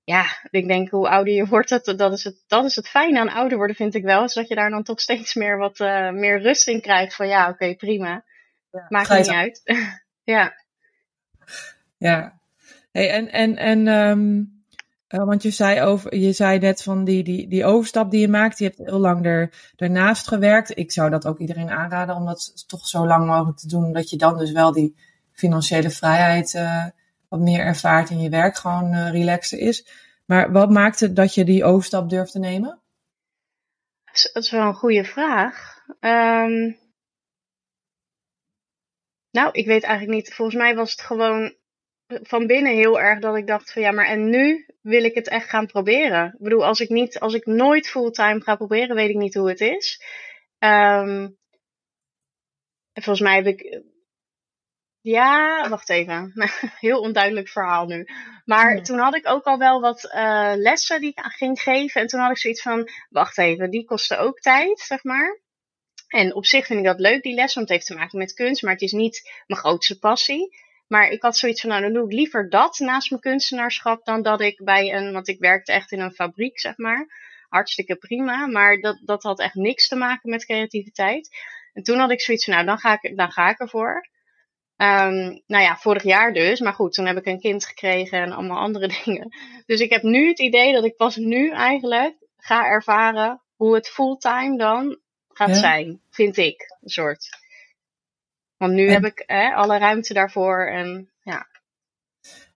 ja, 0.04 0.24
ik 0.50 0.68
denk 0.68 0.90
hoe 0.90 1.08
ouder 1.08 1.34
je 1.34 1.46
wordt, 1.46 1.68
dat, 1.68 1.94
dat, 1.98 2.12
is, 2.12 2.24
het, 2.24 2.44
dat 2.46 2.64
is 2.64 2.76
het 2.76 2.88
fijne 2.88 3.18
aan 3.18 3.28
ouder 3.28 3.56
worden, 3.56 3.76
vind 3.76 3.94
ik 3.94 4.04
wel. 4.04 4.24
Is 4.24 4.34
dat 4.34 4.48
je 4.48 4.54
daar 4.54 4.70
dan 4.70 4.82
toch 4.82 5.00
steeds 5.00 5.34
meer 5.34 5.58
wat 5.58 5.78
meer 6.12 6.40
rust 6.40 6.68
in 6.68 6.80
krijgt. 6.80 7.14
Van 7.14 7.28
ja, 7.28 7.48
oké, 7.48 7.74
prima. 7.74 8.24
Ja, 8.70 8.86
Maakt 8.88 9.10
niet 9.10 9.28
uit. 9.28 9.62
ja. 10.34 10.54
Ja. 11.98 12.40
Hey, 12.92 13.10
en 13.10 13.32
en, 13.32 13.56
en 13.56 13.86
um 13.86 14.55
uh, 15.08 15.24
want 15.24 15.42
je 15.42 15.50
zei, 15.50 15.80
over, 15.80 16.16
je 16.16 16.32
zei 16.32 16.58
net 16.58 16.82
van 16.82 17.04
die, 17.04 17.22
die, 17.22 17.48
die 17.48 17.64
overstap 17.64 18.10
die 18.10 18.20
je 18.20 18.28
maakt, 18.28 18.58
je 18.58 18.64
hebt 18.64 18.78
heel 18.78 18.98
lang 18.98 19.26
er, 19.26 19.72
daarnaast 19.76 20.28
gewerkt. 20.28 20.78
Ik 20.78 20.92
zou 20.92 21.10
dat 21.10 21.26
ook 21.26 21.38
iedereen 21.38 21.70
aanraden 21.70 22.14
om 22.14 22.26
dat 22.26 22.68
toch 22.68 22.86
zo 22.86 23.06
lang 23.06 23.26
mogelijk 23.26 23.58
te 23.58 23.68
doen, 23.68 23.92
dat 23.92 24.10
je 24.10 24.16
dan 24.16 24.38
dus 24.38 24.52
wel 24.52 24.72
die 24.72 24.96
financiële 25.32 25.90
vrijheid 25.90 26.54
uh, 26.54 26.84
wat 27.28 27.40
meer 27.40 27.60
ervaart 27.60 28.10
en 28.10 28.20
je 28.20 28.28
werk 28.28 28.56
gewoon 28.56 28.92
uh, 28.92 29.10
relaxter 29.10 29.58
is. 29.58 29.86
Maar 30.24 30.52
wat 30.52 30.70
maakte 30.70 31.12
dat 31.12 31.34
je 31.34 31.44
die 31.44 31.64
overstap 31.64 32.08
durft 32.08 32.32
te 32.32 32.38
nemen? 32.38 32.80
Dat 34.32 34.42
is 34.42 34.50
wel 34.50 34.66
een 34.66 34.74
goede 34.74 35.04
vraag. 35.04 35.78
Um, 36.00 36.78
nou, 39.30 39.50
ik 39.52 39.66
weet 39.66 39.82
eigenlijk 39.82 40.18
niet. 40.18 40.34
Volgens 40.34 40.56
mij 40.56 40.74
was 40.74 40.90
het 40.90 41.00
gewoon 41.00 41.54
van 42.06 42.46
binnen 42.46 42.72
heel 42.72 43.00
erg 43.00 43.20
dat 43.20 43.36
ik 43.36 43.46
dacht 43.46 43.72
van 43.72 43.82
ja, 43.82 43.90
maar 43.90 44.06
en 44.06 44.30
nu 44.30 44.66
wil 44.80 45.04
ik 45.04 45.14
het 45.14 45.28
echt 45.28 45.48
gaan 45.48 45.66
proberen. 45.66 46.26
Ik 46.26 46.42
bedoel, 46.42 46.64
als 46.64 46.80
ik 46.80 46.88
niet, 46.88 47.18
als 47.18 47.34
ik 47.34 47.46
nooit 47.46 47.88
fulltime 47.88 48.40
ga 48.40 48.56
proberen, 48.56 48.96
weet 48.96 49.10
ik 49.10 49.16
niet 49.16 49.34
hoe 49.34 49.48
het 49.48 49.60
is. 49.60 50.02
Um, 50.58 51.38
volgens 52.92 53.20
mij 53.20 53.34
heb 53.34 53.46
ik. 53.46 53.82
Ja, 55.00 55.68
wacht 55.68 55.88
even. 55.88 56.32
Heel 56.86 57.00
onduidelijk 57.00 57.48
verhaal 57.48 57.86
nu. 57.86 58.06
Maar 58.44 58.82
toen 58.82 58.98
had 58.98 59.16
ik 59.16 59.28
ook 59.28 59.44
al 59.44 59.58
wel 59.58 59.80
wat 59.80 60.04
uh, 60.04 60.52
lessen 60.56 61.00
die 61.00 61.10
ik 61.10 61.20
ging 61.20 61.60
geven. 61.60 62.00
En 62.00 62.06
toen 62.06 62.20
had 62.20 62.30
ik 62.30 62.38
zoiets 62.38 62.62
van: 62.62 62.88
wacht 63.08 63.38
even, 63.38 63.70
die 63.70 63.84
kosten 63.84 64.18
ook 64.18 64.38
tijd, 64.38 64.80
zeg 64.80 65.04
maar. 65.04 65.40
En 66.08 66.34
op 66.34 66.46
zich 66.46 66.66
vind 66.66 66.78
ik 66.78 66.84
dat 66.84 67.00
leuk, 67.00 67.22
die 67.22 67.34
les, 67.34 67.54
want 67.54 67.68
het 67.68 67.76
heeft 67.76 67.86
te 67.86 67.94
maken 67.94 68.18
met 68.18 68.34
kunst. 68.34 68.62
Maar 68.62 68.72
het 68.72 68.82
is 68.82 68.92
niet 68.92 69.42
mijn 69.46 69.60
grootste 69.60 69.98
passie. 69.98 70.65
Maar 70.86 71.08
ik 71.08 71.22
had 71.22 71.36
zoiets 71.36 71.60
van, 71.60 71.70
nou 71.70 71.82
dan 71.82 71.92
doe 71.92 72.04
ik 72.04 72.12
liever 72.12 72.50
dat 72.50 72.78
naast 72.78 73.10
mijn 73.10 73.22
kunstenaarschap 73.22 74.04
dan 74.04 74.22
dat 74.22 74.40
ik 74.40 74.64
bij 74.64 74.94
een, 74.94 75.12
want 75.12 75.28
ik 75.28 75.38
werkte 75.38 75.72
echt 75.72 75.92
in 75.92 76.00
een 76.00 76.12
fabriek, 76.12 76.60
zeg 76.60 76.76
maar. 76.76 77.06
Hartstikke 77.48 77.96
prima, 77.96 78.46
maar 78.46 78.80
dat, 78.80 79.00
dat 79.04 79.22
had 79.22 79.40
echt 79.40 79.54
niks 79.54 79.88
te 79.88 79.96
maken 79.96 80.30
met 80.30 80.44
creativiteit. 80.44 81.36
En 81.72 81.82
toen 81.82 81.98
had 81.98 82.10
ik 82.10 82.20
zoiets 82.20 82.44
van, 82.44 82.54
nou 82.54 82.66
dan 82.66 82.78
ga 82.78 82.98
ik, 83.00 83.16
dan 83.16 83.30
ga 83.30 83.50
ik 83.50 83.58
ervoor. 83.58 84.08
Um, 84.76 85.42
nou 85.46 85.62
ja, 85.62 85.76
vorig 85.76 86.02
jaar 86.02 86.32
dus. 86.32 86.60
Maar 86.60 86.72
goed, 86.72 86.92
toen 86.92 87.06
heb 87.06 87.16
ik 87.16 87.26
een 87.26 87.40
kind 87.40 87.66
gekregen 87.66 88.20
en 88.20 88.32
allemaal 88.32 88.58
andere 88.58 88.92
dingen. 89.04 89.34
Dus 89.66 89.80
ik 89.80 89.90
heb 89.90 90.02
nu 90.02 90.28
het 90.28 90.38
idee 90.38 90.72
dat 90.72 90.84
ik 90.84 90.96
pas 90.96 91.16
nu 91.16 91.50
eigenlijk 91.50 92.16
ga 92.36 92.66
ervaren 92.66 93.42
hoe 93.54 93.74
het 93.74 93.88
fulltime 93.88 94.58
dan 94.58 94.98
gaat 95.32 95.56
zijn, 95.56 96.00
vind 96.10 96.36
ik. 96.36 96.76
Een 96.80 96.88
soort. 96.88 97.28
Want 98.56 98.72
nu 98.72 98.90
heb 98.90 99.04
ik 99.04 99.22
hè, 99.26 99.54
alle 99.54 99.78
ruimte 99.78 100.14
daarvoor 100.14 100.66
en 100.66 101.10
ja. 101.22 101.46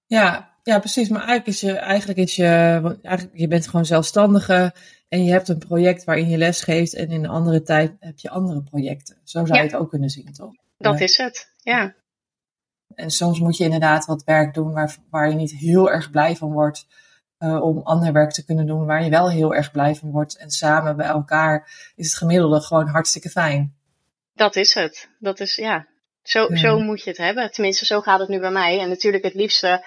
Ja, 0.06 0.50
ja, 0.62 0.78
precies. 0.78 1.08
Maar 1.08 1.26
eigenlijk 1.26 1.46
is 1.46 1.60
je, 1.60 1.72
eigenlijk 1.72 2.18
is 2.18 2.36
je, 2.36 2.78
want 2.82 3.04
eigenlijk, 3.04 3.38
je 3.38 3.48
bent 3.48 3.68
gewoon 3.68 3.84
zelfstandige 3.84 4.74
en 5.08 5.24
je 5.24 5.32
hebt 5.32 5.48
een 5.48 5.58
project 5.58 6.04
waarin 6.04 6.28
je 6.28 6.38
les 6.38 6.62
geeft 6.62 6.94
en 6.94 7.10
in 7.10 7.24
een 7.24 7.30
andere 7.30 7.62
tijd 7.62 7.96
heb 8.00 8.18
je 8.18 8.30
andere 8.30 8.62
projecten. 8.62 9.16
Zo 9.24 9.44
zou 9.44 9.58
je 9.58 9.64
het 9.64 9.76
ook 9.76 9.90
kunnen 9.90 10.10
zien, 10.10 10.32
toch? 10.32 10.52
Dat 10.78 11.00
is 11.00 11.16
het, 11.16 11.52
ja. 11.56 11.94
En 12.94 13.10
soms 13.10 13.40
moet 13.40 13.56
je 13.56 13.64
inderdaad 13.64 14.06
wat 14.06 14.24
werk 14.24 14.54
doen 14.54 14.72
waar, 14.72 14.96
waar 15.10 15.28
je 15.28 15.34
niet 15.34 15.52
heel 15.52 15.90
erg 15.90 16.10
blij 16.10 16.36
van 16.36 16.52
wordt. 16.52 16.86
Uh, 17.38 17.62
om 17.62 17.78
ander 17.78 18.12
werk 18.12 18.30
te 18.30 18.44
kunnen 18.44 18.66
doen 18.66 18.86
waar 18.86 19.04
je 19.04 19.10
wel 19.10 19.30
heel 19.30 19.54
erg 19.54 19.70
blij 19.70 19.94
van 19.94 20.10
wordt. 20.10 20.36
En 20.36 20.50
samen 20.50 20.96
bij 20.96 21.06
elkaar 21.06 21.70
is 21.96 22.06
het 22.06 22.16
gemiddelde 22.16 22.60
gewoon 22.60 22.88
hartstikke 22.88 23.28
fijn. 23.28 23.74
Dat 24.40 24.56
is 24.56 24.74
het. 24.74 25.08
Dat 25.18 25.40
is, 25.40 25.56
ja. 25.56 25.86
Zo, 26.22 26.54
zo 26.54 26.78
moet 26.78 27.02
je 27.02 27.10
het 27.10 27.18
hebben. 27.18 27.50
Tenminste, 27.50 27.84
zo 27.84 28.00
gaat 28.00 28.20
het 28.20 28.28
nu 28.28 28.40
bij 28.40 28.50
mij. 28.50 28.80
En 28.80 28.88
natuurlijk 28.88 29.24
het 29.24 29.34
liefste 29.34 29.84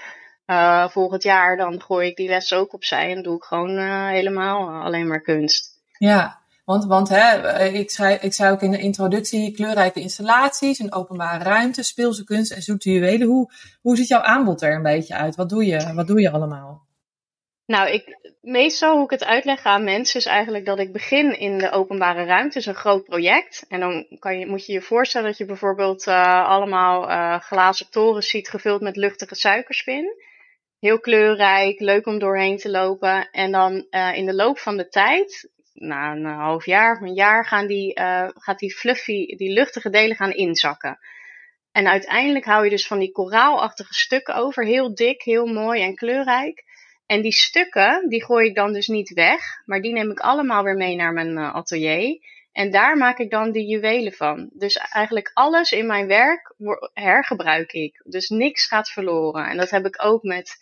uh, 0.48 0.90
volgend 0.90 1.24
jaar, 1.24 1.58
dan 1.58 1.82
gooi 1.82 2.10
ik 2.10 2.16
die 2.16 2.30
les 2.30 2.54
ook 2.54 2.74
opzij 2.74 3.12
en 3.12 3.22
doe 3.22 3.36
ik 3.36 3.44
gewoon 3.44 3.78
uh, 3.78 4.08
helemaal 4.08 4.84
alleen 4.84 5.08
maar 5.08 5.22
kunst. 5.22 5.80
Ja, 5.98 6.42
want, 6.66 6.86
want 6.86 7.10
hè, 7.10 7.60
ik, 7.64 7.92
zei, 7.92 8.18
ik 8.22 8.34
zei 8.34 8.52
ook 8.52 8.62
in 8.62 8.72
de 8.72 8.80
introductie, 8.80 9.54
kleurrijke 9.54 10.00
installaties, 10.00 10.80
een 10.80 10.94
openbare 10.94 11.44
ruimte, 11.44 11.84
speelse 11.84 12.24
kunst 12.24 12.52
en 12.52 12.62
zoete 12.62 12.92
juwelen. 12.92 13.28
Hoe, 13.28 13.52
hoe 13.82 13.96
ziet 13.96 14.08
jouw 14.08 14.22
aanbod 14.22 14.62
er 14.62 14.76
een 14.76 14.84
beetje 14.84 15.16
uit? 15.16 15.36
Wat 15.36 15.50
doe 15.50 15.66
je, 15.66 15.94
wat 15.94 16.08
doe 16.08 16.22
je 16.22 16.32
allemaal? 16.32 16.82
Nou, 17.66 17.90
ik, 17.90 18.18
meestal 18.42 18.96
hoe 18.96 19.04
ik 19.04 19.10
het 19.10 19.24
uitleg 19.24 19.64
aan 19.64 19.84
mensen 19.84 20.20
is 20.20 20.26
eigenlijk 20.26 20.66
dat 20.66 20.80
ik 20.80 20.92
begin 20.92 21.40
in 21.40 21.58
de 21.58 21.72
openbare 21.72 22.24
ruimte. 22.24 22.58
is 22.58 22.66
een 22.66 22.76
groot 22.76 23.04
project. 23.04 23.66
En 23.68 23.80
dan 23.80 24.06
kan 24.20 24.40
je, 24.40 24.48
moet 24.48 24.66
je 24.66 24.74
je 24.74 24.82
voorstellen 24.82 25.28
dat 25.28 25.38
je 25.38 25.46
bijvoorbeeld 25.46 26.08
uh, 26.08 26.48
allemaal 26.48 27.10
uh, 27.10 27.40
glazen 27.40 27.90
torens 27.90 28.30
ziet 28.30 28.50
gevuld 28.50 28.82
met 28.82 28.96
luchtige 28.96 29.36
suikerspin. 29.36 30.16
Heel 30.80 31.00
kleurrijk, 31.00 31.80
leuk 31.80 32.06
om 32.06 32.20
doorheen 32.20 32.58
te 32.58 32.70
lopen. 32.70 33.30
En 33.32 33.52
dan 33.52 33.88
uh, 33.90 34.18
in 34.18 34.26
de 34.26 34.36
loop 34.36 34.60
van 34.60 34.78
de 34.78 34.88
tijd, 34.88 35.52
na 35.74 36.12
een 36.12 36.26
half 36.26 36.66
jaar 36.66 36.96
of 36.96 37.02
een 37.02 37.14
jaar, 37.14 37.46
gaan 37.46 37.68
die, 37.68 38.00
gaat 38.34 38.60
die 38.60 38.76
fluffy, 38.76 39.26
die 39.26 39.54
luchtige 39.54 39.90
delen 39.90 40.16
gaan 40.16 40.32
inzakken. 40.32 41.00
En 41.72 41.88
uiteindelijk 41.88 42.46
hou 42.46 42.64
je 42.64 42.70
dus 42.70 42.88
van 42.88 43.00
die 43.00 43.12
koraalachtige 43.12 43.94
stukken 43.94 44.36
over. 44.36 44.66
Heel 44.66 44.96
dik, 44.96 45.22
heel 45.22 45.46
mooi 45.46 45.82
en 45.82 45.96
kleurrijk. 45.96 46.64
En 47.06 47.22
die 47.22 47.32
stukken, 47.32 48.10
die 48.10 48.24
gooi 48.24 48.48
ik 48.48 48.56
dan 48.56 48.74
dus 48.74 48.88
niet 48.88 49.14
weg, 49.14 49.62
maar 49.66 49.82
die 49.82 49.94
neem 49.94 50.12
ik 50.12 50.20
allemaal 50.20 50.64
weer 50.64 50.76
mee 50.76 50.96
naar 50.96 51.14
mijn 51.14 51.38
uh, 51.38 51.56
atelier. 51.56 52.20
En 52.52 52.72
daar 52.72 52.98
maak 52.98 53.18
ik 53.18 53.30
dan 53.30 53.52
de 53.52 53.66
juwelen 53.66 54.14
van. 54.14 54.50
Dus 54.54 54.76
eigenlijk 54.78 55.32
alles 55.34 55.72
in 55.72 55.86
mijn 55.86 56.08
werk 56.08 56.54
hergebruik 56.94 57.72
ik. 57.72 58.02
Dus 58.04 58.30
niks 58.30 58.68
gaat 58.68 58.90
verloren. 58.90 59.46
En 59.46 59.58
dat 59.58 59.70
heb 59.70 59.86
ik 59.86 60.04
ook 60.04 60.24
met. 60.24 60.58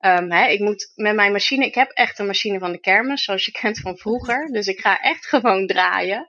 Um, 0.00 0.32
hè, 0.32 0.46
ik 0.46 0.60
moet 0.60 0.92
met 0.94 1.14
mijn 1.14 1.32
machine. 1.32 1.64
Ik 1.64 1.74
heb 1.74 1.90
echt 1.90 2.18
een 2.18 2.26
machine 2.26 2.58
van 2.58 2.72
de 2.72 2.80
kermis, 2.80 3.24
zoals 3.24 3.44
je 3.44 3.52
kent 3.60 3.80
van 3.80 3.96
vroeger. 3.96 4.46
Dus 4.52 4.66
ik 4.66 4.80
ga 4.80 5.00
echt 5.00 5.26
gewoon 5.26 5.66
draaien. 5.66 6.26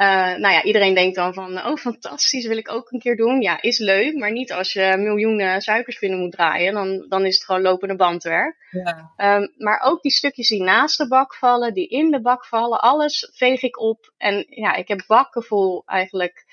Uh, 0.00 0.06
nou 0.36 0.54
ja, 0.54 0.62
iedereen 0.62 0.94
denkt 0.94 1.16
dan 1.16 1.34
van, 1.34 1.66
oh 1.66 1.76
fantastisch, 1.76 2.46
wil 2.46 2.56
ik 2.56 2.72
ook 2.72 2.90
een 2.90 2.98
keer 2.98 3.16
doen. 3.16 3.40
Ja, 3.40 3.62
is 3.62 3.78
leuk, 3.78 4.16
maar 4.16 4.32
niet 4.32 4.52
als 4.52 4.72
je 4.72 4.94
miljoenen 4.98 5.60
suikerspinnen 5.60 6.18
moet 6.18 6.32
draaien. 6.32 6.74
Dan, 6.74 7.06
dan 7.08 7.26
is 7.26 7.34
het 7.34 7.44
gewoon 7.44 7.62
lopende 7.62 7.96
bandwerk. 7.96 8.56
Ja. 8.70 9.12
Um, 9.36 9.52
maar 9.56 9.80
ook 9.80 10.02
die 10.02 10.10
stukjes 10.10 10.48
die 10.48 10.62
naast 10.62 10.98
de 10.98 11.08
bak 11.08 11.34
vallen, 11.34 11.74
die 11.74 11.88
in 11.88 12.10
de 12.10 12.20
bak 12.20 12.46
vallen, 12.46 12.80
alles 12.80 13.30
veeg 13.32 13.62
ik 13.62 13.80
op. 13.80 14.12
En 14.16 14.46
ja, 14.48 14.74
ik 14.74 14.88
heb 14.88 15.04
bakken 15.06 15.42
vol 15.42 15.82
eigenlijk 15.86 16.44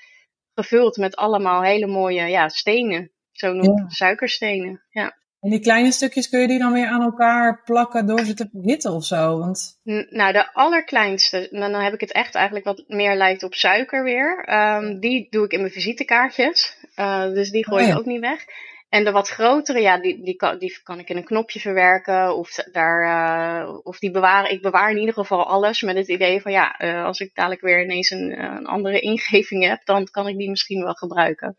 gevuld 0.54 0.96
met 0.96 1.16
allemaal 1.16 1.62
hele 1.62 1.86
mooie 1.86 2.26
ja, 2.26 2.48
stenen. 2.48 3.12
Zo 3.32 3.52
noem 3.52 3.78
ik 3.78 3.90
suikerstenen. 3.92 4.82
Ja. 4.90 5.16
En 5.40 5.50
die 5.50 5.60
kleine 5.60 5.92
stukjes 5.92 6.28
kun 6.28 6.40
je 6.40 6.46
die 6.46 6.58
dan 6.58 6.72
weer 6.72 6.86
aan 6.86 7.02
elkaar 7.02 7.62
plakken 7.64 8.06
door 8.06 8.24
ze 8.24 8.34
te 8.34 8.48
verhitten 8.52 8.92
of 8.92 9.04
zo? 9.04 9.38
Want... 9.38 9.80
Nou, 10.10 10.32
de 10.32 10.52
allerkleinste, 10.52 11.48
dan 11.50 11.74
heb 11.74 11.94
ik 11.94 12.00
het 12.00 12.12
echt 12.12 12.34
eigenlijk 12.34 12.64
wat 12.64 12.84
meer 12.86 13.14
lijkt 13.14 13.42
op 13.42 13.54
suiker 13.54 14.04
weer. 14.04 14.54
Um, 14.54 15.00
die 15.00 15.26
doe 15.30 15.44
ik 15.44 15.52
in 15.52 15.60
mijn 15.60 15.72
visitekaartjes. 15.72 16.76
Uh, 16.96 17.22
dus 17.22 17.50
die 17.50 17.66
gooi 17.66 17.86
je 17.86 17.92
oh 17.92 17.98
ook 17.98 18.04
niet 18.04 18.20
weg. 18.20 18.44
En 18.88 19.04
de 19.04 19.10
wat 19.10 19.28
grotere, 19.28 19.80
ja, 19.80 19.98
die, 19.98 20.22
die, 20.22 20.36
kan, 20.36 20.58
die 20.58 20.80
kan 20.82 20.98
ik 20.98 21.08
in 21.08 21.16
een 21.16 21.24
knopje 21.24 21.60
verwerken. 21.60 22.36
Of, 22.36 22.54
daar, 22.72 23.02
uh, 23.02 23.78
of 23.82 23.98
die 23.98 24.10
bewaren. 24.10 24.50
Ik 24.50 24.62
bewaar 24.62 24.90
in 24.90 24.98
ieder 24.98 25.14
geval 25.14 25.46
alles 25.46 25.82
met 25.82 25.96
het 25.96 26.08
idee 26.08 26.40
van 26.40 26.52
ja, 26.52 26.82
uh, 26.82 27.04
als 27.04 27.20
ik 27.20 27.34
dadelijk 27.34 27.60
weer 27.60 27.82
ineens 27.82 28.10
een, 28.10 28.44
een 28.44 28.66
andere 28.66 29.00
ingeving 29.00 29.64
heb, 29.64 29.84
dan 29.84 30.04
kan 30.10 30.28
ik 30.28 30.38
die 30.38 30.50
misschien 30.50 30.82
wel 30.82 30.94
gebruiken. 30.94 31.56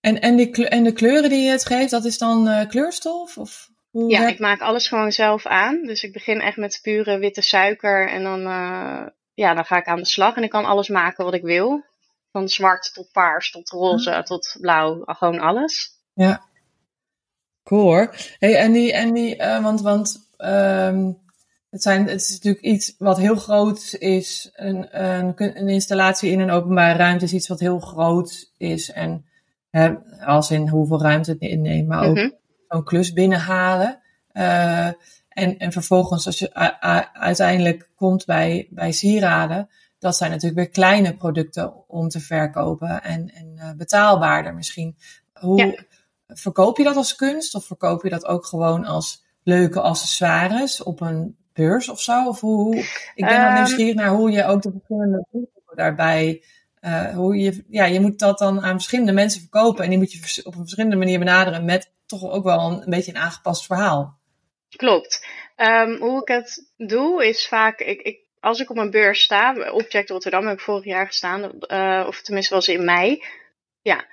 En, 0.00 0.20
en, 0.20 0.36
die, 0.36 0.68
en 0.68 0.84
de 0.84 0.92
kleuren 0.92 1.30
die 1.30 1.42
je 1.42 1.50
het 1.50 1.66
geeft, 1.66 1.90
dat 1.90 2.04
is 2.04 2.18
dan 2.18 2.48
uh, 2.48 2.68
kleurstof? 2.68 3.38
Of 3.38 3.68
hoe 3.90 4.10
ja, 4.10 4.28
ik 4.28 4.38
maak 4.38 4.60
alles 4.60 4.88
gewoon 4.88 5.12
zelf 5.12 5.46
aan. 5.46 5.82
Dus 5.82 6.02
ik 6.02 6.12
begin 6.12 6.40
echt 6.40 6.56
met 6.56 6.78
pure 6.82 7.18
witte 7.18 7.42
suiker 7.42 8.08
en 8.08 8.22
dan, 8.22 8.40
uh, 8.40 9.06
ja, 9.34 9.54
dan 9.54 9.64
ga 9.64 9.76
ik 9.76 9.86
aan 9.86 9.98
de 9.98 10.06
slag. 10.06 10.36
En 10.36 10.42
ik 10.42 10.50
kan 10.50 10.64
alles 10.64 10.88
maken 10.88 11.24
wat 11.24 11.34
ik 11.34 11.42
wil. 11.42 11.84
Van 12.32 12.48
zwart 12.48 12.94
tot 12.94 13.12
paars, 13.12 13.50
tot 13.50 13.70
roze, 13.70 14.14
ah. 14.14 14.22
tot 14.22 14.56
blauw, 14.60 15.02
gewoon 15.04 15.38
alles. 15.38 15.90
Ja. 16.12 16.46
Cool 17.62 17.82
hoor. 17.82 18.14
Hey, 18.38 18.56
en 18.56 18.72
die, 18.72 18.92
en 18.92 19.12
die 19.12 19.36
uh, 19.36 19.62
want, 19.62 19.80
want 19.80 20.28
um, 20.38 21.18
het, 21.70 21.82
zijn, 21.82 22.06
het 22.08 22.20
is 22.20 22.30
natuurlijk 22.30 22.64
iets 22.64 22.94
wat 22.98 23.18
heel 23.18 23.36
groot 23.36 23.96
is. 23.98 24.50
Een, 24.52 25.04
een, 25.06 25.34
een 25.36 25.68
installatie 25.68 26.30
in 26.30 26.40
een 26.40 26.50
openbare 26.50 26.98
ruimte 26.98 27.24
is 27.24 27.32
iets 27.32 27.48
wat 27.48 27.60
heel 27.60 27.78
groot 27.78 28.52
is. 28.56 28.90
En 28.90 29.26
als 30.24 30.50
in 30.50 30.68
hoeveel 30.68 31.02
ruimte 31.02 31.30
het 31.30 31.40
inneemt, 31.40 31.88
maar 31.88 32.04
ook 32.04 32.16
mm 32.16 32.36
zo'n 32.68 32.84
klus 32.84 33.12
binnenhalen. 33.12 34.00
Uh, 34.32 34.86
en, 35.28 35.58
en 35.58 35.72
vervolgens, 35.72 36.26
als 36.26 36.38
je 36.38 36.54
uiteindelijk 37.12 37.90
komt 37.96 38.26
bij, 38.26 38.68
bij 38.70 38.92
sieraden, 38.92 39.68
dat 39.98 40.16
zijn 40.16 40.30
natuurlijk 40.30 40.60
weer 40.60 40.70
kleine 40.70 41.16
producten 41.16 41.88
om 41.88 42.08
te 42.08 42.20
verkopen 42.20 43.02
en, 43.02 43.30
en 43.34 43.52
uh, 43.56 43.70
betaalbaarder 43.76 44.54
misschien. 44.54 44.96
Hoe 45.32 45.86
verkoop 46.26 46.76
je 46.76 46.84
dat 46.84 46.96
als 46.96 47.14
kunst 47.14 47.54
of 47.54 47.64
verkoop 47.64 48.02
je 48.02 48.10
dat 48.10 48.26
ook 48.26 48.46
gewoon 48.46 48.84
als 48.84 49.24
leuke 49.42 49.80
accessoires 49.80 50.82
op 50.82 51.00
een 51.00 51.36
beurs 51.52 51.88
of 51.88 52.00
zo? 52.00 52.26
Of 52.28 52.40
hoe, 52.40 52.76
ik 53.14 53.24
ben 53.24 53.46
um, 53.46 53.54
nieuwsgierig 53.54 53.94
naar 53.94 54.10
hoe 54.10 54.30
je 54.30 54.44
ook 54.44 54.62
de 54.62 54.70
verschillende 54.70 55.26
daarbij 55.74 56.42
uh, 56.80 57.14
hoe 57.14 57.36
je, 57.36 57.64
ja, 57.68 57.84
je 57.84 58.00
moet 58.00 58.18
dat 58.18 58.38
dan 58.38 58.60
aan 58.60 58.74
verschillende 58.74 59.12
mensen 59.12 59.40
verkopen. 59.40 59.84
En 59.84 59.90
die 59.90 59.98
moet 59.98 60.12
je 60.12 60.44
op 60.44 60.54
een 60.54 60.60
verschillende 60.60 60.96
manier 60.96 61.18
benaderen 61.18 61.64
met 61.64 61.92
toch 62.06 62.30
ook 62.30 62.44
wel 62.44 62.60
een, 62.60 62.90
beetje 62.90 63.12
een 63.12 63.20
aangepast 63.20 63.66
verhaal. 63.66 64.18
Klopt. 64.76 65.26
Um, 65.56 65.96
hoe 65.96 66.20
ik 66.20 66.28
het 66.28 66.72
doe 66.76 67.26
is 67.26 67.48
vaak, 67.48 67.80
ik, 67.80 68.00
ik, 68.00 68.18
als 68.40 68.60
ik 68.60 68.70
op 68.70 68.76
een 68.76 68.90
beurs 68.90 69.20
sta, 69.20 69.70
Object 69.72 70.10
Rotterdam 70.10 70.46
heb 70.46 70.56
ik 70.56 70.64
vorig 70.64 70.84
jaar 70.84 71.06
gestaan, 71.06 71.52
uh, 71.68 72.04
of 72.06 72.22
tenminste 72.22 72.54
was 72.54 72.68
in 72.68 72.84
mei. 72.84 73.24
Ja. 73.82 74.04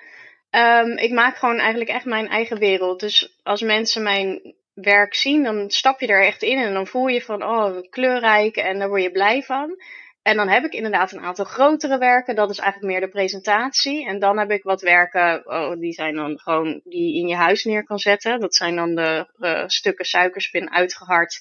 Um, 0.82 0.98
ik 0.98 1.12
maak 1.12 1.38
gewoon 1.38 1.60
eigenlijk 1.60 1.90
echt 1.90 2.06
mijn 2.06 2.28
eigen 2.28 2.60
wereld. 2.60 3.00
Dus 3.00 3.40
als 3.44 3.62
mensen 3.62 4.04
mijn 4.04 4.54
werk 4.74 5.16
zien, 5.16 5.44
dan 5.44 5.70
stap 5.70 6.00
je 6.00 6.08
er 6.08 6.26
echt 6.26 6.44
in 6.44 6.58
en 6.58 6.74
dan 6.74 6.88
voel 6.88 7.08
je 7.08 7.22
van, 7.22 7.44
oh, 7.44 7.90
kleurrijk 7.90 8.56
en 8.56 8.80
daar 8.80 8.88
word 8.88 9.02
je 9.02 9.12
blij 9.12 9.44
van. 9.44 9.82
En 10.26 10.36
dan 10.36 10.48
heb 10.48 10.64
ik 10.64 10.74
inderdaad 10.74 11.12
een 11.12 11.24
aantal 11.24 11.46
grotere 11.46 11.98
werken. 11.98 12.36
Dat 12.36 12.50
is 12.50 12.58
eigenlijk 12.58 12.92
meer 12.92 13.02
de 13.02 13.14
presentatie. 13.14 14.08
En 14.08 14.20
dan 14.20 14.38
heb 14.38 14.52
ik 14.52 14.64
wat 14.64 14.82
werken, 14.82 15.42
oh, 15.46 15.80
die 15.80 15.94
zijn 15.94 16.16
dan 16.16 16.40
gewoon 16.40 16.82
die 16.84 17.14
je 17.14 17.20
in 17.20 17.28
je 17.28 17.36
huis 17.36 17.64
neer 17.64 17.84
kan 17.84 18.00
zetten. 18.00 18.40
Dat 18.40 18.56
zijn 18.56 18.76
dan 18.76 18.96
de 18.96 19.28
uh, 19.40 19.64
stukken 19.68 20.06
suikerspin 20.06 20.72
uitgehard. 20.72 21.40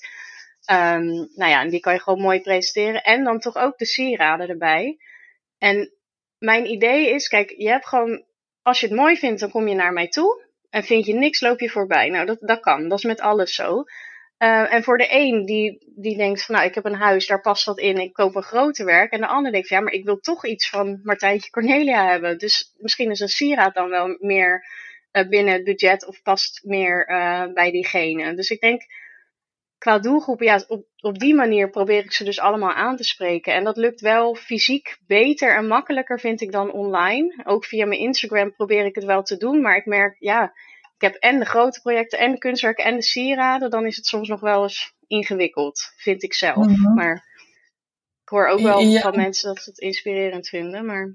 Um, 0.71 1.07
nou 1.35 1.51
ja, 1.51 1.61
en 1.61 1.69
die 1.69 1.81
kan 1.81 1.93
je 1.93 2.01
gewoon 2.01 2.21
mooi 2.21 2.41
presenteren. 2.41 3.03
En 3.03 3.25
dan 3.25 3.39
toch 3.39 3.57
ook 3.57 3.79
de 3.79 3.87
sieraden 3.87 4.49
erbij. 4.49 4.99
En 5.59 5.93
mijn 6.39 6.67
idee 6.67 7.11
is, 7.11 7.29
kijk, 7.29 7.55
je 7.57 7.69
hebt 7.69 7.87
gewoon, 7.87 8.25
als 8.63 8.81
je 8.81 8.87
het 8.87 8.97
mooi 8.97 9.17
vindt, 9.17 9.41
dan 9.41 9.51
kom 9.51 9.69
je 9.69 9.75
naar 9.75 9.93
mij 9.93 10.09
toe. 10.09 10.45
En 10.71 10.85
vind 10.85 11.07
je 11.07 11.15
niks, 11.15 11.41
loop 11.41 11.61
je 11.61 11.71
voorbij. 11.71 12.09
Nou, 12.09 12.27
dat, 12.27 12.39
dat 12.41 12.61
kan. 12.61 12.89
Dat 12.89 12.99
is 12.99 13.05
met 13.05 13.21
alles 13.21 13.55
zo. 13.55 13.85
Uh, 14.39 14.73
en 14.73 14.83
voor 14.83 14.99
de 14.99 15.07
een 15.11 15.45
die, 15.45 15.93
die 15.97 16.17
denkt 16.17 16.45
van 16.45 16.55
nou, 16.55 16.67
ik 16.67 16.75
heb 16.75 16.85
een 16.85 16.95
huis, 16.95 17.27
daar 17.27 17.41
past 17.41 17.65
wat 17.65 17.79
in, 17.79 17.97
ik 17.97 18.13
koop 18.13 18.35
een 18.35 18.43
groter 18.43 18.85
werk. 18.85 19.13
En 19.13 19.21
de 19.21 19.27
ander 19.27 19.53
denkt 19.53 19.69
ja, 19.69 19.81
maar 19.81 19.93
ik 19.93 20.05
wil 20.05 20.19
toch 20.19 20.47
iets 20.47 20.69
van 20.69 21.01
Martijntje 21.03 21.51
Cornelia 21.51 22.09
hebben. 22.09 22.39
Dus 22.39 22.75
misschien 22.77 23.11
is 23.11 23.21
een 23.21 23.29
sieraad 23.29 23.75
dan 23.75 23.89
wel 23.89 24.17
meer 24.19 24.67
uh, 25.13 25.29
binnen 25.29 25.53
het 25.53 25.65
budget 25.65 26.07
of 26.07 26.23
past 26.23 26.61
meer 26.65 27.09
uh, 27.11 27.53
bij 27.53 27.71
diegene. 27.71 28.35
Dus 28.35 28.51
ik 28.51 28.61
denk 28.61 28.83
qua 29.79 29.99
doelgroep, 29.99 30.43
ja, 30.43 30.65
op, 30.69 30.87
op 31.01 31.19
die 31.19 31.35
manier 31.35 31.71
probeer 31.71 32.05
ik 32.05 32.13
ze 32.13 32.25
dus 32.25 32.41
allemaal 32.41 32.73
aan 32.73 32.97
te 32.97 33.05
spreken. 33.05 33.55
En 33.55 33.65
dat 33.65 33.77
lukt 33.77 34.01
wel 34.01 34.35
fysiek 34.35 34.97
beter 35.07 35.57
en 35.57 35.67
makkelijker 35.67 36.21
vind 36.21 36.41
ik 36.41 36.53
dan 36.53 36.73
online. 36.73 37.43
Ook 37.45 37.65
via 37.65 37.87
mijn 37.87 38.01
Instagram 38.01 38.55
probeer 38.55 38.85
ik 38.85 38.95
het 38.95 39.05
wel 39.05 39.23
te 39.23 39.37
doen, 39.37 39.61
maar 39.61 39.77
ik 39.77 39.87
merk 39.87 40.17
ja 40.19 40.53
heb 41.05 41.15
en 41.15 41.39
de 41.39 41.45
grote 41.45 41.81
projecten 41.81 42.19
en 42.19 42.31
de 42.31 42.39
kunstwerken 42.39 42.85
en 42.85 42.95
de 42.95 43.03
sieraden, 43.03 43.71
dan 43.71 43.87
is 43.87 43.97
het 43.97 44.07
soms 44.07 44.29
nog 44.29 44.41
wel 44.41 44.63
eens 44.63 44.95
ingewikkeld, 45.07 45.93
vind 45.97 46.23
ik 46.23 46.35
zelf. 46.35 46.67
Mhm. 46.67 46.95
Maar 46.95 47.15
ik 48.23 48.29
hoor 48.29 48.47
ook 48.47 48.61
wel 48.61 49.01
van 49.01 49.17
mensen 49.17 49.55
dat 49.55 49.63
ze 49.63 49.71
het 49.71 49.79
inspirerend 49.79 50.49
vinden. 50.49 50.87
Maar... 50.87 51.15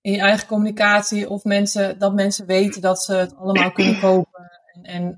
In 0.00 0.12
je 0.12 0.20
eigen 0.20 0.46
communicatie 0.46 1.28
of 1.28 1.44
mensen, 1.44 1.98
dat 1.98 2.14
mensen 2.14 2.46
weten 2.46 2.80
dat 2.80 3.02
ze 3.02 3.14
het 3.14 3.36
allemaal 3.36 3.72
kunnen 3.72 4.00
kopen. 4.08 4.50
En, 4.82 4.84
en 4.84 5.14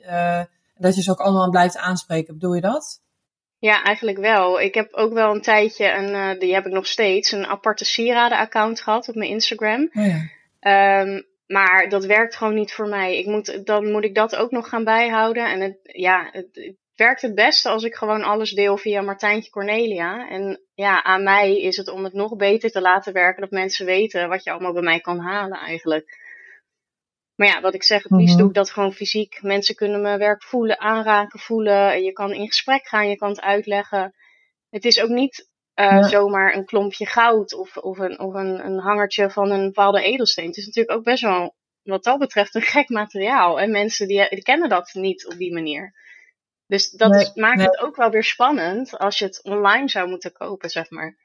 uh, 0.00 0.44
dat 0.74 0.94
je 0.94 1.02
ze 1.02 1.10
ook 1.10 1.20
allemaal 1.20 1.50
blijft 1.50 1.76
aanspreken. 1.76 2.34
Bedoel 2.34 2.54
je 2.54 2.60
dat? 2.60 3.00
Ja, 3.58 3.82
eigenlijk 3.82 4.18
wel. 4.18 4.60
Ik 4.60 4.74
heb 4.74 4.92
ook 4.92 5.12
wel 5.12 5.34
een 5.34 5.42
tijdje, 5.42 5.84
en 5.84 6.08
uh, 6.08 6.40
die 6.40 6.54
heb 6.54 6.66
ik 6.66 6.72
nog 6.72 6.86
steeds, 6.86 7.32
een 7.32 7.46
aparte 7.46 7.84
sieraden-account 7.84 8.80
gehad 8.80 9.08
op 9.08 9.14
mijn 9.14 9.30
Instagram. 9.30 9.90
Oh 9.92 10.06
ja. 10.06 11.00
Um, 11.00 11.26
maar 11.46 11.88
dat 11.88 12.04
werkt 12.04 12.36
gewoon 12.36 12.54
niet 12.54 12.72
voor 12.72 12.88
mij. 12.88 13.18
Ik 13.18 13.26
moet, 13.26 13.66
dan 13.66 13.90
moet 13.90 14.04
ik 14.04 14.14
dat 14.14 14.36
ook 14.36 14.50
nog 14.50 14.68
gaan 14.68 14.84
bijhouden. 14.84 15.50
En 15.50 15.60
het, 15.60 15.78
ja, 15.82 16.28
het, 16.32 16.48
het 16.52 16.76
werkt 16.94 17.22
het 17.22 17.34
beste 17.34 17.68
als 17.68 17.84
ik 17.84 17.94
gewoon 17.94 18.22
alles 18.22 18.50
deel 18.50 18.76
via 18.76 19.02
Martijntje 19.02 19.50
Cornelia. 19.50 20.28
En 20.28 20.60
ja, 20.74 21.02
aan 21.02 21.22
mij 21.22 21.60
is 21.60 21.76
het 21.76 21.88
om 21.88 22.04
het 22.04 22.12
nog 22.12 22.36
beter 22.36 22.70
te 22.70 22.80
laten 22.80 23.12
werken. 23.12 23.40
Dat 23.40 23.50
mensen 23.50 23.86
weten 23.86 24.28
wat 24.28 24.44
je 24.44 24.50
allemaal 24.50 24.72
bij 24.72 24.82
mij 24.82 25.00
kan 25.00 25.18
halen 25.18 25.58
eigenlijk. 25.58 26.24
Maar 27.34 27.48
ja, 27.48 27.60
wat 27.60 27.74
ik 27.74 27.82
zeg, 27.82 28.02
het 28.02 28.12
liefst 28.12 28.32
mhm. 28.32 28.38
doe 28.38 28.48
ik 28.48 28.54
dat 28.54 28.70
gewoon 28.70 28.92
fysiek. 28.92 29.42
Mensen 29.42 29.74
kunnen 29.74 30.02
mijn 30.02 30.18
werk 30.18 30.42
voelen, 30.42 30.80
aanraken, 30.80 31.38
voelen. 31.38 31.92
En 31.92 32.02
je 32.02 32.12
kan 32.12 32.32
in 32.32 32.46
gesprek 32.46 32.86
gaan, 32.86 33.08
je 33.08 33.16
kan 33.16 33.28
het 33.28 33.40
uitleggen. 33.40 34.14
Het 34.70 34.84
is 34.84 35.00
ook 35.02 35.08
niet 35.08 35.50
uh, 35.76 36.04
zomaar 36.04 36.54
een 36.54 36.64
klompje 36.64 37.06
goud 37.06 37.54
of, 37.54 37.76
of, 37.76 37.98
een, 37.98 38.20
of 38.20 38.34
een, 38.34 38.66
een 38.66 38.78
hangertje 38.78 39.30
van 39.30 39.50
een 39.50 39.64
bepaalde 39.64 40.02
edelsteen. 40.02 40.46
Het 40.46 40.56
is 40.56 40.66
natuurlijk 40.66 40.98
ook 40.98 41.04
best 41.04 41.22
wel, 41.22 41.54
wat 41.82 42.04
dat 42.04 42.18
betreft, 42.18 42.54
een 42.54 42.62
gek 42.62 42.88
materiaal. 42.88 43.60
En 43.60 43.70
mensen 43.70 44.08
die, 44.08 44.28
die 44.28 44.42
kennen 44.42 44.68
dat 44.68 44.90
niet 44.92 45.26
op 45.26 45.36
die 45.36 45.52
manier. 45.52 45.94
Dus 46.66 46.90
dat 46.90 47.14
is, 47.14 47.34
maakt 47.34 47.60
het 47.60 47.78
ook 47.78 47.96
wel 47.96 48.10
weer 48.10 48.24
spannend 48.24 48.98
als 48.98 49.18
je 49.18 49.24
het 49.24 49.40
online 49.42 49.88
zou 49.88 50.08
moeten 50.08 50.32
kopen, 50.32 50.70
zeg 50.70 50.90
maar. 50.90 51.16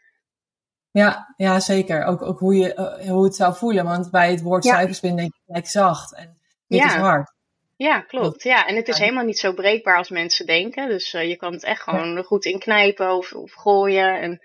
Ja, 0.92 1.34
ja 1.38 1.60
zeker. 1.60 2.04
Ook, 2.04 2.22
ook 2.22 2.40
hoe, 2.40 2.56
je, 2.56 2.98
uh, 3.02 3.10
hoe 3.10 3.24
het 3.24 3.36
zou 3.36 3.56
voelen. 3.56 3.86
Want 3.86 4.12
bij 4.12 4.32
het 4.32 4.42
woord 4.42 4.64
ja. 4.64 4.74
suikerspin 4.74 5.16
denk 5.16 5.34
je 5.34 5.42
gelijk 5.46 5.68
zacht. 5.68 6.16
En 6.16 6.38
dit 6.68 6.80
ja. 6.80 6.86
is 6.86 6.94
hard. 6.94 7.34
Ja, 7.82 8.02
klopt. 8.02 8.44
Ja, 8.44 8.68
en 8.68 8.76
het 8.76 8.88
is 8.88 8.98
helemaal 8.98 9.24
niet 9.24 9.40
zo 9.40 9.54
breekbaar 9.54 9.98
als 9.98 10.10
mensen 10.10 10.46
denken. 10.46 10.90
Dus 10.90 11.14
uh, 11.14 11.28
je 11.28 11.36
kan 11.36 11.54
het 11.54 11.64
echt 11.64 11.82
gewoon 11.82 12.18
er 12.18 12.24
goed 12.24 12.46
in 12.46 12.60
knijpen 12.60 13.16
of, 13.16 13.34
of 13.34 13.54
gooien. 13.54 14.22
En 14.22 14.42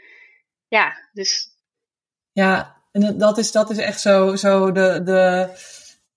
ja, 0.69 0.93
dus. 1.13 1.49
Ja, 2.33 2.77
en 2.93 3.19
dat 3.19 3.39
is, 3.39 3.53
dat 3.53 3.71
is 3.71 3.79
echt 3.79 4.01
zo, 4.01 4.37
zo 4.37 4.73
de, 4.73 5.03
de, 5.05 5.49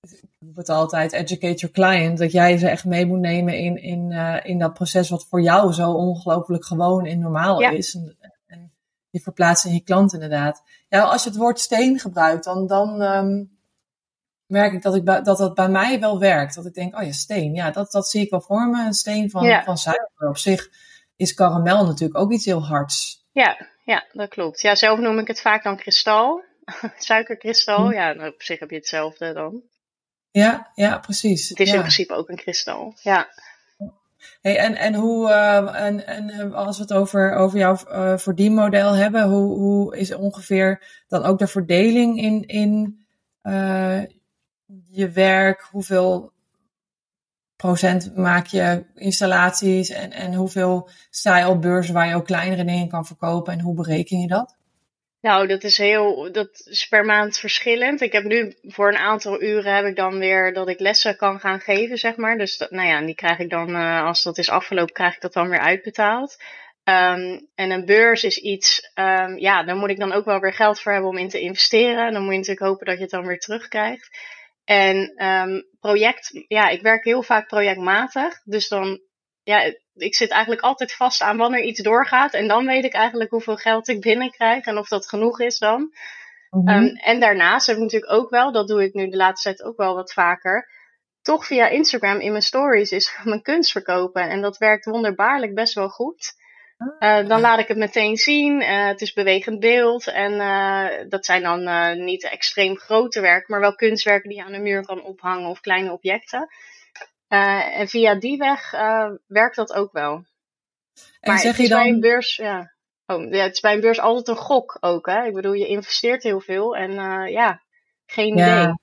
ik 0.01 0.21
noem 0.39 0.55
het 0.55 0.69
altijd, 0.69 1.13
educate 1.13 1.55
your 1.55 1.71
client. 1.71 2.17
Dat 2.17 2.31
jij 2.31 2.57
ze 2.57 2.69
echt 2.69 2.85
mee 2.85 3.05
moet 3.05 3.19
nemen 3.19 3.57
in, 3.57 3.81
in, 3.81 4.11
uh, 4.11 4.39
in 4.43 4.59
dat 4.59 4.73
proces 4.73 5.09
wat 5.09 5.25
voor 5.29 5.41
jou 5.41 5.73
zo 5.73 5.91
ongelooflijk 5.91 6.65
gewoon 6.65 7.05
en 7.05 7.19
normaal 7.19 7.61
ja. 7.61 7.69
is. 7.69 7.95
En, 7.95 8.17
en 8.47 8.73
je 9.09 9.19
verplaatst 9.19 9.65
in 9.65 9.73
je 9.73 9.83
klant 9.83 10.13
inderdaad. 10.13 10.63
Ja, 10.89 11.01
als 11.01 11.23
je 11.23 11.29
het 11.29 11.37
woord 11.37 11.59
steen 11.59 11.99
gebruikt, 11.99 12.43
dan, 12.43 12.67
dan 12.67 13.01
um, 13.01 13.58
merk 14.49 14.73
ik 14.73 14.81
dat, 14.81 14.95
ik 14.95 15.05
dat 15.05 15.37
dat 15.37 15.53
bij 15.53 15.69
mij 15.69 15.99
wel 15.99 16.19
werkt. 16.19 16.55
Dat 16.55 16.65
ik 16.65 16.73
denk, 16.73 16.97
oh 16.97 17.03
ja, 17.03 17.11
steen. 17.11 17.53
Ja, 17.53 17.71
dat, 17.71 17.91
dat 17.91 18.07
zie 18.07 18.21
ik 18.21 18.29
wel 18.29 18.41
voor 18.41 18.67
me. 18.67 18.85
Een 18.85 18.93
steen 18.93 19.29
van, 19.29 19.43
ja. 19.43 19.63
van 19.63 19.77
suiker. 19.77 20.29
Op 20.29 20.37
zich 20.37 20.69
is 21.15 21.33
karamel 21.33 21.85
natuurlijk 21.85 22.19
ook 22.19 22.31
iets 22.31 22.45
heel 22.45 22.65
hards. 22.65 23.25
Ja, 23.31 23.67
ja, 23.85 24.05
dat 24.11 24.29
klopt. 24.29 24.61
Ja, 24.61 24.75
zelf 24.75 24.99
noem 24.99 25.19
ik 25.19 25.27
het 25.27 25.41
vaak 25.41 25.63
dan 25.63 25.77
kristal. 25.77 26.43
Suikerkristal. 26.97 27.87
Hm. 27.87 27.93
Ja, 27.93 28.13
nou, 28.13 28.33
op 28.33 28.41
zich 28.41 28.59
heb 28.59 28.69
je 28.69 28.75
hetzelfde 28.75 29.33
dan. 29.33 29.61
Ja, 30.31 30.71
ja, 30.75 30.97
precies. 30.97 31.49
Het 31.49 31.59
is 31.59 31.69
ja. 31.69 31.73
in 31.73 31.79
principe 31.79 32.13
ook 32.13 32.29
een 32.29 32.35
kristal. 32.35 32.93
Ja. 33.01 33.27
Hey, 34.41 34.57
en, 34.57 34.75
en, 34.75 34.93
hoe, 34.95 35.29
uh, 35.29 35.81
en, 35.81 36.07
en 36.07 36.53
als 36.53 36.77
we 36.77 36.83
het 36.83 36.93
over, 36.93 37.33
over 37.33 37.57
jouw 37.57 37.77
uh, 37.87 38.17
verdienmodel 38.17 38.93
hebben, 38.93 39.23
hoe, 39.23 39.57
hoe 39.57 39.97
is 39.97 40.13
ongeveer 40.13 40.83
dan 41.07 41.23
ook 41.23 41.39
de 41.39 41.47
verdeling 41.47 42.21
in, 42.21 42.45
in 42.47 43.05
uh, 43.43 44.01
je 44.89 45.09
werk? 45.09 45.61
Hoeveel 45.71 46.31
procent 47.55 48.15
maak 48.15 48.45
je 48.45 48.85
installaties 48.95 49.89
en, 49.89 50.11
en 50.11 50.33
hoeveel 50.33 50.89
sta 51.09 51.37
je 51.37 51.47
op 51.47 51.61
beurzen 51.61 51.93
waar 51.93 52.07
je 52.07 52.15
ook 52.15 52.25
kleinere 52.25 52.65
dingen 52.65 52.89
kan 52.89 53.05
verkopen 53.05 53.53
en 53.53 53.59
hoe 53.59 53.75
bereken 53.75 54.19
je 54.19 54.27
dat? 54.27 54.57
Nou, 55.21 55.47
dat 55.47 55.63
is 55.63 55.77
heel, 55.77 56.31
dat 56.31 56.85
per 56.89 57.05
maand 57.05 57.37
verschillend. 57.37 58.01
Ik 58.01 58.11
heb 58.11 58.23
nu 58.23 58.55
voor 58.61 58.87
een 58.87 58.97
aantal 58.97 59.41
uren 59.41 59.75
heb 59.75 59.85
ik 59.85 59.95
dan 59.95 60.19
weer 60.19 60.53
dat 60.53 60.69
ik 60.69 60.79
lessen 60.79 61.15
kan 61.15 61.39
gaan 61.39 61.59
geven, 61.59 61.97
zeg 61.97 62.15
maar. 62.15 62.37
Dus 62.37 62.57
dat, 62.57 62.71
nou 62.71 62.87
ja, 62.87 63.01
die 63.01 63.15
krijg 63.15 63.39
ik 63.39 63.49
dan, 63.49 63.69
uh, 63.69 64.05
als 64.05 64.23
dat 64.23 64.37
is 64.37 64.49
afgelopen, 64.49 64.93
krijg 64.93 65.15
ik 65.15 65.21
dat 65.21 65.33
dan 65.33 65.49
weer 65.49 65.59
uitbetaald. 65.59 66.37
Um, 66.83 67.47
en 67.55 67.71
een 67.71 67.85
beurs 67.85 68.23
is 68.23 68.37
iets, 68.37 68.91
um, 68.95 69.37
ja, 69.37 69.63
daar 69.63 69.75
moet 69.75 69.89
ik 69.89 69.99
dan 69.99 70.11
ook 70.11 70.25
wel 70.25 70.39
weer 70.39 70.53
geld 70.53 70.79
voor 70.79 70.91
hebben 70.91 71.09
om 71.09 71.17
in 71.17 71.29
te 71.29 71.39
investeren. 71.39 72.13
Dan 72.13 72.21
moet 72.21 72.31
je 72.31 72.37
natuurlijk 72.37 72.65
hopen 72.65 72.85
dat 72.85 72.95
je 72.95 73.01
het 73.01 73.11
dan 73.11 73.25
weer 73.25 73.39
terugkrijgt. 73.39 74.09
En 74.69 75.25
um, 75.25 75.65
project, 75.79 76.43
ja, 76.47 76.69
ik 76.69 76.81
werk 76.81 77.03
heel 77.03 77.23
vaak 77.23 77.47
projectmatig. 77.47 78.41
Dus 78.43 78.67
dan, 78.67 78.99
ja, 79.43 79.73
ik 79.93 80.15
zit 80.15 80.29
eigenlijk 80.29 80.61
altijd 80.61 80.93
vast 80.93 81.21
aan 81.21 81.37
wanneer 81.37 81.63
iets 81.63 81.81
doorgaat. 81.81 82.33
En 82.33 82.47
dan 82.47 82.65
weet 82.65 82.83
ik 82.83 82.93
eigenlijk 82.93 83.29
hoeveel 83.29 83.55
geld 83.55 83.87
ik 83.87 84.01
binnenkrijg 84.01 84.65
en 84.65 84.77
of 84.77 84.87
dat 84.87 85.07
genoeg 85.07 85.39
is 85.39 85.57
dan. 85.57 85.93
Mm-hmm. 86.49 86.83
Um, 86.83 86.95
en 86.95 87.19
daarnaast 87.19 87.67
heb 87.67 87.75
ik 87.75 87.81
natuurlijk 87.81 88.11
ook 88.11 88.29
wel, 88.29 88.51
dat 88.51 88.67
doe 88.67 88.83
ik 88.83 88.93
nu 88.93 89.09
de 89.09 89.17
laatste 89.17 89.49
tijd 89.49 89.63
ook 89.63 89.77
wel 89.77 89.95
wat 89.95 90.13
vaker. 90.13 90.69
Toch 91.21 91.45
via 91.45 91.67
Instagram 91.67 92.19
in 92.19 92.31
mijn 92.31 92.43
stories 92.43 92.91
is 92.91 93.17
mijn 93.23 93.41
kunst 93.41 93.71
verkopen. 93.71 94.29
En 94.29 94.41
dat 94.41 94.57
werkt 94.57 94.85
wonderbaarlijk 94.85 95.53
best 95.53 95.73
wel 95.73 95.89
goed. 95.89 96.33
Uh, 96.79 97.27
dan 97.27 97.41
laat 97.41 97.59
ik 97.59 97.67
het 97.67 97.77
meteen 97.77 98.17
zien. 98.17 98.61
Uh, 98.61 98.87
het 98.87 99.01
is 99.01 99.13
bewegend 99.13 99.59
beeld. 99.59 100.07
En 100.07 100.31
uh, 100.33 101.09
dat 101.09 101.25
zijn 101.25 101.41
dan 101.41 102.03
niet 102.05 102.23
extreem 102.23 102.77
grote 102.77 103.21
werken, 103.21 103.45
maar 103.47 103.59
wel 103.59 103.75
kunstwerken 103.75 104.29
die 104.29 104.37
je 104.37 104.43
aan 104.43 104.51
de 104.51 104.59
muur 104.59 104.85
kan 104.85 105.03
ophangen 105.03 105.49
of 105.49 105.59
kleine 105.59 105.91
objecten. 105.91 106.47
en 107.27 107.87
via 107.87 108.15
die 108.15 108.37
weg 108.37 108.71
werkt 109.27 109.55
dat 109.55 109.73
ook 109.73 109.91
wel. 109.91 110.13
En 111.19 111.31
maar 111.31 111.39
zeg 111.39 111.51
het 111.51 111.59
is 111.59 111.67
je 111.67 111.73
dan... 111.73 111.83
bij 111.83 111.91
een 111.91 111.99
beurs, 111.99 112.35
ja. 112.35 112.73
Oh, 113.05 113.31
ja, 113.31 113.43
het 113.43 113.53
is 113.53 113.59
bij 113.59 113.73
een 113.73 113.81
beurs 113.81 113.99
altijd 113.99 114.27
een 114.27 114.43
gok 114.43 114.77
ook. 114.79 115.05
Hè? 115.05 115.25
Ik 115.25 115.33
bedoel, 115.33 115.53
je 115.53 115.67
investeert 115.67 116.23
heel 116.23 116.39
veel 116.39 116.75
en 116.75 116.91
ja, 117.31 117.61
geen 118.05 118.37
ja, 118.37 118.61
idee. 118.61 118.73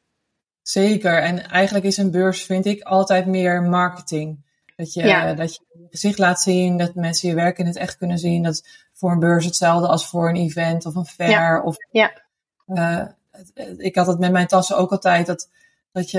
Zeker. 0.63 1.23
En 1.23 1.49
eigenlijk 1.49 1.85
is 1.85 1.97
een 1.97 2.11
beurs, 2.11 2.43
vind 2.43 2.67
ik, 2.67 2.83
altijd 2.83 3.27
meer 3.27 3.63
marketing. 3.63 4.46
Dat 4.77 4.93
je, 4.93 5.03
Ja. 5.07 5.35
dat 5.35 5.55
je 5.55 5.61
je 5.72 5.87
gezicht 5.91 6.18
laat 6.18 6.41
zien, 6.41 6.77
dat 6.79 6.95
mensen 6.95 7.29
je 7.29 7.35
werk 7.35 7.59
in 7.59 7.66
het 7.66 7.77
echt 7.77 7.97
kunnen 7.97 8.18
zien. 8.18 8.43
Dat 8.43 8.53
is 8.53 8.89
voor 8.93 9.11
een 9.12 9.18
beurs 9.18 9.45
hetzelfde 9.45 9.89
als 9.89 10.09
voor 10.09 10.29
een 10.29 10.37
event 10.37 10.87
of 10.87 10.95
een 10.95 11.05
fair. 11.07 11.62
Of, 11.62 11.77
Ja. 11.91 12.12
eh, 12.66 13.05
ik 13.77 13.97
had 13.97 14.07
het 14.07 14.18
met 14.18 14.33
mijn 14.33 14.47
tassen 14.47 14.77
ook 14.77 14.91
altijd, 14.91 15.27
dat, 15.27 15.51
dat 15.93 16.11
je, 16.11 16.18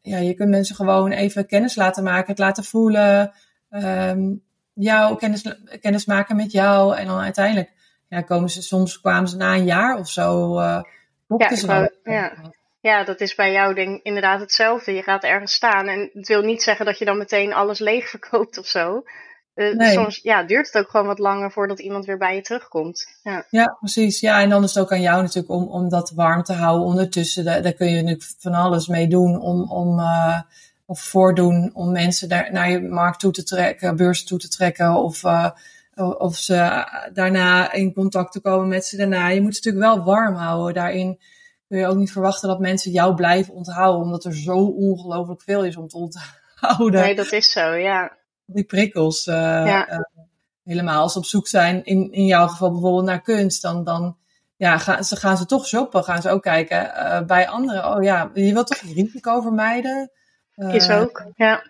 ja, 0.00 0.18
je 0.18 0.34
kunt 0.34 0.50
mensen 0.50 0.74
gewoon 0.76 1.10
even 1.10 1.46
kennis 1.46 1.74
laten 1.74 2.04
maken, 2.04 2.30
het 2.30 2.38
laten 2.38 2.64
voelen. 2.64 3.32
ehm, 3.70 4.32
jou 4.74 5.16
kennis, 5.16 5.56
kennis 5.80 6.04
maken 6.04 6.36
met 6.36 6.52
jou. 6.52 6.96
En 6.96 7.06
dan 7.06 7.18
uiteindelijk 7.20 7.70
ja, 8.08 8.20
komen 8.20 8.50
ze, 8.50 8.62
soms 8.62 9.00
kwamen 9.00 9.28
ze 9.28 9.36
na 9.36 9.54
een 9.54 9.64
jaar 9.64 9.98
of 9.98 10.08
zo, 10.08 10.52
klopten 11.26 11.56
Ja, 11.56 11.62
ik 11.62 11.66
wou- 11.66 11.90
ja. 12.04 12.32
Ja, 12.82 13.04
dat 13.04 13.20
is 13.20 13.34
bij 13.34 13.52
jou 13.52 13.74
denk 13.74 14.02
inderdaad 14.02 14.40
hetzelfde. 14.40 14.92
Je 14.92 15.02
gaat 15.02 15.24
ergens 15.24 15.52
staan 15.52 15.88
en 15.88 16.10
het 16.12 16.28
wil 16.28 16.42
niet 16.42 16.62
zeggen 16.62 16.86
dat 16.86 16.98
je 16.98 17.04
dan 17.04 17.18
meteen 17.18 17.52
alles 17.52 17.78
leeg 17.78 18.08
verkoopt 18.08 18.58
of 18.58 18.66
zo. 18.66 19.02
Eh, 19.54 19.74
Nee. 19.74 19.92
Soms 19.92 20.20
ja, 20.22 20.42
duurt 20.42 20.66
het 20.66 20.82
ook 20.84 20.90
gewoon 20.90 21.06
wat 21.06 21.18
langer 21.18 21.50
voordat 21.50 21.80
iemand 21.80 22.04
weer 22.04 22.18
bij 22.18 22.34
je 22.34 22.42
terugkomt. 22.42 23.06
Ja, 23.22 23.46
Ja, 23.50 23.76
precies. 23.78 24.20
Ja, 24.20 24.40
en 24.40 24.48
dan 24.48 24.62
is 24.62 24.74
het 24.74 24.82
ook 24.84 24.92
aan 24.92 25.00
jou 25.00 25.22
natuurlijk 25.22 25.54
om, 25.54 25.68
om 25.68 25.88
dat 25.88 26.10
warm 26.10 26.42
te 26.42 26.52
houden 26.52 26.86
ondertussen. 26.86 27.44
Daar, 27.44 27.62
daar 27.62 27.72
kun 27.72 27.88
je 27.88 28.02
natuurlijk 28.02 28.30
van 28.38 28.54
alles 28.54 28.86
mee 28.86 29.08
doen 29.08 29.40
om, 29.40 29.70
om 29.70 29.98
eh, 29.98 30.40
of 30.86 31.00
voordoen 31.00 31.70
om 31.74 31.92
mensen 31.92 32.28
daar 32.28 32.52
naar 32.52 32.70
je 32.70 32.80
markt 32.80 33.20
toe 33.20 33.32
te 33.32 33.42
trekken, 33.42 33.96
beurs 33.96 34.24
toe 34.24 34.38
te 34.38 34.48
trekken 34.48 34.94
of, 34.94 35.24
eh, 35.24 35.50
of 36.18 36.36
ze 36.36 36.84
daarna 37.12 37.72
in 37.72 37.92
contact 37.92 38.32
te 38.32 38.40
komen 38.40 38.68
met 38.68 38.84
ze 38.84 38.96
daarna. 38.96 39.28
Je 39.28 39.40
moet 39.40 39.56
het 39.56 39.64
natuurlijk 39.64 39.94
wel 39.94 40.04
warm 40.04 40.34
houden. 40.34 40.74
Daarin 40.74 41.18
kun 41.72 41.80
je 41.80 41.86
ook 41.86 41.96
niet 41.96 42.12
verwachten 42.12 42.48
dat 42.48 42.58
mensen 42.60 42.90
jou 42.90 43.14
blijven 43.14 43.54
onthouden, 43.54 44.02
omdat 44.02 44.24
er 44.24 44.34
zo 44.36 44.56
ongelooflijk 44.64 45.42
veel 45.42 45.64
is 45.64 45.76
om 45.76 45.88
te 45.88 45.96
onthouden 45.96 47.00
nee, 47.00 47.14
dat 47.14 47.32
is 47.32 47.50
zo, 47.52 47.74
ja. 47.74 48.16
die 48.46 48.64
prikkels. 48.64 49.26
eh, 49.26 49.34
Ja. 49.66 49.88
eh, 49.88 49.98
helemaal 50.64 51.02
als 51.02 51.12
ze 51.12 51.18
op 51.18 51.24
zoek 51.24 51.48
zijn, 51.48 51.84
in, 51.84 52.12
in 52.12 52.26
jouw 52.26 52.46
geval 52.46 52.70
bijvoorbeeld 52.72 53.04
naar 53.04 53.22
kunst, 53.22 53.62
dan, 53.62 53.84
dan 53.84 54.16
ja, 54.56 54.78
gaan, 54.78 55.04
ze, 55.04 55.16
gaan 55.16 55.36
ze 55.36 55.46
toch 55.46 55.66
shoppen. 55.66 56.04
Gaan 56.04 56.22
ze 56.22 56.30
ook 56.30 56.42
kijken 56.42 56.94
eh, 56.94 57.22
bij 57.22 57.48
anderen. 57.48 57.96
Oh 57.96 58.02
ja, 58.02 58.30
je 58.34 58.52
wilt 58.52 58.66
toch 58.66 58.78
je 58.78 58.94
risico 58.94 59.40
vermijden? 59.40 60.10
Is 60.54 60.90
ook, 60.90 61.26
ja. 61.34 61.62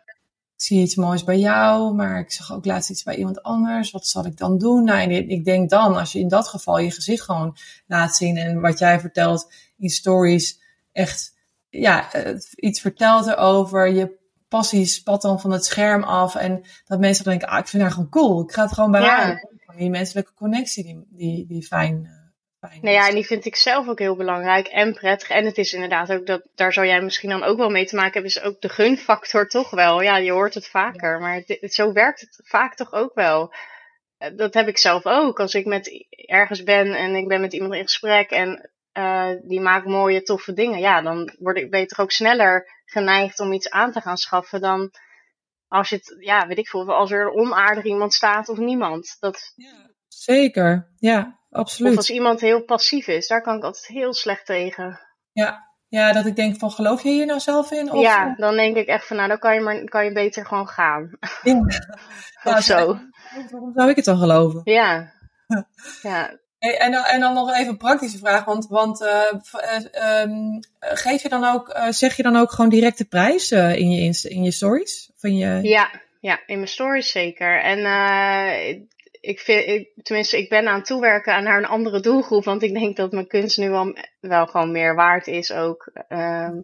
Ik 0.62 0.68
zie 0.68 0.82
iets 0.82 0.94
moois 0.94 1.24
bij 1.24 1.38
jou, 1.38 1.94
maar 1.94 2.18
ik 2.18 2.32
zag 2.32 2.52
ook 2.52 2.64
laatst 2.64 2.90
iets 2.90 3.02
bij 3.02 3.16
iemand 3.16 3.42
anders. 3.42 3.90
Wat 3.90 4.06
zal 4.06 4.26
ik 4.26 4.36
dan 4.36 4.58
doen? 4.58 4.84
Nou, 4.84 5.12
ik 5.12 5.44
denk 5.44 5.70
dan, 5.70 5.96
als 5.96 6.12
je 6.12 6.18
in 6.18 6.28
dat 6.28 6.48
geval 6.48 6.78
je 6.78 6.90
gezicht 6.90 7.22
gewoon 7.22 7.56
laat 7.86 8.16
zien 8.16 8.36
en 8.36 8.60
wat 8.60 8.78
jij 8.78 9.00
vertelt 9.00 9.52
in 9.78 9.88
stories 9.88 10.60
echt 10.92 11.34
ja, 11.68 12.12
eh, 12.12 12.36
iets 12.54 12.80
vertelt 12.80 13.26
erover, 13.26 13.88
je 13.92 14.18
passie 14.48 14.84
spat 14.84 15.22
dan 15.22 15.40
van 15.40 15.50
het 15.50 15.64
scherm 15.64 16.02
af 16.02 16.34
en 16.34 16.64
dat 16.84 17.00
mensen 17.00 17.24
dan 17.24 17.32
denken, 17.32 17.52
ah, 17.52 17.58
ik 17.58 17.68
vind 17.68 17.82
haar 17.82 17.92
gewoon 17.92 18.08
cool. 18.08 18.42
Ik 18.42 18.52
ga 18.52 18.62
het 18.62 18.72
gewoon 18.72 18.90
bij 18.90 19.00
Ja. 19.00 19.22
haar. 19.22 19.48
Die 19.76 19.90
menselijke 19.90 20.32
connectie 20.34 20.84
die, 20.84 21.06
die, 21.10 21.46
die 21.46 21.62
fijn, 21.62 22.06
eh, 22.06 22.22
fijn 22.68 22.78
Nou 22.82 22.96
ja, 22.96 23.08
en 23.08 23.14
die 23.14 23.26
vind 23.26 23.44
ik 23.44 23.56
zelf 23.56 23.88
ook 23.88 23.98
heel 23.98 24.16
belangrijk 24.16 24.66
en 24.66 24.94
prettig. 24.94 25.28
En 25.28 25.44
het 25.44 25.58
is 25.58 25.72
inderdaad 25.72 26.12
ook 26.12 26.26
dat, 26.26 26.42
daar 26.54 26.72
zou 26.72 26.86
jij 26.86 27.02
misschien 27.02 27.30
dan 27.30 27.42
ook 27.42 27.56
wel 27.58 27.70
mee 27.70 27.86
te 27.86 27.96
maken 27.96 28.12
hebben, 28.12 28.30
is 28.30 28.42
ook 28.42 28.60
de 28.60 28.68
gunfactor 28.68 29.48
toch 29.48 29.70
wel. 29.70 30.02
Ja, 30.02 30.16
je 30.16 30.32
hoort 30.32 30.54
het 30.54 30.68
vaker, 30.68 31.20
maar 31.20 31.42
zo 31.60 31.92
werkt 31.92 32.20
het 32.20 32.40
vaak 32.44 32.74
toch 32.74 32.92
ook 32.92 33.14
wel. 33.14 33.54
Eh, 34.18 34.30
Dat 34.36 34.54
heb 34.54 34.68
ik 34.68 34.78
zelf 34.78 35.06
ook. 35.06 35.40
Als 35.40 35.54
ik 35.54 35.66
met 35.66 36.06
ergens 36.10 36.62
ben 36.62 36.94
en 36.94 37.14
ik 37.14 37.28
ben 37.28 37.40
met 37.40 37.52
iemand 37.52 37.74
in 37.74 37.82
gesprek 37.82 38.30
en 38.30 38.70
eh, 38.92 39.30
die 39.42 39.60
maakt 39.60 39.86
mooie, 39.86 40.22
toffe 40.22 40.52
dingen, 40.52 40.78
ja, 40.78 41.02
dan 41.02 41.34
word 41.38 41.56
ik, 41.56 41.88
toch 41.88 42.00
ook 42.00 42.12
sneller 42.12 42.80
geneigd 42.84 43.40
om 43.40 43.52
iets 43.52 43.70
aan 43.70 43.92
te 43.92 44.00
gaan 44.00 44.16
schaffen 44.16 44.60
dan 44.60 44.90
als 45.68 45.88
je 45.88 45.96
het, 45.96 46.16
ja, 46.18 46.46
weet 46.46 46.58
ik 46.58 46.68
veel, 46.68 46.92
als 46.92 47.10
er 47.10 47.30
onaardig 47.30 47.84
iemand 47.84 48.14
staat 48.14 48.48
of 48.48 48.58
niemand. 48.58 49.16
Dat, 49.20 49.52
Zeker, 50.18 50.92
ja, 50.98 51.38
of 51.50 51.58
absoluut. 51.58 51.96
als 51.96 52.10
iemand 52.10 52.40
heel 52.40 52.64
passief 52.64 53.06
is, 53.06 53.26
daar 53.26 53.42
kan 53.42 53.56
ik 53.56 53.62
altijd 53.62 53.86
heel 53.86 54.14
slecht 54.14 54.46
tegen. 54.46 55.00
Ja. 55.32 55.68
ja, 55.88 56.12
dat 56.12 56.26
ik 56.26 56.36
denk 56.36 56.58
van, 56.58 56.70
geloof 56.70 57.02
je 57.02 57.08
hier 57.08 57.26
nou 57.26 57.40
zelf 57.40 57.70
in? 57.70 57.92
Of, 57.92 58.02
ja, 58.02 58.34
dan 58.36 58.56
denk 58.56 58.76
ik 58.76 58.86
echt 58.86 59.06
van, 59.06 59.16
nou, 59.16 59.28
dan 59.28 59.38
kan 59.38 59.54
je, 59.54 59.60
maar, 59.60 59.84
kan 59.84 60.04
je 60.04 60.12
beter 60.12 60.46
gewoon 60.46 60.68
gaan. 60.68 61.10
Ja. 62.42 62.56
of 62.56 62.62
zo. 62.62 62.98
Waarom 63.50 63.72
zou 63.74 63.90
ik 63.90 63.96
het 63.96 64.04
dan 64.04 64.18
geloven? 64.18 64.60
Ja. 64.64 65.12
Ja. 66.02 66.40
Hey, 66.58 66.78
en, 66.78 66.92
dan, 66.92 67.04
en 67.04 67.20
dan 67.20 67.34
nog 67.34 67.52
even 67.52 67.68
een 67.68 67.76
praktische 67.76 68.18
vraag, 68.18 68.44
want, 68.44 68.66
want 68.66 69.02
eh, 69.02 69.32
eh, 69.52 70.20
ehm, 70.22 70.60
geef 70.78 71.22
je 71.22 71.28
dan 71.28 71.44
ook, 71.44 71.68
eh, 71.68 71.88
zeg 71.88 72.16
je 72.16 72.22
dan 72.22 72.36
ook 72.36 72.50
gewoon 72.50 72.70
direct 72.70 72.98
de 72.98 73.04
prijs 73.04 73.50
eh, 73.50 73.76
in, 73.76 73.90
je, 73.90 74.28
in 74.28 74.42
je 74.42 74.50
stories? 74.50 75.10
Of 75.16 75.22
in 75.22 75.36
je... 75.36 75.58
ja. 75.62 75.90
ja, 76.20 76.40
in 76.46 76.56
mijn 76.56 76.68
stories 76.68 77.10
zeker. 77.10 77.62
En 77.62 77.78
uh, 77.78 78.82
ik 79.23 79.41
vind, 79.41 79.66
ik, 79.66 79.91
tenminste, 80.03 80.39
ik 80.39 80.49
ben 80.49 80.68
aan 80.68 80.75
het 80.75 80.85
toewerken 80.85 81.43
naar 81.43 81.59
een 81.59 81.66
andere 81.66 82.01
doelgroep. 82.01 82.45
Want 82.45 82.62
ik 82.62 82.75
denk 82.75 82.97
dat 82.97 83.12
mijn 83.12 83.27
kunst 83.27 83.59
nu 83.59 83.70
wel, 83.70 83.97
wel 84.20 84.47
gewoon 84.47 84.73
meer 84.73 84.95
waard 84.95 85.27
is 85.27 85.53
ook. 85.53 85.91
Um, 86.09 86.62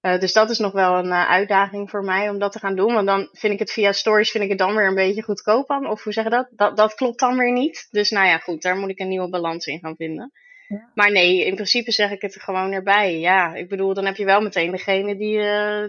uh, 0.00 0.18
dus 0.18 0.32
dat 0.32 0.50
is 0.50 0.58
nog 0.58 0.72
wel 0.72 0.98
een 0.98 1.06
uh, 1.06 1.30
uitdaging 1.30 1.90
voor 1.90 2.04
mij 2.04 2.28
om 2.28 2.38
dat 2.38 2.52
te 2.52 2.58
gaan 2.58 2.76
doen. 2.76 2.94
Want 2.94 3.06
dan 3.06 3.28
vind 3.32 3.52
ik 3.52 3.58
het 3.58 3.72
via 3.72 3.92
stories 3.92 4.30
vind 4.30 4.44
ik 4.44 4.50
het 4.50 4.58
dan 4.58 4.74
weer 4.74 4.86
een 4.86 4.94
beetje 4.94 5.22
goedkoop 5.22 5.70
aan. 5.70 5.86
Of 5.86 6.02
hoe 6.02 6.12
zeg 6.12 6.24
je 6.24 6.30
dat? 6.30 6.48
dat? 6.50 6.76
Dat 6.76 6.94
klopt 6.94 7.18
dan 7.20 7.36
weer 7.36 7.52
niet. 7.52 7.86
Dus 7.90 8.10
nou 8.10 8.26
ja, 8.26 8.38
goed, 8.38 8.62
daar 8.62 8.76
moet 8.76 8.90
ik 8.90 8.98
een 8.98 9.08
nieuwe 9.08 9.28
balans 9.28 9.66
in 9.66 9.78
gaan 9.78 9.96
vinden. 9.96 10.32
Ja. 10.68 10.90
Maar 10.94 11.12
nee, 11.12 11.44
in 11.44 11.54
principe 11.54 11.90
zeg 11.90 12.10
ik 12.10 12.22
het 12.22 12.34
er 12.34 12.40
gewoon 12.40 12.72
erbij. 12.72 13.18
Ja, 13.18 13.54
ik 13.54 13.68
bedoel, 13.68 13.94
dan 13.94 14.04
heb 14.04 14.16
je 14.16 14.24
wel 14.24 14.40
meteen 14.40 14.70
degene 14.70 15.16
die, 15.16 15.38
uh, 15.38 15.84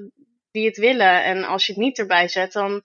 die 0.52 0.66
het 0.66 0.78
willen. 0.78 1.24
En 1.24 1.44
als 1.44 1.66
je 1.66 1.74
het 1.74 1.82
niet 1.82 2.00
erbij 2.00 2.28
zet, 2.28 2.52
dan, 2.52 2.84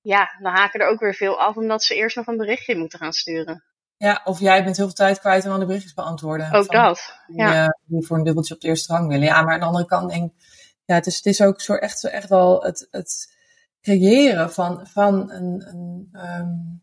ja, 0.00 0.36
dan 0.42 0.52
haken 0.52 0.80
er 0.80 0.88
ook 0.88 1.00
weer 1.00 1.14
veel 1.14 1.40
af. 1.40 1.56
Omdat 1.56 1.82
ze 1.82 1.94
eerst 1.94 2.16
nog 2.16 2.26
een 2.26 2.36
berichtje 2.36 2.76
moeten 2.76 2.98
gaan 2.98 3.12
sturen. 3.12 3.64
Ja, 3.96 4.20
of 4.24 4.40
jij 4.40 4.64
bent 4.64 4.76
heel 4.76 4.86
veel 4.86 4.94
tijd 4.94 5.18
kwijt 5.18 5.44
om 5.44 5.52
al 5.52 5.58
de 5.58 5.66
berichtjes 5.66 5.94
beantwoorden. 5.94 6.52
Ook 6.52 6.64
van, 6.64 6.82
dat, 6.82 7.14
ja. 7.26 7.62
Die, 7.62 7.98
die, 7.98 8.06
voor 8.06 8.16
een 8.16 8.24
dubbeltje 8.24 8.54
op 8.54 8.60
de 8.60 8.68
eerste 8.68 8.92
rang 8.92 9.08
willen. 9.08 9.26
Ja, 9.26 9.42
maar 9.42 9.54
aan 9.54 9.60
de 9.60 9.66
andere 9.66 9.86
kant 9.86 10.10
denk 10.10 10.32
ik, 10.32 10.38
ja, 10.84 10.94
het 10.94 11.06
is, 11.06 11.16
het 11.16 11.26
is 11.26 11.42
ook 11.42 11.60
zo 11.60 11.74
echt, 11.74 12.04
echt 12.04 12.28
wel 12.28 12.62
het, 12.62 12.88
het 12.90 13.36
creëren 13.80 14.52
van, 14.52 14.86
van 14.86 15.30
een, 15.30 15.68
een 15.68 16.08
um, 16.12 16.82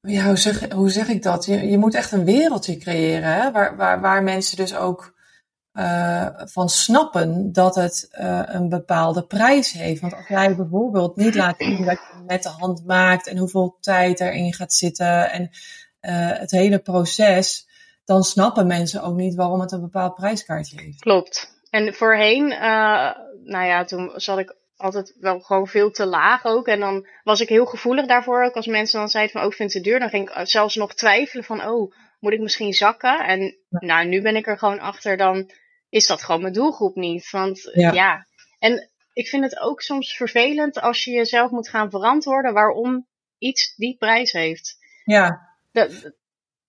ja, 0.00 0.26
hoe 0.26 0.36
zeg, 0.36 0.72
hoe 0.72 0.90
zeg 0.90 1.08
ik 1.08 1.22
dat? 1.22 1.44
Je, 1.44 1.66
je 1.66 1.78
moet 1.78 1.94
echt 1.94 2.12
een 2.12 2.24
wereldje 2.24 2.76
creëren, 2.76 3.32
hè? 3.32 3.50
Waar, 3.50 3.76
waar, 3.76 4.00
waar 4.00 4.22
mensen 4.22 4.56
dus 4.56 4.76
ook 4.76 5.15
uh, 5.76 6.26
van 6.34 6.68
snappen 6.68 7.52
dat 7.52 7.74
het 7.74 8.08
uh, 8.20 8.42
een 8.44 8.68
bepaalde 8.68 9.26
prijs 9.26 9.72
heeft. 9.72 10.00
Want 10.00 10.14
als 10.14 10.26
jij 10.28 10.56
bijvoorbeeld 10.56 11.16
niet 11.16 11.34
laat 11.34 11.54
zien 11.58 11.84
wat 11.84 11.98
je 11.98 12.24
met 12.26 12.42
de 12.42 12.48
hand 12.48 12.86
maakt 12.86 13.26
en 13.26 13.36
hoeveel 13.36 13.76
tijd 13.80 14.20
erin 14.20 14.52
gaat 14.52 14.72
zitten 14.72 15.30
en 15.30 15.42
uh, 15.42 16.38
het 16.38 16.50
hele 16.50 16.78
proces, 16.78 17.68
dan 18.04 18.22
snappen 18.22 18.66
mensen 18.66 19.02
ook 19.02 19.16
niet 19.16 19.34
waarom 19.34 19.60
het 19.60 19.72
een 19.72 19.80
bepaald 19.80 20.14
prijskaartje 20.14 20.80
heeft. 20.80 21.00
Klopt. 21.00 21.54
En 21.70 21.94
voorheen, 21.94 22.48
nou 23.44 23.64
ja, 23.64 23.84
toen 23.84 24.12
zat 24.14 24.38
ik 24.38 24.56
altijd 24.76 25.16
wel 25.20 25.40
gewoon 25.40 25.66
veel 25.66 25.90
te 25.90 26.06
laag 26.06 26.44
ook. 26.44 26.66
En 26.66 26.80
dan 26.80 27.06
was 27.24 27.40
ik 27.40 27.48
heel 27.48 27.66
gevoelig 27.66 28.06
daarvoor 28.06 28.44
ook. 28.44 28.54
Als 28.54 28.66
mensen 28.66 28.98
dan 28.98 29.08
zeiden 29.08 29.32
van, 29.32 29.40
oh, 29.40 29.46
ik 29.46 29.56
vind 29.56 29.72
het 29.72 29.84
duur. 29.84 29.98
Dan 29.98 30.08
ging 30.08 30.30
ik 30.30 30.48
zelfs 30.48 30.74
nog 30.74 30.94
twijfelen 30.94 31.44
van, 31.44 31.66
oh, 31.66 31.92
moet 32.20 32.32
ik 32.32 32.40
misschien 32.40 32.72
zakken? 32.72 33.26
En 33.26 33.56
nou, 33.68 34.06
nu 34.06 34.22
ben 34.22 34.36
ik 34.36 34.46
er 34.46 34.58
gewoon 34.58 34.80
achter, 34.80 35.16
dan 35.16 35.50
is 35.88 36.06
dat 36.06 36.22
gewoon 36.22 36.40
mijn 36.40 36.52
doelgroep 36.52 36.96
niet. 36.96 37.30
Want 37.30 37.70
ja. 37.72 37.92
ja. 37.92 38.26
En 38.58 38.90
ik 39.12 39.26
vind 39.26 39.44
het 39.44 39.60
ook 39.60 39.80
soms 39.80 40.16
vervelend 40.16 40.80
als 40.80 41.04
je 41.04 41.10
jezelf 41.10 41.50
moet 41.50 41.68
gaan 41.68 41.90
verantwoorden 41.90 42.52
waarom 42.52 43.06
iets 43.38 43.74
die 43.76 43.96
prijs 43.98 44.32
heeft. 44.32 44.78
Ja. 45.04 45.54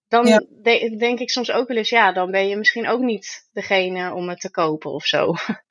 Dan 0.07 0.25
ja. 0.25 0.43
de, 0.61 0.95
denk 0.97 1.19
ik 1.19 1.29
soms 1.29 1.51
ook 1.51 1.67
wel 1.67 1.77
eens, 1.77 1.89
ja, 1.89 2.11
dan 2.11 2.31
ben 2.31 2.47
je 2.47 2.57
misschien 2.57 2.87
ook 2.87 3.01
niet 3.01 3.47
degene 3.53 4.13
om 4.13 4.29
het 4.29 4.39
te 4.39 4.51
kopen 4.51 4.91
of 4.91 5.05
zo. 5.05 5.33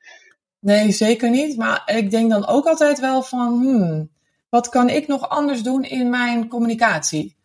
Nee, 0.58 0.92
zeker 0.92 1.30
niet. 1.30 1.56
Maar 1.56 1.82
ik 1.86 2.10
denk 2.10 2.30
dan 2.30 2.46
ook 2.46 2.66
altijd 2.66 3.00
wel 3.00 3.22
van, 3.22 3.58
hmm, 3.58 4.10
wat 4.48 4.68
kan 4.68 4.88
ik 4.88 5.06
nog 5.06 5.28
anders 5.28 5.62
doen 5.62 5.82
in 5.82 6.10
mijn 6.10 6.48
communicatie? 6.48 7.35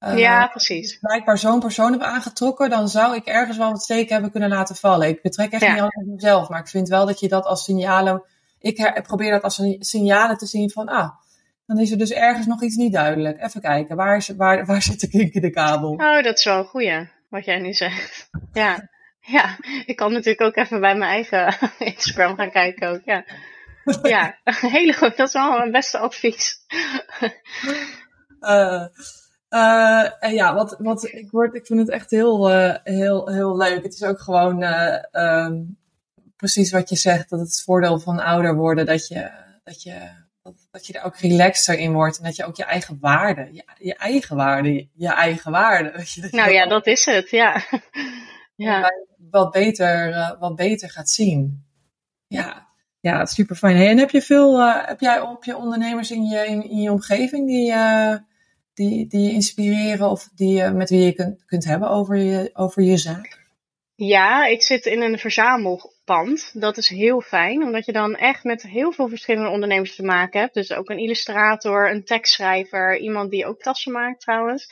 Uh, 0.00 0.18
ja, 0.18 0.46
precies. 0.46 0.82
Als 0.82 0.92
ik 0.92 1.00
blijkbaar 1.00 1.38
zo'n 1.38 1.60
persoon 1.60 1.92
heb 1.92 2.00
aangetrokken, 2.00 2.70
dan 2.70 2.88
zou 2.88 3.16
ik 3.16 3.24
ergens 3.24 3.56
wel 3.56 3.70
wat 3.70 3.82
steken 3.82 4.12
hebben 4.12 4.30
kunnen 4.30 4.48
laten 4.48 4.76
vallen. 4.76 5.08
Ik 5.08 5.22
betrek 5.22 5.52
echt 5.52 5.62
ja. 5.62 5.72
niet 5.72 5.80
altijd 5.80 6.06
mezelf, 6.06 6.48
maar 6.48 6.60
ik 6.60 6.68
vind 6.68 6.88
wel 6.88 7.06
dat 7.06 7.20
je 7.20 7.28
dat 7.28 7.44
als 7.44 7.64
signalen. 7.64 8.22
Ik 8.58 9.02
probeer 9.02 9.30
dat 9.30 9.42
als 9.42 9.62
signalen 9.78 10.36
te 10.36 10.46
zien 10.46 10.70
van, 10.70 10.88
ah, 10.88 11.10
dan 11.66 11.78
is 11.78 11.90
er 11.90 11.98
dus 11.98 12.12
ergens 12.12 12.46
nog 12.46 12.62
iets 12.62 12.76
niet 12.76 12.92
duidelijk. 12.92 13.42
Even 13.42 13.60
kijken, 13.60 13.96
waar, 13.96 14.16
is, 14.16 14.28
waar, 14.28 14.66
waar 14.66 14.82
zit 14.82 15.00
de 15.00 15.08
kink 15.08 15.32
in 15.32 15.40
de 15.40 15.50
kabel? 15.50 15.90
Oh, 15.90 16.22
dat 16.22 16.38
is 16.38 16.44
wel 16.44 16.58
een 16.58 16.64
goeie, 16.64 17.08
wat 17.28 17.44
jij 17.44 17.58
nu 17.58 17.72
zegt. 17.72 18.28
Ja. 18.52 18.88
Ja, 19.20 19.56
ik 19.86 19.96
kan 19.96 20.12
natuurlijk 20.12 20.40
ook 20.40 20.56
even 20.56 20.80
bij 20.80 20.96
mijn 20.96 21.10
eigen 21.10 21.56
Instagram 21.78 22.36
gaan 22.36 22.50
kijken 22.50 22.88
ook, 22.88 23.00
ja. 23.04 23.24
Ja, 24.02 24.38
hele 24.44 24.92
goed. 24.92 25.16
Dat 25.16 25.26
is 25.26 25.32
wel 25.32 25.56
mijn 25.58 25.70
beste 25.70 25.98
advies. 25.98 26.64
uh, 28.40 28.84
uh, 29.56 30.32
ja, 30.32 30.54
wat, 30.54 30.76
wat 30.78 31.04
ik, 31.04 31.30
word, 31.30 31.54
ik 31.54 31.66
vind 31.66 31.78
het 31.78 31.88
echt 31.88 32.10
heel, 32.10 32.50
uh, 32.50 32.74
heel, 32.84 33.28
heel 33.28 33.56
leuk. 33.56 33.82
Het 33.82 33.94
is 33.94 34.02
ook 34.02 34.20
gewoon 34.20 34.62
um, 35.12 35.78
precies 36.36 36.70
wat 36.70 36.88
je 36.88 36.96
zegt. 36.96 37.30
Dat 37.30 37.40
het 37.40 37.62
voordeel 37.62 37.98
van 37.98 38.20
ouder 38.20 38.54
worden, 38.54 38.86
dat 38.86 39.08
je, 39.08 39.30
dat 39.64 39.82
je, 39.82 39.94
dat, 40.42 40.54
dat 40.70 40.86
je 40.86 40.92
er 40.92 41.04
ook 41.04 41.16
relaxter 41.16 41.78
in 41.78 41.92
wordt. 41.92 42.18
En 42.18 42.24
dat 42.24 42.36
je 42.36 42.44
ook 42.44 42.56
je 42.56 42.64
eigen 42.64 42.98
waarde, 43.00 43.48
je, 43.52 43.64
je 43.78 43.94
eigen 43.94 44.36
waarde, 44.36 44.88
je 44.94 45.08
eigen 45.08 45.52
waarde. 45.52 45.92
Weet 45.96 46.12
je, 46.12 46.20
dat 46.20 46.30
nou 46.30 46.50
ja, 46.50 46.66
dat 46.66 46.86
is 46.86 47.04
het, 47.04 47.30
ja. 47.30 47.62
ja 48.56 48.90
wat 49.30 49.50
beter, 49.50 50.36
wat 50.38 50.56
beter 50.56 50.90
gaat 50.90 51.10
zien. 51.10 51.64
Ja, 52.26 52.66
ja 53.00 53.26
super 53.26 53.56
fijn. 53.56 53.76
Hey, 53.76 53.88
en 53.88 53.98
heb 53.98 54.10
je 54.10 54.22
veel, 54.22 54.60
heb 54.62 55.00
jij 55.00 55.20
op 55.20 55.44
je 55.44 55.56
ondernemers 55.56 56.10
in 56.10 56.24
je, 56.24 56.46
in, 56.46 56.70
in 56.70 56.80
je 56.80 56.92
omgeving 56.92 57.46
die, 57.46 57.74
die, 58.76 59.06
die 59.06 59.20
je 59.20 59.32
inspireren 59.32 60.10
of 60.10 60.28
die, 60.34 60.62
met 60.62 60.90
wie 60.90 61.04
je 61.04 61.12
kunt, 61.12 61.44
kunt 61.44 61.64
hebben 61.64 61.90
over 61.90 62.16
je, 62.16 62.50
over 62.52 62.82
je 62.82 62.96
zaak? 62.96 63.44
Ja, 63.94 64.46
ik 64.46 64.62
zit 64.62 64.86
in 64.86 65.00
een 65.00 65.18
verzamelpand. 65.18 66.60
Dat 66.60 66.76
is 66.76 66.88
heel 66.88 67.20
fijn, 67.20 67.62
omdat 67.62 67.86
je 67.86 67.92
dan 67.92 68.14
echt 68.14 68.44
met 68.44 68.62
heel 68.62 68.92
veel 68.92 69.08
verschillende 69.08 69.50
ondernemers 69.50 69.96
te 69.96 70.02
maken 70.02 70.40
hebt. 70.40 70.54
Dus 70.54 70.72
ook 70.72 70.90
een 70.90 70.98
illustrator, 70.98 71.90
een 71.90 72.04
tekstschrijver, 72.04 72.98
iemand 72.98 73.30
die 73.30 73.46
ook 73.46 73.60
tassen 73.60 73.92
maakt 73.92 74.20
trouwens. 74.20 74.68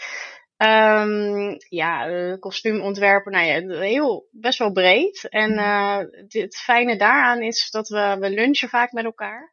Um, 0.56 1.56
ja, 1.68 2.08
uh, 2.08 2.38
kostuumontwerper, 2.38 3.32
nou 3.32 3.46
ja, 3.46 3.78
heel, 3.80 4.28
best 4.30 4.58
wel 4.58 4.72
breed. 4.72 5.26
En 5.28 5.52
uh, 5.52 5.98
het 6.28 6.56
fijne 6.56 6.96
daaraan 6.96 7.42
is 7.42 7.70
dat 7.70 7.88
we, 7.88 8.16
we 8.20 8.30
lunchen 8.30 8.68
vaak 8.68 8.92
met 8.92 9.04
elkaar. 9.04 9.52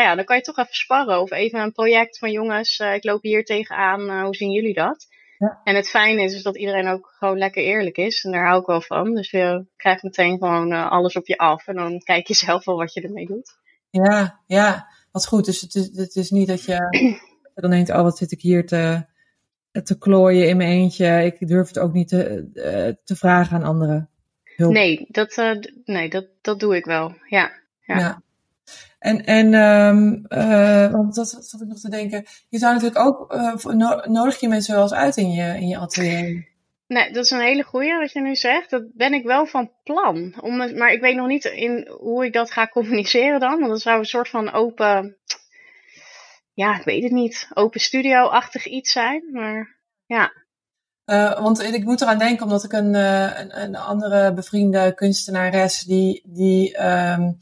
Nou 0.00 0.12
ja, 0.12 0.18
dan 0.18 0.24
kan 0.24 0.36
je 0.36 0.42
toch 0.42 0.58
even 0.58 0.74
sparren 0.74 1.20
of 1.20 1.30
even 1.30 1.60
een 1.60 1.72
project 1.72 2.18
van 2.18 2.30
jongens, 2.30 2.78
uh, 2.78 2.94
ik 2.94 3.04
loop 3.04 3.22
hier 3.22 3.44
tegenaan, 3.44 4.24
hoe 4.24 4.34
zien 4.34 4.50
jullie 4.50 4.74
dat? 4.74 5.06
Ja. 5.38 5.60
En 5.64 5.74
het 5.74 5.88
fijne 5.88 6.22
is, 6.22 6.34
is 6.34 6.42
dat 6.42 6.56
iedereen 6.56 6.88
ook 6.88 7.14
gewoon 7.18 7.38
lekker 7.38 7.62
eerlijk 7.62 7.96
is. 7.96 8.24
En 8.24 8.32
daar 8.32 8.46
hou 8.46 8.60
ik 8.60 8.66
wel 8.66 8.80
van. 8.80 9.14
Dus 9.14 9.30
je 9.30 9.66
krijgt 9.76 10.02
meteen 10.02 10.38
gewoon 10.38 10.72
alles 10.72 11.16
op 11.16 11.26
je 11.26 11.38
af. 11.38 11.66
En 11.66 11.74
dan 11.74 11.98
kijk 11.98 12.26
je 12.26 12.34
zelf 12.46 12.64
wel 12.64 12.76
wat 12.76 12.92
je 12.92 13.00
ermee 13.00 13.26
doet. 13.26 13.58
Ja, 13.90 14.40
ja. 14.46 14.86
Wat 15.12 15.26
goed. 15.26 15.44
Dus 15.44 15.60
het 15.60 15.74
is, 15.74 15.96
het 15.96 16.14
is 16.14 16.30
niet 16.30 16.48
dat 16.48 16.64
je 16.64 16.78
dan 17.54 17.70
denkt, 17.70 17.90
oh 17.90 18.02
wat 18.02 18.18
zit 18.18 18.32
ik 18.32 18.40
hier 18.40 18.66
te 18.66 19.08
te 19.82 19.98
klooien 19.98 20.48
in 20.48 20.56
mijn 20.56 20.70
eentje. 20.70 21.24
Ik 21.24 21.48
durf 21.48 21.68
het 21.68 21.78
ook 21.78 21.92
niet 21.92 22.08
te, 22.08 22.96
te 23.04 23.16
vragen 23.16 23.56
aan 23.56 23.64
anderen. 23.64 24.10
Hulp. 24.44 24.72
Nee, 24.72 25.06
dat, 25.08 25.58
nee 25.84 26.08
dat, 26.08 26.26
dat 26.40 26.60
doe 26.60 26.76
ik 26.76 26.84
wel. 26.84 27.14
Ja. 27.28 27.50
ja. 27.80 27.98
ja. 27.98 28.22
En, 29.00 29.24
en 29.24 29.54
um, 29.54 30.24
uh, 30.28 30.90
want 30.90 31.14
dat 31.14 31.28
zat 31.28 31.60
ik 31.60 31.68
nog 31.68 31.78
te 31.78 31.90
denken. 31.90 32.24
Je 32.48 32.58
zou 32.58 32.74
natuurlijk 32.74 33.00
ook, 33.06 33.34
no 33.74 34.00
nodig 34.04 34.40
je 34.40 34.48
mensen 34.48 34.74
wel 34.74 34.82
eens 34.82 34.92
uit 34.92 35.16
in 35.16 35.30
je, 35.30 35.56
in 35.56 35.68
je 35.68 35.78
atelier? 35.78 36.48
Nee, 36.86 37.12
dat 37.12 37.24
is 37.24 37.30
een 37.30 37.40
hele 37.40 37.62
goeie 37.62 37.98
wat 37.98 38.12
je 38.12 38.20
nu 38.20 38.36
zegt. 38.36 38.70
Dat 38.70 38.82
ben 38.94 39.12
ik 39.12 39.24
wel 39.24 39.46
van 39.46 39.70
plan. 39.84 40.34
Om, 40.40 40.56
maar 40.56 40.92
ik 40.92 41.00
weet 41.00 41.16
nog 41.16 41.26
niet 41.26 41.44
in 41.44 41.88
hoe 41.98 42.24
ik 42.24 42.32
dat 42.32 42.50
ga 42.50 42.68
communiceren 42.68 43.40
dan. 43.40 43.58
Want 43.58 43.70
dat 43.70 43.80
zou 43.80 43.98
een 43.98 44.04
soort 44.04 44.28
van 44.28 44.52
open 44.52 45.16
ja, 46.60 46.78
ik 46.78 46.84
weet 46.84 47.02
het 47.02 47.12
niet, 47.12 47.48
open 47.54 47.80
studio-achtig 47.80 48.66
iets 48.66 48.92
zijn. 48.92 49.28
Maar 49.32 49.76
ja. 50.06 50.32
Uh, 51.06 51.40
want 51.42 51.62
ik 51.62 51.84
moet 51.84 52.00
eraan 52.00 52.18
denken, 52.18 52.44
omdat 52.44 52.64
ik 52.64 52.72
een, 52.72 52.94
een, 52.94 53.62
een, 53.62 53.76
andere 53.76 54.32
bevriende 54.32 54.94
kunstenares 54.94 55.80
die, 55.80 56.22
die 56.26 56.86
um, 56.86 57.38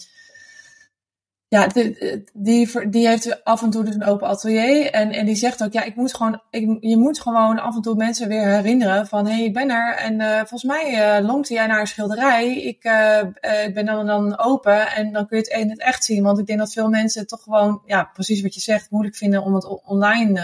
ja, 1.48 1.66
die, 1.66 2.24
die, 2.32 2.88
die 2.88 3.08
heeft 3.08 3.44
af 3.44 3.62
en 3.62 3.70
toe 3.70 3.84
dus 3.84 3.94
een 3.94 4.04
open 4.04 4.28
atelier. 4.28 4.90
En, 4.90 5.10
en 5.10 5.26
die 5.26 5.34
zegt 5.34 5.64
ook, 5.64 5.72
ja, 5.72 5.82
ik 5.82 5.96
moet 5.96 6.14
gewoon, 6.14 6.42
ik, 6.50 6.76
je 6.80 6.96
moet 6.96 7.20
gewoon 7.20 7.58
af 7.58 7.74
en 7.74 7.82
toe 7.82 7.94
mensen 7.94 8.28
weer 8.28 8.46
herinneren 8.46 9.06
van, 9.06 9.26
hé, 9.26 9.32
hey, 9.32 9.44
ik 9.44 9.52
ben 9.52 9.70
er. 9.70 9.96
En 9.96 10.20
uh, 10.20 10.36
volgens 10.36 10.62
mij 10.62 11.18
uh, 11.18 11.26
longte 11.26 11.54
jij 11.54 11.66
naar 11.66 11.80
een 11.80 11.86
schilderij. 11.86 12.56
Ik, 12.56 12.84
uh, 12.84 13.20
ik 13.66 13.74
ben 13.74 13.86
dan, 13.86 14.06
dan 14.06 14.38
open 14.38 14.90
en 14.90 15.12
dan 15.12 15.26
kun 15.26 15.36
je 15.36 15.42
het 15.42 15.60
in 15.60 15.70
het 15.70 15.80
echt 15.80 16.04
zien. 16.04 16.22
Want 16.22 16.38
ik 16.38 16.46
denk 16.46 16.58
dat 16.58 16.72
veel 16.72 16.88
mensen 16.88 17.26
toch 17.26 17.42
gewoon, 17.42 17.82
ja, 17.86 18.10
precies 18.12 18.42
wat 18.42 18.54
je 18.54 18.60
zegt, 18.60 18.90
moeilijk 18.90 19.16
vinden 19.16 19.42
om 19.42 19.54
het 19.54 19.82
online 19.84 20.40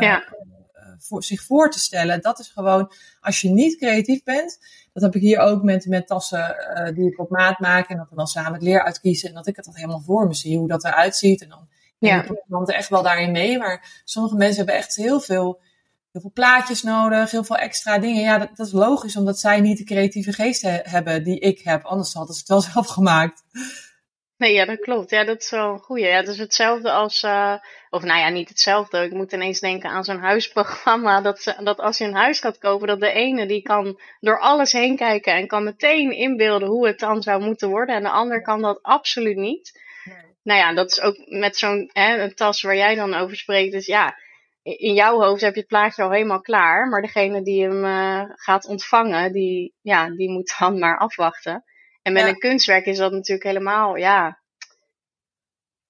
ja. 0.00 0.24
voor, 0.98 1.24
zich 1.24 1.42
voor 1.42 1.70
te 1.70 1.78
stellen. 1.78 2.22
Dat 2.22 2.38
is 2.38 2.48
gewoon, 2.48 2.92
als 3.20 3.40
je 3.40 3.48
niet 3.48 3.76
creatief 3.76 4.22
bent, 4.22 4.58
dat 4.96 5.04
heb 5.04 5.14
ik 5.14 5.28
hier 5.28 5.38
ook 5.38 5.62
met, 5.62 5.86
met 5.86 6.06
tassen 6.06 6.56
uh, 6.76 6.94
die 6.94 7.10
ik 7.10 7.18
op 7.18 7.30
maat 7.30 7.58
maak. 7.58 7.88
En 7.88 7.96
dat 7.96 8.10
we 8.10 8.16
dan 8.16 8.26
samen 8.26 8.52
het 8.52 8.62
leer 8.62 8.82
uitkiezen. 8.82 9.28
En 9.28 9.34
dat 9.34 9.46
ik 9.46 9.56
het 9.56 9.64
dan 9.64 9.74
helemaal 9.74 10.00
voor 10.00 10.26
me 10.26 10.34
zie, 10.34 10.58
hoe 10.58 10.68
dat 10.68 10.84
eruit 10.84 11.16
ziet. 11.16 11.42
En 11.42 11.48
dan 11.48 11.68
ja. 11.98 12.24
ik 12.24 12.68
echt 12.68 12.88
wel 12.88 13.02
daarin 13.02 13.32
mee. 13.32 13.58
Maar 13.58 14.02
sommige 14.04 14.36
mensen 14.36 14.56
hebben 14.56 14.74
echt 14.74 14.96
heel 14.96 15.20
veel, 15.20 15.60
heel 16.12 16.20
veel 16.20 16.30
plaatjes 16.34 16.82
nodig, 16.82 17.30
heel 17.30 17.44
veel 17.44 17.56
extra 17.56 17.98
dingen. 17.98 18.22
Ja, 18.22 18.38
dat, 18.38 18.48
dat 18.54 18.66
is 18.66 18.72
logisch, 18.72 19.16
omdat 19.16 19.38
zij 19.38 19.60
niet 19.60 19.78
de 19.78 19.84
creatieve 19.84 20.32
geest 20.32 20.62
hebben 20.82 21.24
die 21.24 21.38
ik 21.38 21.60
heb. 21.60 21.84
Anders 21.84 22.12
hadden 22.12 22.34
ze 22.34 22.40
het 22.40 22.48
wel 22.48 22.60
zelf 22.72 22.86
gemaakt. 22.86 23.44
Nee, 24.38 24.52
ja, 24.52 24.64
dat 24.64 24.80
klopt. 24.80 25.10
Ja, 25.10 25.24
dat 25.24 25.40
is 25.40 25.50
wel 25.50 25.72
een 25.72 25.78
goeie. 25.78 26.06
Ja, 26.06 26.20
dat 26.20 26.28
is 26.34 26.38
hetzelfde 26.38 26.90
als, 26.90 27.22
uh, 27.22 27.54
of 27.90 28.02
nou 28.02 28.20
ja, 28.20 28.28
niet 28.28 28.48
hetzelfde. 28.48 29.04
Ik 29.04 29.12
moet 29.12 29.32
ineens 29.32 29.60
denken 29.60 29.90
aan 29.90 30.04
zo'n 30.04 30.18
huisprogramma. 30.18 31.20
Dat, 31.26 31.42
ze, 31.42 31.54
dat 31.62 31.80
als 31.80 31.98
je 31.98 32.04
een 32.04 32.14
huis 32.14 32.40
gaat 32.40 32.58
kopen, 32.58 32.86
dat 32.86 33.00
de 33.00 33.10
ene 33.10 33.46
die 33.46 33.62
kan 33.62 34.00
door 34.20 34.40
alles 34.40 34.72
heen 34.72 34.96
kijken 34.96 35.32
en 35.32 35.46
kan 35.46 35.64
meteen 35.64 36.10
inbeelden 36.10 36.68
hoe 36.68 36.86
het 36.86 36.98
dan 36.98 37.22
zou 37.22 37.42
moeten 37.42 37.68
worden. 37.68 37.94
En 37.94 38.02
de 38.02 38.08
ander 38.08 38.42
kan 38.42 38.62
dat 38.62 38.82
absoluut 38.82 39.36
niet. 39.36 39.80
Nee. 40.04 40.16
Nou 40.42 40.60
ja, 40.60 40.74
dat 40.74 40.90
is 40.90 41.00
ook 41.00 41.16
met 41.26 41.56
zo'n 41.56 41.90
een 41.92 42.34
tas 42.34 42.62
waar 42.62 42.76
jij 42.76 42.94
dan 42.94 43.14
over 43.14 43.36
spreekt. 43.36 43.72
Dus 43.72 43.86
ja, 43.86 44.16
in 44.62 44.94
jouw 44.94 45.20
hoofd 45.20 45.40
heb 45.40 45.54
je 45.54 45.60
het 45.60 45.68
plaatje 45.68 46.02
al 46.02 46.10
helemaal 46.10 46.40
klaar. 46.40 46.88
Maar 46.88 47.02
degene 47.02 47.42
die 47.42 47.62
hem 47.62 47.84
uh, 47.84 48.22
gaat 48.34 48.66
ontvangen, 48.66 49.32
die, 49.32 49.74
ja, 49.80 50.10
die 50.10 50.30
moet 50.30 50.54
dan 50.58 50.78
maar 50.78 50.98
afwachten. 50.98 51.64
En 52.06 52.12
met 52.12 52.26
een 52.26 52.38
kunstwerk 52.38 52.86
is 52.86 52.96
dat 52.96 53.12
natuurlijk 53.12 53.46
helemaal, 53.46 53.96
ja. 53.96 54.38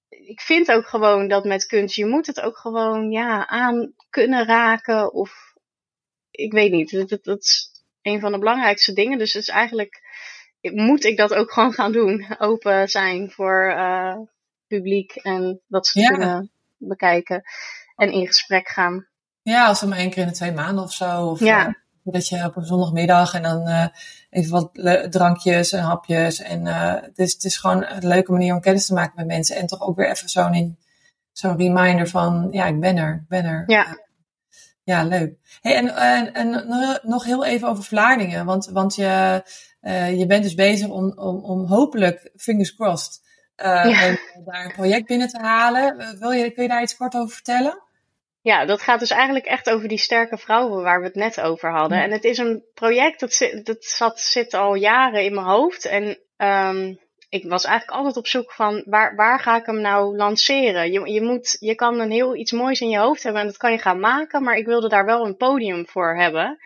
Ik 0.09 0.41
vind 0.41 0.71
ook 0.71 0.87
gewoon 0.87 1.27
dat 1.27 1.45
met 1.45 1.65
kunst, 1.65 1.95
je 1.95 2.05
moet 2.05 2.27
het 2.27 2.41
ook 2.41 2.57
gewoon 2.57 3.11
ja, 3.11 3.47
aan 3.47 3.93
kunnen 4.09 4.45
raken. 4.45 5.13
Of 5.13 5.53
ik 6.31 6.51
weet 6.51 6.71
niet, 6.71 7.09
dat, 7.09 7.23
dat, 7.23 7.41
is 7.41 7.71
een 8.01 8.19
van 8.19 8.31
de 8.31 8.39
belangrijkste 8.39 8.93
dingen. 8.93 9.17
Dus 9.17 9.33
het 9.33 9.41
is 9.41 9.49
eigenlijk, 9.49 10.01
moet 10.61 11.03
ik 11.03 11.17
dat 11.17 11.33
ook 11.33 11.51
gewoon 11.51 11.73
gaan 11.73 11.91
doen. 11.91 12.25
Open 12.37 12.87
zijn 12.87 13.31
voor 13.31 13.73
uh, 13.75 14.17
publiek 14.67 15.15
en 15.15 15.61
dat 15.67 15.87
ze 15.87 15.99
ja. 15.99 16.07
kunnen 16.07 16.51
bekijken 16.77 17.43
en 17.95 18.11
in 18.11 18.27
gesprek 18.27 18.67
gaan. 18.67 19.07
Ja, 19.41 19.67
als 19.67 19.81
we 19.81 19.87
maar 19.87 19.97
één 19.97 20.09
keer 20.09 20.23
in 20.23 20.29
de 20.29 20.35
twee 20.35 20.51
maanden 20.51 20.83
of 20.83 20.93
zo. 20.93 21.25
Of, 21.25 21.39
ja. 21.39 21.85
Dat 22.11 22.27
je 22.27 22.45
op 22.45 22.55
een 22.55 22.65
zondagmiddag 22.65 23.33
en 23.33 23.41
dan 23.41 23.67
uh, 23.67 23.85
even 24.29 24.51
wat 24.51 24.69
drankjes 25.11 25.71
en 25.71 25.83
hapjes. 25.83 26.41
En 26.41 26.65
uh, 26.65 26.93
het, 26.93 27.17
is, 27.17 27.33
het 27.33 27.43
is 27.43 27.57
gewoon 27.57 27.85
een 27.85 28.07
leuke 28.07 28.31
manier 28.31 28.53
om 28.53 28.61
kennis 28.61 28.85
te 28.85 28.93
maken 28.93 29.13
met 29.15 29.25
mensen. 29.25 29.55
En 29.55 29.67
toch 29.67 29.81
ook 29.81 29.95
weer 29.95 30.09
even 30.09 30.29
zo'n 30.29 30.77
zo'n 31.31 31.57
reminder 31.57 32.07
van, 32.07 32.47
ja, 32.51 32.65
ik 32.65 32.79
ben 32.79 32.97
er, 32.97 33.13
ik 33.13 33.27
ben 33.27 33.45
er. 33.45 33.63
Ja. 33.67 34.05
Ja, 34.83 35.03
leuk. 35.03 35.37
Hey, 35.61 35.75
en, 35.75 35.95
en, 35.95 36.33
en 36.33 36.67
nog 37.01 37.23
heel 37.23 37.45
even 37.45 37.67
over 37.67 37.83
Vlaardingen. 37.83 38.45
Want, 38.45 38.65
want 38.65 38.95
je, 38.95 39.43
uh, 39.81 40.19
je 40.19 40.25
bent 40.25 40.43
dus 40.43 40.55
bezig 40.55 40.87
om, 40.87 41.11
om, 41.15 41.43
om 41.43 41.65
hopelijk, 41.65 42.31
fingers 42.35 42.75
crossed, 42.75 43.21
uh, 43.57 43.65
ja. 43.65 44.17
daar 44.45 44.65
een 44.65 44.73
project 44.73 45.07
binnen 45.07 45.27
te 45.27 45.39
halen. 45.39 46.17
Wil 46.19 46.31
je, 46.31 46.51
kun 46.51 46.63
je 46.63 46.69
daar 46.69 46.81
iets 46.81 46.97
kort 46.97 47.15
over 47.15 47.33
vertellen? 47.33 47.83
Ja, 48.47 48.65
dat 48.65 48.81
gaat 48.81 48.99
dus 48.99 49.09
eigenlijk 49.09 49.45
echt 49.45 49.69
over 49.69 49.87
die 49.87 49.97
sterke 49.97 50.37
vrouwen 50.37 50.83
waar 50.83 50.99
we 50.99 51.05
het 51.05 51.15
net 51.15 51.41
over 51.41 51.71
hadden. 51.71 52.01
En 52.01 52.11
het 52.11 52.23
is 52.23 52.37
een 52.37 52.63
project 52.73 53.19
dat, 53.19 53.33
zit, 53.33 53.65
dat 53.65 53.85
zat, 53.85 54.19
zit 54.19 54.53
al 54.53 54.75
jaren 54.75 55.23
in 55.23 55.33
mijn 55.33 55.47
hoofd. 55.47 55.85
En 55.85 56.19
um, 56.37 56.99
ik 57.29 57.49
was 57.49 57.65
eigenlijk 57.65 57.97
altijd 57.97 58.17
op 58.17 58.27
zoek 58.27 58.51
van 58.51 58.83
waar, 58.85 59.15
waar 59.15 59.39
ga 59.39 59.57
ik 59.57 59.65
hem 59.65 59.81
nou 59.81 60.15
lanceren? 60.15 60.91
Je, 60.91 61.11
je, 61.11 61.21
moet, 61.21 61.57
je 61.59 61.75
kan 61.75 61.99
een 61.99 62.11
heel 62.11 62.35
iets 62.35 62.51
moois 62.51 62.81
in 62.81 62.89
je 62.89 62.97
hoofd 62.97 63.23
hebben 63.23 63.41
en 63.41 63.47
dat 63.47 63.57
kan 63.57 63.71
je 63.71 63.77
gaan 63.77 63.99
maken, 63.99 64.43
maar 64.43 64.57
ik 64.57 64.65
wilde 64.65 64.89
daar 64.89 65.05
wel 65.05 65.25
een 65.25 65.37
podium 65.37 65.87
voor 65.87 66.15
hebben. 66.17 66.57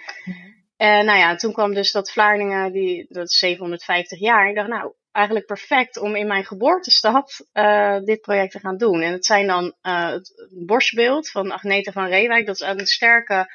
En 0.78 1.06
nou 1.06 1.18
ja, 1.18 1.36
toen 1.36 1.54
kwam 1.54 1.74
dus 1.74 1.92
dat 1.92 2.12
Vlaardingen, 2.12 2.72
die, 2.72 3.06
dat 3.10 3.28
is 3.28 3.38
750 3.38 4.20
jaar. 4.20 4.50
Ik 4.50 4.56
dacht, 4.56 4.70
nou, 4.70 4.94
eigenlijk 5.12 5.46
perfect 5.46 5.98
om 5.98 6.16
in 6.16 6.28
mijn 6.28 6.46
geboortestad 6.46 7.46
uh, 7.54 8.00
dit 8.00 8.22
project 8.22 8.52
te 8.52 8.60
gaan 8.60 8.78
doen. 8.78 9.02
En 9.02 9.12
het 9.12 9.26
zijn 9.26 9.48
dan 9.48 9.74
uh, 9.84 10.10
het 10.10 10.50
borstbeeld 10.66 11.30
van 11.30 11.52
Agneta 11.52 11.92
van 11.92 12.08
Reewijk. 12.08 12.46
Dat 12.46 12.56
is 12.56 12.68
een 12.68 12.86
sterke 12.86 13.54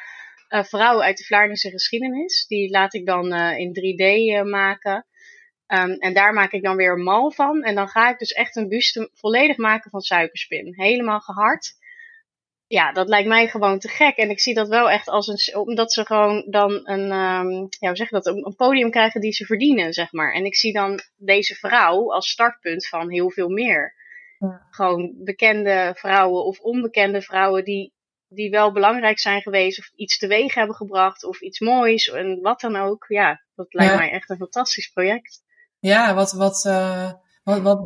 uh, 0.49 0.65
vrouw 0.65 1.03
uit 1.03 1.17
de 1.17 1.25
Vlaardingse 1.25 1.71
geschiedenis. 1.71 2.47
Die 2.47 2.71
laat 2.71 2.95
ik 2.95 3.07
dan 3.07 3.35
in 3.35 3.75
3D 3.75 4.49
maken. 4.49 5.07
Um, 5.67 5.91
en 5.91 6.15
daar 6.15 6.33
maak 6.33 6.53
ik 6.53 6.63
dan 6.63 6.77
weer 6.77 6.93
een 6.93 7.03
mal 7.03 7.31
van. 7.31 7.63
En 7.63 7.75
dan 7.75 7.89
ga 7.89 8.11
ik 8.11 8.19
dus 8.19 8.33
echt 8.33 8.57
een 8.57 8.69
buste 8.69 9.11
volledig 9.15 9.57
maken 9.57 9.91
van 9.91 10.01
suikerspin. 10.01 10.75
Helemaal 10.75 11.21
gehard 11.21 11.75
ja, 12.69 12.93
dat 12.93 13.09
lijkt 13.09 13.29
mij 13.29 13.49
gewoon 13.49 13.79
te 13.79 13.89
gek. 13.89 14.17
En 14.17 14.31
ik 14.31 14.41
zie 14.41 14.55
dat 14.55 14.69
wel 14.69 14.91
echt 14.91 15.09
als 15.09 15.27
een. 15.27 15.57
Omdat 15.57 15.93
ze 15.93 16.07
gewoon 16.07 16.47
dan 16.51 16.81
een. 16.89 17.13
Um, 17.13 17.67
ja, 17.69 17.89
hoe 17.89 17.97
zeg 17.97 18.09
je 18.09 18.15
dat? 18.15 18.27
Een, 18.27 18.47
een, 18.47 18.55
podium 18.57 18.91
krijgen 18.91 19.21
die 19.21 19.33
ze 19.33 19.45
verdienen, 19.45 19.93
zeg 19.93 20.13
maar. 20.13 20.33
En 20.33 20.45
ik 20.45 20.57
zie 20.57 20.73
dan 20.73 21.01
deze 21.17 21.55
vrouw 21.55 22.13
als 22.13 22.31
startpunt 22.31 22.87
van 22.87 23.11
heel 23.11 23.31
veel 23.31 23.49
meer. 23.49 23.95
Ja. 24.39 24.67
Gewoon 24.71 25.15
bekende 25.17 25.93
vrouwen 25.97 26.45
of 26.45 26.61
onbekende 26.61 27.23
vrouwen 27.23 27.65
die, 27.65 27.95
die 28.29 28.51
wel 28.51 28.73
belangrijk 28.73 29.19
zijn 29.19 29.43
geweest. 29.43 29.79
Of 29.79 29.91
iets 29.95 30.19
teweeg 30.19 30.55
hebben 30.55 30.77
gebracht. 30.77 31.25
Of 31.25 31.41
iets 31.41 31.61
moois. 31.61 32.09
En 32.09 32.41
wat 32.41 32.61
dan 32.61 32.77
ook. 32.77 33.05
Ja, 33.09 33.43
dat 33.55 33.75
lijkt 33.75 33.93
ja. 33.93 33.99
mij 33.99 34.11
echt 34.11 34.31
een 34.31 34.37
fantastisch 34.37 34.89
project. 34.89 35.43
Ja, 35.79 36.15
wat. 36.15 36.33
wat 36.33 36.65
uh 36.67 37.13
wat, 37.47 37.63
wat 37.63 37.85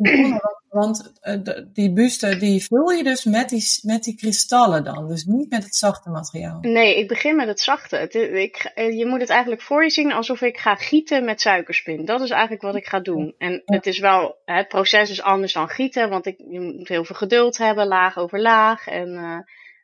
want 0.71 1.13
uh, 1.23 1.59
die 1.73 1.93
buste 1.93 2.37
die 2.37 2.65
vul 2.65 2.91
je 2.91 3.05
dus 3.05 3.25
met 3.25 3.49
die, 3.49 3.65
met 3.83 4.05
die 4.05 4.17
kristallen 4.17 4.85
dan, 4.85 5.09
dus 5.09 5.25
niet 5.25 5.51
met 5.51 5.65
het 5.65 5.77
zachte 5.77 6.11
materiaal. 6.11 6.59
Nee, 6.61 6.99
ik 6.99 7.09
begin 7.09 7.37
met 7.37 7.49
het 7.49 7.61
zachte. 7.61 7.97
Het, 7.97 8.15
ik, 8.15 8.71
eh, 8.75 8.99
je 8.99 9.07
moet 9.07 9.21
het 9.21 9.29
eigenlijk 9.29 9.63
voor 9.63 9.83
je 9.83 9.91
zien 9.91 10.13
alsof 10.13 10.41
ik 10.41 10.59
ga 10.59 10.75
gieten 10.75 11.25
met 11.25 11.41
suikerspin. 11.41 12.05
Dat 12.05 12.21
is 12.21 12.31
eigenlijk 12.31 12.63
wat 12.63 12.75
ik 12.75 12.87
ga 12.87 13.01
doen. 13.01 13.35
En 13.39 13.63
het 13.65 13.87
is 13.87 13.99
wel, 13.99 14.39
het 14.45 14.69
proces 14.69 15.11
is 15.11 15.23
anders 15.23 15.53
dan 15.53 15.69
gieten, 15.69 16.11
want 16.11 16.27
ik, 16.27 16.39
je 16.51 16.61
moet 16.61 16.89
heel 16.89 17.05
veel 17.05 17.17
geduld 17.17 17.59
hebben, 17.59 17.87
laag 17.87 18.19
over 18.19 18.41
laag. 18.41 18.87
En, 18.87 19.09
uh, 19.09 19.39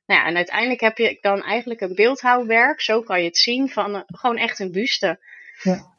nou 0.07 0.21
ja, 0.21 0.27
en 0.27 0.37
uiteindelijk 0.37 0.81
heb 0.81 0.99
je 0.99 1.19
dan 1.21 1.43
eigenlijk 1.43 1.81
een 1.81 1.95
beeldhouwwerk, 1.95 2.81
zo 2.81 3.01
kan 3.01 3.19
je 3.19 3.27
het 3.27 3.39
zien, 3.39 3.69
van 3.69 3.95
uh, 3.95 4.01
gewoon 4.07 4.37
echt 4.37 4.59
een 4.59 4.73
buste. 4.73 5.19
Ja. 5.63 5.95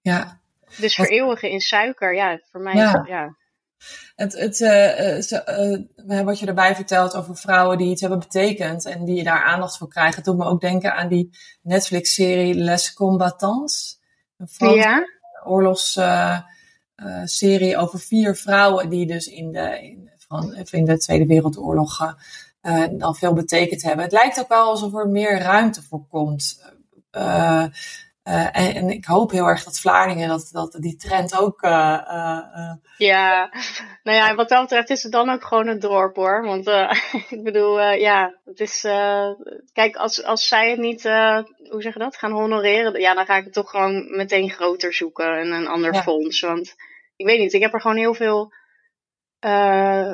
ja. 0.00 0.40
Dus 0.76 0.94
vereeuwigen 0.94 1.50
in 1.50 1.60
suiker, 1.60 2.14
ja, 2.14 2.40
voor 2.50 2.60
mij 2.60 2.74
ja. 2.74 3.04
ja. 3.08 3.36
Het, 4.14 4.32
het, 4.32 4.60
uh, 4.60 5.18
uh, 6.08 6.20
wat 6.20 6.38
je 6.38 6.46
erbij 6.46 6.74
vertelt 6.74 7.14
over 7.14 7.36
vrouwen 7.36 7.78
die 7.78 7.90
iets 7.90 8.00
hebben 8.00 8.18
betekend 8.18 8.86
en 8.86 9.04
die 9.04 9.22
daar 9.22 9.44
aandacht 9.44 9.78
voor 9.78 9.88
krijgen, 9.88 10.22
doet 10.22 10.36
me 10.36 10.44
ook 10.44 10.60
denken 10.60 10.94
aan 10.94 11.08
die 11.08 11.30
Netflix-serie 11.62 12.54
Les 12.54 12.92
Combattants. 12.92 14.00
Een 14.36 14.48
Franse 14.48 14.76
ja. 14.76 15.06
oorlogsserie 15.44 17.76
over 17.76 17.98
vier 17.98 18.36
vrouwen 18.36 18.88
die 18.88 19.06
dus 19.06 19.26
in 19.26 19.52
de, 19.52 19.82
in, 19.82 20.10
van, 20.28 20.54
in 20.70 20.84
de 20.84 20.98
Tweede 20.98 21.26
Wereldoorlog 21.26 22.16
dan 22.90 23.14
veel 23.14 23.32
betekend 23.32 23.82
hebben. 23.82 24.04
Het 24.04 24.12
lijkt 24.12 24.40
ook 24.40 24.48
wel 24.48 24.68
alsof 24.68 24.94
er 24.94 25.08
meer 25.08 25.38
ruimte 25.38 25.82
voor 25.82 26.06
komt. 26.06 26.62
Uh, 27.12 27.66
en, 28.22 28.52
en, 28.52 28.88
ik 28.88 29.04
hoop 29.04 29.30
heel 29.30 29.46
erg 29.46 29.64
dat 29.64 29.80
Vlaardingen 29.80 30.28
dat, 30.28 30.48
dat 30.52 30.76
die 30.80 30.96
trend 30.96 31.36
ook. 31.36 31.62
Uh, 31.62 32.00
uh, 32.08 32.72
ja, 32.96 33.50
nou 34.02 34.16
ja, 34.16 34.34
wat 34.34 34.48
dat 34.48 34.62
betreft 34.62 34.90
is 34.90 35.02
het 35.02 35.12
dan 35.12 35.30
ook 35.30 35.44
gewoon 35.44 35.66
een 35.66 35.78
dorp 35.78 36.16
hoor. 36.16 36.42
Want 36.44 36.66
ik 37.36 37.42
bedoel, 37.42 37.80
ja, 37.80 38.38
het 38.44 38.60
is. 38.60 38.80
kijk, 39.72 39.96
als, 39.96 40.24
als 40.24 40.48
zij 40.48 40.70
het 40.70 40.78
niet, 40.78 41.02
hoe 41.02 41.82
zeg 41.82 41.92
je 41.92 41.98
dat, 41.98 42.16
gaan 42.16 42.32
honoreren, 42.32 43.00
ja, 43.00 43.14
dan 43.14 43.26
ga 43.26 43.36
ik 43.36 43.44
het 43.44 43.52
toch 43.52 43.70
gewoon 43.70 44.16
meteen 44.16 44.50
groter 44.50 44.94
zoeken 44.94 45.38
en 45.38 45.52
een 45.52 45.68
ander 45.68 45.94
ja. 45.94 46.02
fonds. 46.02 46.40
Want 46.40 46.74
ik 47.16 47.26
weet 47.26 47.38
niet, 47.38 47.52
ik 47.52 47.62
heb 47.62 47.74
er 47.74 47.80
gewoon 47.80 47.96
heel 47.96 48.14
veel. 48.14 48.52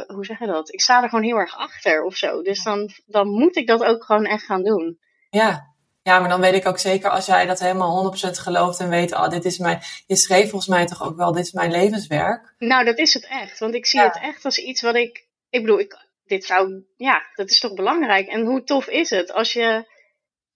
hoe 0.07 0.25
zeg 0.25 0.39
je 0.39 0.47
dat? 0.47 0.73
Ik 0.73 0.81
sta 0.81 1.03
er 1.03 1.09
gewoon 1.09 1.25
heel 1.25 1.39
erg 1.39 1.57
achter 1.57 2.03
of 2.03 2.15
zo. 2.15 2.43
Dus 2.43 2.63
dan, 2.63 2.91
dan 3.07 3.29
moet 3.29 3.57
ik 3.57 3.67
dat 3.67 3.85
ook 3.85 4.05
gewoon 4.05 4.27
echt 4.27 4.45
gaan 4.45 4.63
doen. 4.63 4.99
Ja, 5.31 5.77
ja, 6.09 6.19
maar 6.19 6.29
dan 6.29 6.41
weet 6.41 6.55
ik 6.55 6.67
ook 6.67 6.79
zeker 6.79 7.11
als 7.11 7.27
jij 7.27 7.47
dat 7.47 7.61
helemaal 7.61 8.13
100% 8.17 8.31
gelooft 8.31 8.81
en 8.81 8.89
weet, 8.89 9.13
oh, 9.13 9.29
dit 9.29 9.45
is 9.45 9.59
mijn. 9.59 9.81
Je 10.07 10.17
schreef 10.17 10.51
volgens 10.51 10.71
mij 10.71 10.87
toch 10.87 11.03
ook 11.03 11.17
wel, 11.17 11.33
dit 11.33 11.45
is 11.45 11.53
mijn 11.53 11.71
levenswerk. 11.71 12.55
Nou, 12.59 12.85
dat 12.85 12.99
is 12.99 13.15
het 13.15 13.27
echt. 13.27 13.59
Want 13.59 13.75
ik 13.75 13.87
zie 13.87 14.01
ja. 14.01 14.07
het 14.07 14.19
echt 14.23 14.45
als 14.45 14.59
iets 14.59 14.83
wat 14.83 14.95
ik. 14.95 15.27
Ik 15.51 15.61
bedoel, 15.61 15.79
ik, 15.79 15.97
dit 16.25 16.45
zou. 16.45 16.85
Ja, 16.97 17.23
dat 17.35 17.51
is 17.51 17.61
toch 17.61 17.75
belangrijk. 17.75 18.29
En 18.29 18.47
hoe 18.47 18.65
tof 18.65 18.87
is 18.87 19.11
het 19.11 19.33
als 19.33 19.53
je 19.53 19.85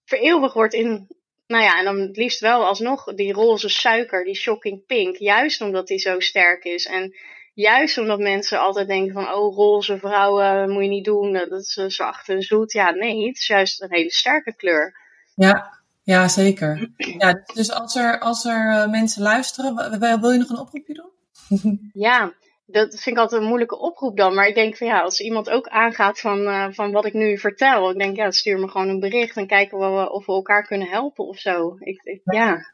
vereeuwigd 0.05 0.53
wordt 0.53 0.73
in. 0.73 1.07
Nou 1.47 1.63
ja, 1.63 1.79
en 1.79 1.85
dan 1.85 1.99
het 1.99 2.17
liefst 2.17 2.39
wel 2.39 2.65
alsnog 2.65 3.03
die 3.03 3.33
roze 3.33 3.69
suiker, 3.69 4.23
die 4.23 4.35
shocking 4.35 4.85
pink. 4.85 5.17
Juist 5.17 5.61
omdat 5.61 5.87
die 5.87 5.99
zo 5.99 6.19
sterk 6.19 6.63
is. 6.63 6.85
En 6.85 7.15
juist 7.53 7.97
omdat 7.97 8.19
mensen 8.19 8.59
altijd 8.59 8.87
denken 8.87 9.13
van, 9.13 9.33
oh, 9.33 9.55
roze 9.55 9.97
vrouwen 9.97 10.71
moet 10.71 10.83
je 10.83 10.89
niet 10.89 11.05
doen, 11.05 11.33
dat 11.33 11.51
is 11.51 11.73
zacht 11.73 12.29
en 12.29 12.41
zoet. 12.41 12.71
Ja, 12.71 12.91
nee, 12.91 13.27
het 13.27 13.37
is 13.37 13.47
juist 13.47 13.81
een 13.81 13.93
hele 13.93 14.11
sterke 14.11 14.55
kleur. 14.55 15.01
Ja, 15.35 15.79
ja 16.03 16.27
zeker. 16.27 16.91
Ja, 16.95 17.43
dus 17.53 17.71
als 17.71 17.95
er, 17.95 18.19
als 18.19 18.45
er 18.45 18.71
uh, 18.71 18.89
mensen 18.89 19.21
luisteren, 19.21 19.99
wil 20.21 20.31
je 20.31 20.37
nog 20.37 20.49
een 20.49 20.59
oproepje 20.59 20.93
doen? 20.93 21.11
ja, 22.07 22.33
dat 22.65 22.89
vind 22.89 23.15
ik 23.15 23.17
altijd 23.17 23.41
een 23.41 23.47
moeilijke 23.47 23.79
oproep 23.79 24.17
dan. 24.17 24.33
Maar 24.33 24.47
ik 24.47 24.55
denk 24.55 24.77
van 24.77 24.87
ja, 24.87 25.01
als 25.01 25.19
iemand 25.19 25.49
ook 25.49 25.67
aangaat 25.67 26.19
van, 26.19 26.39
uh, 26.39 26.67
van 26.71 26.91
wat 26.91 27.05
ik 27.05 27.13
nu 27.13 27.37
vertel. 27.37 27.89
Ik 27.89 27.97
denk 27.97 28.15
ja, 28.15 28.31
stuur 28.31 28.59
me 28.59 28.67
gewoon 28.67 28.89
een 28.89 28.99
bericht 28.99 29.37
en 29.37 29.47
kijken 29.47 29.77
we, 29.77 30.11
of 30.11 30.25
we 30.25 30.31
elkaar 30.31 30.63
kunnen 30.63 30.87
helpen 30.87 31.27
of 31.27 31.37
zo. 31.37 31.75
Ik, 31.79 32.01
ik, 32.03 32.21
ja. 32.23 32.73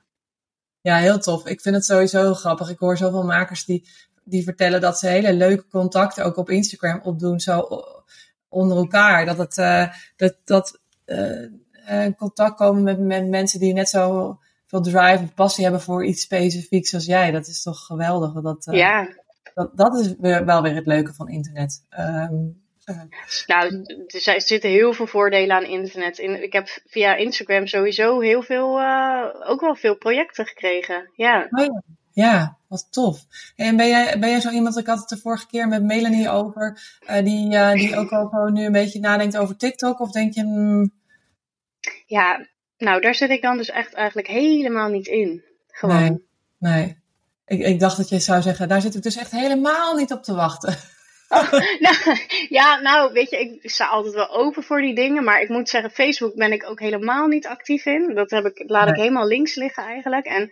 ja, 0.81 0.97
heel 0.97 1.19
tof. 1.19 1.47
Ik 1.47 1.61
vind 1.61 1.75
het 1.75 1.85
sowieso 1.85 2.33
grappig. 2.33 2.69
Ik 2.69 2.79
hoor 2.79 2.97
zoveel 2.97 3.23
makers 3.23 3.65
die, 3.65 3.89
die 4.23 4.43
vertellen 4.43 4.81
dat 4.81 4.99
ze 4.99 5.07
hele 5.07 5.33
leuke 5.33 5.67
contacten 5.67 6.25
ook 6.25 6.37
op 6.37 6.49
Instagram 6.49 6.99
opdoen. 7.03 7.39
Zo 7.39 7.67
onder 8.49 8.77
elkaar. 8.77 9.25
Dat 9.25 9.37
het, 9.37 9.57
uh, 9.57 9.93
dat, 10.15 10.35
dat 10.43 10.79
uh, 11.05 11.47
in 11.89 12.15
contact 12.15 12.55
komen 12.55 12.83
met, 12.83 12.99
met 12.99 13.27
mensen 13.27 13.59
die 13.59 13.73
net 13.73 13.89
zo 13.89 14.37
veel 14.67 14.81
drive 14.81 15.23
of 15.23 15.33
passie 15.33 15.63
hebben 15.63 15.81
voor 15.81 16.05
iets 16.05 16.21
specifieks 16.21 16.93
als 16.93 17.05
jij. 17.05 17.31
Dat 17.31 17.47
is 17.47 17.61
toch 17.61 17.85
geweldig. 17.85 18.33
Dat, 18.33 18.67
uh, 18.67 18.77
ja, 18.77 19.07
dat, 19.53 19.77
dat 19.77 19.99
is 19.99 20.15
weer, 20.19 20.45
wel 20.45 20.61
weer 20.61 20.75
het 20.75 20.85
leuke 20.85 21.13
van 21.13 21.29
internet. 21.29 21.85
Um, 21.99 22.61
nou, 23.47 23.83
er 24.25 24.41
zitten 24.41 24.69
heel 24.69 24.93
veel 24.93 25.07
voordelen 25.07 25.55
aan 25.55 25.63
internet. 25.63 26.19
Ik 26.19 26.53
heb 26.53 26.67
via 26.85 27.15
Instagram 27.15 27.67
sowieso 27.67 28.19
heel 28.19 28.41
veel, 28.41 28.79
uh, 28.79 29.25
ook 29.45 29.61
wel 29.61 29.75
veel 29.75 29.95
projecten 29.95 30.45
gekregen. 30.45 31.09
Ja. 31.15 31.47
Oh 31.51 31.65
ja. 31.65 31.81
ja. 32.11 32.57
wat 32.67 32.87
tof. 32.91 33.25
En 33.55 33.77
ben 33.77 33.87
jij, 33.87 34.19
ben 34.19 34.29
jij 34.29 34.39
zo 34.39 34.49
iemand, 34.49 34.77
ik 34.77 34.87
had 34.87 34.99
het 34.99 35.09
de 35.09 35.17
vorige 35.17 35.47
keer 35.47 35.67
met 35.67 35.83
Melanie 35.83 36.29
over, 36.29 36.97
uh, 37.09 37.23
die, 37.23 37.53
uh, 37.53 37.71
die 37.71 37.95
ook 37.95 38.11
al 38.11 38.27
gewoon 38.27 38.53
nu 38.53 38.65
een 38.65 38.71
beetje 38.71 38.99
nadenkt 38.99 39.37
over 39.37 39.57
TikTok? 39.57 39.99
Of 39.99 40.11
denk 40.11 40.33
je... 40.33 40.41
Hmm... 40.41 40.97
Ja, 42.09 42.47
nou 42.77 43.01
daar 43.01 43.15
zit 43.15 43.29
ik 43.29 43.41
dan 43.41 43.57
dus 43.57 43.69
echt 43.69 43.93
eigenlijk 43.93 44.27
helemaal 44.27 44.89
niet 44.89 45.07
in. 45.07 45.43
Gewoon. 45.67 46.21
Nee, 46.57 46.73
nee. 46.73 46.97
Ik, 47.45 47.59
ik 47.59 47.79
dacht 47.79 47.97
dat 47.97 48.09
je 48.09 48.19
zou 48.19 48.41
zeggen, 48.41 48.67
daar 48.67 48.81
zit 48.81 48.95
ik 48.95 49.01
dus 49.01 49.15
echt 49.15 49.31
helemaal 49.31 49.95
niet 49.95 50.11
op 50.11 50.23
te 50.23 50.35
wachten. 50.35 50.77
Oh, 51.29 51.51
nou, 51.85 51.95
ja, 52.49 52.79
nou, 52.79 53.13
weet 53.13 53.29
je, 53.29 53.37
ik 53.61 53.69
sta 53.69 53.87
altijd 53.87 54.13
wel 54.13 54.29
open 54.29 54.63
voor 54.63 54.81
die 54.81 54.95
dingen. 54.95 55.23
Maar 55.23 55.41
ik 55.41 55.49
moet 55.49 55.69
zeggen, 55.69 55.91
Facebook 55.91 56.35
ben 56.35 56.51
ik 56.51 56.69
ook 56.69 56.79
helemaal 56.79 57.27
niet 57.27 57.47
actief 57.47 57.85
in. 57.85 58.15
Dat 58.15 58.29
heb 58.29 58.45
ik, 58.45 58.63
laat 58.69 58.89
ik 58.89 58.95
helemaal 58.95 59.27
links 59.27 59.55
liggen 59.55 59.83
eigenlijk. 59.83 60.25
En 60.25 60.51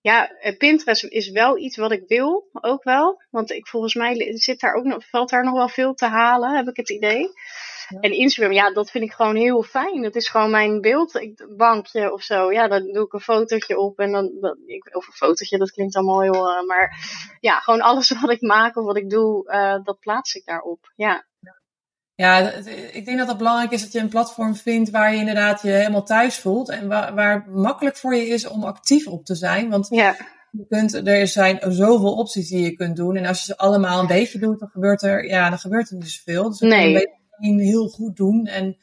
ja, 0.00 0.30
eh, 0.30 0.56
Pinterest 0.56 1.04
is 1.04 1.30
wel 1.30 1.58
iets 1.58 1.76
wat 1.76 1.92
ik 1.92 2.04
wil, 2.06 2.48
ook 2.52 2.84
wel. 2.84 3.22
Want 3.30 3.50
ik, 3.50 3.66
volgens 3.66 3.94
mij 3.94 4.36
zit 4.36 4.60
daar 4.60 4.74
ook 4.74 4.84
nog, 4.84 5.08
valt 5.08 5.30
daar 5.30 5.44
nog 5.44 5.54
wel 5.54 5.68
veel 5.68 5.94
te 5.94 6.06
halen, 6.06 6.56
heb 6.56 6.68
ik 6.68 6.76
het 6.76 6.90
idee. 6.90 7.30
En 8.00 8.12
Instagram, 8.12 8.52
ja, 8.52 8.72
dat 8.72 8.90
vind 8.90 9.04
ik 9.04 9.12
gewoon 9.12 9.36
heel 9.36 9.62
fijn. 9.62 10.02
Dat 10.02 10.14
is 10.14 10.28
gewoon 10.28 10.50
mijn 10.50 10.80
beeldbankje 10.80 12.12
of 12.12 12.22
zo. 12.22 12.52
Ja, 12.52 12.68
dan 12.68 12.92
doe 12.92 13.04
ik 13.04 13.12
een 13.12 13.20
fotootje 13.20 13.78
op 13.78 13.98
en 13.98 14.12
dan, 14.12 14.56
ik, 14.66 14.96
of 14.96 15.06
een 15.06 15.12
fotootje, 15.12 15.58
dat 15.58 15.70
klinkt 15.70 15.96
allemaal 15.96 16.22
heel, 16.22 16.48
uh, 16.50 16.66
maar 16.66 16.96
ja, 17.40 17.58
gewoon 17.58 17.80
alles 17.80 18.10
wat 18.20 18.30
ik 18.30 18.40
maak 18.40 18.76
of 18.76 18.84
wat 18.84 18.96
ik 18.96 19.10
doe, 19.10 19.52
uh, 19.52 19.84
dat 19.84 19.98
plaats 20.00 20.34
ik 20.34 20.44
daarop. 20.44 20.92
Ja. 20.96 21.24
Ja, 22.14 22.50
ik 22.92 23.04
denk 23.04 23.18
dat 23.18 23.28
het 23.28 23.36
belangrijk 23.36 23.70
is 23.70 23.82
dat 23.82 23.92
je 23.92 23.98
een 23.98 24.08
platform 24.08 24.54
vindt 24.54 24.90
waar 24.90 25.12
je 25.12 25.18
inderdaad 25.18 25.62
je 25.62 25.68
helemaal 25.68 26.04
thuis 26.04 26.38
voelt 26.38 26.68
en 26.68 26.88
waar, 26.88 27.14
waar 27.14 27.34
het 27.34 27.54
makkelijk 27.54 27.96
voor 27.96 28.14
je 28.14 28.26
is 28.26 28.46
om 28.46 28.64
actief 28.64 29.06
op 29.06 29.24
te 29.24 29.34
zijn. 29.34 29.70
Want 29.70 29.86
ja. 29.90 30.16
je 30.50 30.66
kunt, 30.68 31.06
er 31.06 31.26
zijn 31.26 31.58
zoveel 31.68 32.14
opties 32.14 32.48
die 32.48 32.64
je 32.64 32.72
kunt 32.72 32.96
doen. 32.96 33.16
En 33.16 33.26
als 33.26 33.38
je 33.38 33.44
ze 33.44 33.56
allemaal 33.56 34.00
een 34.00 34.06
beetje 34.06 34.38
doet, 34.38 34.58
dan 34.58 34.68
gebeurt 34.68 35.02
er, 35.02 35.24
ja, 35.24 35.48
dan 35.48 35.58
gebeurt 35.58 35.90
er 35.90 35.96
niet 35.96 36.10
zoveel. 36.10 36.48
Dus 36.48 36.60
nee 36.60 37.20
heel 37.42 37.88
goed 37.88 38.16
doen 38.16 38.46
en, 38.46 38.76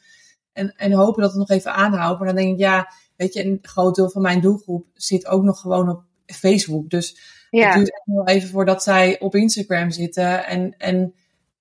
en, 0.52 0.74
en 0.76 0.92
hopen 0.92 1.22
dat 1.22 1.30
het 1.30 1.38
nog 1.38 1.50
even 1.50 1.72
aanhoudt. 1.72 2.18
Maar 2.18 2.28
dan 2.28 2.36
denk 2.36 2.52
ik, 2.52 2.58
ja, 2.58 2.92
weet 3.16 3.34
je, 3.34 3.44
een 3.44 3.58
groot 3.62 3.94
deel 3.94 4.10
van 4.10 4.22
mijn 4.22 4.40
doelgroep 4.40 4.86
zit 4.94 5.26
ook 5.26 5.42
nog 5.42 5.60
gewoon 5.60 5.88
op 5.88 6.02
Facebook. 6.26 6.90
Dus 6.90 7.20
ja. 7.50 7.66
het 7.66 7.74
duurt 7.74 7.92
echt 7.92 8.06
wel 8.06 8.26
even 8.26 8.48
voordat 8.48 8.82
zij 8.82 9.20
op 9.20 9.34
Instagram 9.34 9.90
zitten. 9.90 10.46
En, 10.46 10.74
en 10.78 11.14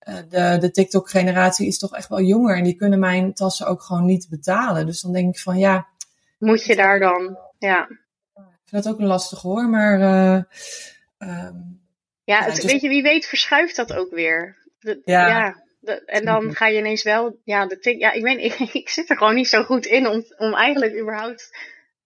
uh, 0.08 0.16
de, 0.30 0.58
de 0.60 0.72
TikTok-generatie 0.72 1.68
is 1.68 1.78
toch 1.78 1.96
echt 1.96 2.08
wel 2.10 2.22
jonger. 2.22 2.58
En 2.58 2.64
die 2.64 2.76
kunnen 2.76 3.00
mijn 3.00 3.34
tassen 3.34 3.68
ook 3.68 3.82
gewoon 3.82 4.06
niet 4.06 4.28
betalen. 4.30 4.86
Dus 4.86 5.02
dan 5.02 5.14
denk 5.14 5.36
ik 5.36 5.42
van, 5.42 5.58
ja... 5.58 5.88
Moet 6.38 6.64
je 6.64 6.76
daar 6.76 7.00
dan, 7.00 7.38
ja. 7.58 7.88
Ik 8.34 8.76
vind 8.76 8.84
dat 8.84 8.94
ook 8.94 9.00
lastig 9.00 9.42
hoor, 9.42 9.70
maar... 9.70 10.00
Uh, 10.00 10.44
um, 11.30 11.82
ja, 12.24 12.44
het, 12.44 12.56
dus... 12.56 12.66
weet 12.66 12.82
je, 12.82 12.90
wie 12.90 13.02
weet 13.02 13.26
verschuift 13.26 13.76
dat 13.76 13.94
ook 13.94 14.12
weer. 14.12 14.58
De, 14.80 15.02
ja. 15.06 15.28
ja 15.28 15.64
en 16.06 16.26
dan 16.26 16.56
ga 16.56 16.68
je 16.68 16.78
ineens 16.78 17.04
wel, 17.04 17.40
ja, 17.44 17.66
de 17.66 17.80
tik, 17.80 18.00
ja, 18.00 18.12
ik 18.12 18.24
weet, 18.24 18.40
ik, 18.60 18.74
ik 18.74 18.90
zit 18.90 19.10
er 19.10 19.18
gewoon 19.18 19.36
niet 19.36 19.48
zo 19.48 19.64
goed 19.64 19.86
in 19.86 20.08
om, 20.08 20.26
om 20.38 20.54
eigenlijk 20.54 21.00
überhaupt 21.00 21.58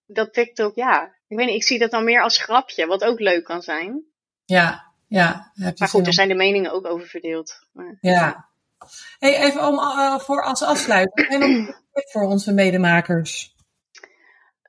dat 0.06 0.32
TikTok, 0.32 0.74
ja, 0.74 1.14
ik 1.28 1.36
weet 1.36 1.46
niet, 1.46 1.56
ik 1.56 1.64
zie 1.64 1.78
dat 1.78 1.90
dan 1.90 2.04
meer 2.04 2.22
als 2.22 2.42
grapje, 2.42 2.86
wat 2.86 3.04
ook 3.04 3.20
leuk 3.20 3.44
kan 3.44 3.62
zijn. 3.62 4.02
Ja, 4.44 4.92
ja. 5.08 5.52
Maar 5.78 5.88
goed, 5.88 6.06
er 6.06 6.12
zijn 6.12 6.28
de 6.28 6.34
meningen 6.34 6.72
ook 6.72 6.86
over 6.86 7.06
verdeeld. 7.06 7.66
Maar, 7.72 7.98
ja. 8.00 8.48
Hey, 9.18 9.36
even 9.36 9.66
om, 9.66 9.74
uh, 9.74 10.18
voor 10.18 10.44
als 10.44 10.62
afsluiting, 10.62 11.28
en 11.28 11.42
een 11.42 11.74
tip 11.92 12.10
voor 12.10 12.22
onze 12.22 12.52
medemakers? 12.52 13.54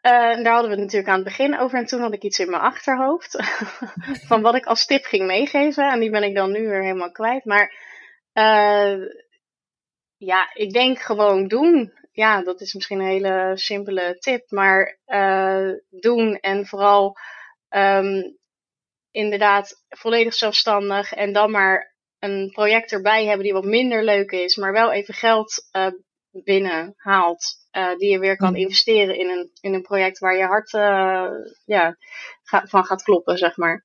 Uh, 0.05 0.11
daar 0.11 0.53
hadden 0.53 0.69
we 0.69 0.75
het 0.75 0.79
natuurlijk 0.79 1.07
aan 1.07 1.15
het 1.15 1.23
begin 1.23 1.59
over. 1.59 1.79
En 1.79 1.85
toen 1.85 2.01
had 2.01 2.13
ik 2.13 2.23
iets 2.23 2.39
in 2.39 2.49
mijn 2.49 2.61
achterhoofd. 2.61 3.43
van 4.29 4.41
wat 4.41 4.55
ik 4.55 4.65
als 4.65 4.85
tip 4.85 5.05
ging 5.05 5.25
meegeven. 5.25 5.91
En 5.91 5.99
die 5.99 6.09
ben 6.09 6.23
ik 6.23 6.35
dan 6.35 6.51
nu 6.51 6.67
weer 6.67 6.81
helemaal 6.81 7.11
kwijt. 7.11 7.45
Maar 7.45 7.73
uh, 8.37 9.07
ja, 10.17 10.49
ik 10.53 10.71
denk 10.71 10.99
gewoon 10.99 11.47
doen. 11.47 11.93
Ja, 12.11 12.43
dat 12.43 12.61
is 12.61 12.73
misschien 12.73 12.99
een 12.99 13.05
hele 13.05 13.51
simpele 13.55 14.15
tip. 14.19 14.51
Maar 14.51 14.99
uh, 15.07 15.71
doen 15.89 16.35
en 16.35 16.65
vooral 16.65 17.17
um, 17.69 18.37
inderdaad 19.11 19.83
volledig 19.89 20.33
zelfstandig. 20.33 21.13
En 21.13 21.33
dan 21.33 21.51
maar 21.51 21.95
een 22.19 22.51
project 22.51 22.91
erbij 22.91 23.25
hebben 23.25 23.43
die 23.43 23.53
wat 23.53 23.65
minder 23.65 24.03
leuk 24.03 24.31
is. 24.31 24.55
Maar 24.55 24.71
wel 24.71 24.91
even 24.91 25.13
geld 25.13 25.67
uh, 25.71 25.87
binnenhaalt. 26.31 27.63
Uh, 27.71 27.95
die 27.95 28.11
je 28.11 28.19
weer 28.19 28.37
kan 28.37 28.55
investeren 28.55 29.17
in 29.17 29.29
een, 29.29 29.49
in 29.61 29.73
een 29.73 29.81
project 29.81 30.19
waar 30.19 30.35
je 30.35 30.43
hart 30.43 30.73
uh, 30.73 31.29
ja, 31.65 31.97
ga, 32.43 32.65
van 32.65 32.85
gaat 32.85 33.03
kloppen, 33.03 33.37
zeg 33.37 33.57
maar. 33.57 33.83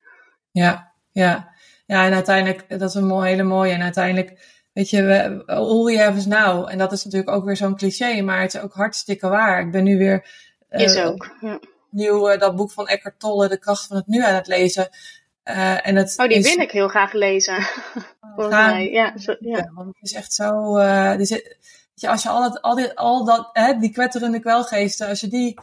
Ja, 0.50 0.94
ja. 1.12 1.58
Ja, 1.90 2.04
en 2.04 2.12
uiteindelijk, 2.12 2.78
dat 2.78 2.88
is 2.88 2.94
een 2.94 3.22
hele 3.22 3.42
mooie. 3.42 3.72
En 3.72 3.82
uiteindelijk, 3.82 4.38
weet 4.72 4.90
je, 4.90 5.02
we, 5.02 5.44
all 5.46 5.92
you 5.92 5.98
have 5.98 6.18
is 6.18 6.26
now. 6.26 6.68
En 6.70 6.78
dat 6.78 6.92
is 6.92 7.04
natuurlijk 7.04 7.30
ook 7.30 7.44
weer 7.44 7.56
zo'n 7.56 7.76
cliché, 7.76 8.20
maar 8.20 8.40
het 8.40 8.54
is 8.54 8.60
ook 8.60 8.74
hartstikke 8.74 9.28
waar. 9.28 9.60
Ik 9.60 9.70
ben 9.70 9.84
nu 9.84 9.98
weer... 9.98 10.26
Uh, 10.70 10.80
is 10.80 10.98
ook, 10.98 11.36
ja. 11.40 11.60
Nieuw, 11.90 12.32
uh, 12.32 12.38
dat 12.38 12.56
boek 12.56 12.70
van 12.72 12.88
Eckhart 12.88 13.18
Tolle, 13.18 13.48
De 13.48 13.58
kracht 13.58 13.86
van 13.86 13.96
het 13.96 14.06
nu 14.06 14.22
aan 14.22 14.34
het 14.34 14.46
lezen. 14.46 14.88
Uh, 15.44 15.86
en 15.86 15.96
het 15.96 16.14
oh, 16.16 16.28
die 16.28 16.42
wil 16.42 16.58
ik 16.58 16.70
heel 16.70 16.88
graag 16.88 17.12
lezen. 17.12 17.62
Volgens 18.34 18.56
mij, 18.56 18.90
ja, 18.90 19.18
zo, 19.18 19.36
ja. 19.40 19.56
ja. 19.56 19.70
Want 19.74 19.86
het 19.86 20.10
is 20.10 20.12
echt 20.12 20.32
zo... 20.32 20.74
Dus, 21.16 21.28
je, 21.94 22.08
als 22.08 22.22
je 22.22 22.28
al 22.28 22.40
dat, 22.40 22.62
al 22.62 22.74
die, 22.74 22.92
al 22.92 23.24
dat 23.24 23.50
hè, 23.52 23.78
die 23.78 23.90
kwetterende 23.92 24.40
kwelgeesten, 24.40 25.08
als 25.08 25.20
je 25.20 25.28
die 25.28 25.58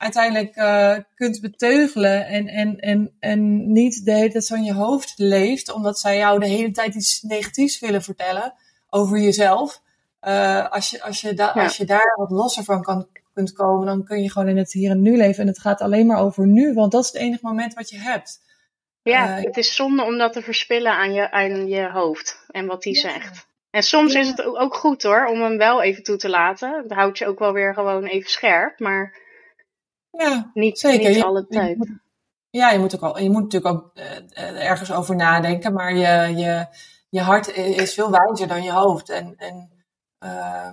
uiteindelijk 0.00 0.56
uh, 0.56 0.96
kunt 1.14 1.40
beteugelen 1.40 2.26
en, 2.26 2.46
en, 2.46 2.78
en, 2.78 3.16
en 3.18 3.72
niet 3.72 4.04
de 4.04 4.12
hele 4.12 4.30
tijd 4.30 4.44
zo 4.44 4.54
in 4.54 4.64
je 4.64 4.72
hoofd 4.72 5.12
leeft, 5.16 5.72
omdat 5.72 5.98
zij 5.98 6.16
jou 6.16 6.38
de 6.38 6.46
hele 6.46 6.70
tijd 6.70 6.94
iets 6.94 7.22
negatiefs 7.22 7.80
willen 7.80 8.02
vertellen 8.02 8.54
over 8.90 9.18
jezelf. 9.18 9.80
Uh, 10.22 10.70
als, 10.70 10.90
je, 10.90 11.02
als, 11.02 11.20
je 11.20 11.34
da 11.34 11.46
als 11.46 11.76
je 11.76 11.84
daar 11.84 12.14
wat 12.16 12.30
losser 12.30 12.64
van 12.64 12.82
kan, 12.82 13.08
kunt 13.34 13.52
komen, 13.52 13.86
dan 13.86 14.04
kun 14.04 14.22
je 14.22 14.30
gewoon 14.30 14.48
in 14.48 14.56
het 14.56 14.72
hier 14.72 14.90
en 14.90 15.02
nu 15.02 15.16
leven. 15.16 15.42
En 15.42 15.48
het 15.48 15.60
gaat 15.60 15.80
alleen 15.80 16.06
maar 16.06 16.20
over 16.20 16.46
nu, 16.46 16.74
want 16.74 16.92
dat 16.92 17.04
is 17.04 17.12
het 17.12 17.20
enige 17.20 17.46
moment 17.46 17.74
wat 17.74 17.90
je 17.90 17.98
hebt. 17.98 18.40
Ja, 19.02 19.38
uh, 19.38 19.44
het 19.44 19.56
is 19.56 19.74
zonde 19.74 20.02
om 20.02 20.18
dat 20.18 20.32
te 20.32 20.42
verspillen 20.42 20.92
aan 20.92 21.12
je, 21.12 21.30
aan 21.30 21.68
je 21.68 21.90
hoofd 21.90 22.44
en 22.48 22.66
wat 22.66 22.82
die 22.82 22.94
ja. 22.94 23.00
zegt. 23.00 23.46
En 23.70 23.82
soms 23.82 24.12
ja. 24.12 24.20
is 24.20 24.28
het 24.28 24.42
ook 24.42 24.74
goed 24.74 25.02
hoor, 25.02 25.26
om 25.26 25.42
hem 25.42 25.56
wel 25.56 25.82
even 25.82 26.02
toe 26.02 26.16
te 26.16 26.28
laten. 26.28 26.84
Dat 26.88 26.98
houdt 26.98 27.18
je 27.18 27.26
ook 27.26 27.38
wel 27.38 27.52
weer 27.52 27.74
gewoon 27.74 28.04
even 28.04 28.30
scherp, 28.30 28.78
maar 28.78 29.28
ja, 30.10 30.50
niet, 30.54 30.78
zeker. 30.78 31.10
niet 31.10 31.22
alle 31.22 31.46
tijd. 31.46 31.90
ja, 32.50 32.70
je 32.70 32.78
moet, 32.78 32.94
ook 32.94 33.02
al, 33.02 33.18
je 33.18 33.30
moet 33.30 33.42
natuurlijk 33.42 33.74
ook 33.74 33.90
uh, 33.94 34.68
ergens 34.68 34.92
over 34.92 35.16
nadenken, 35.16 35.72
maar 35.72 35.94
je, 35.94 36.36
je, 36.36 36.66
je 37.08 37.20
hart 37.20 37.56
is 37.56 37.94
veel 37.94 38.10
wijzer 38.10 38.48
dan 38.48 38.62
je 38.62 38.72
hoofd. 38.72 39.10
En, 39.10 39.34
en 39.36 39.70
uh, 40.24 40.70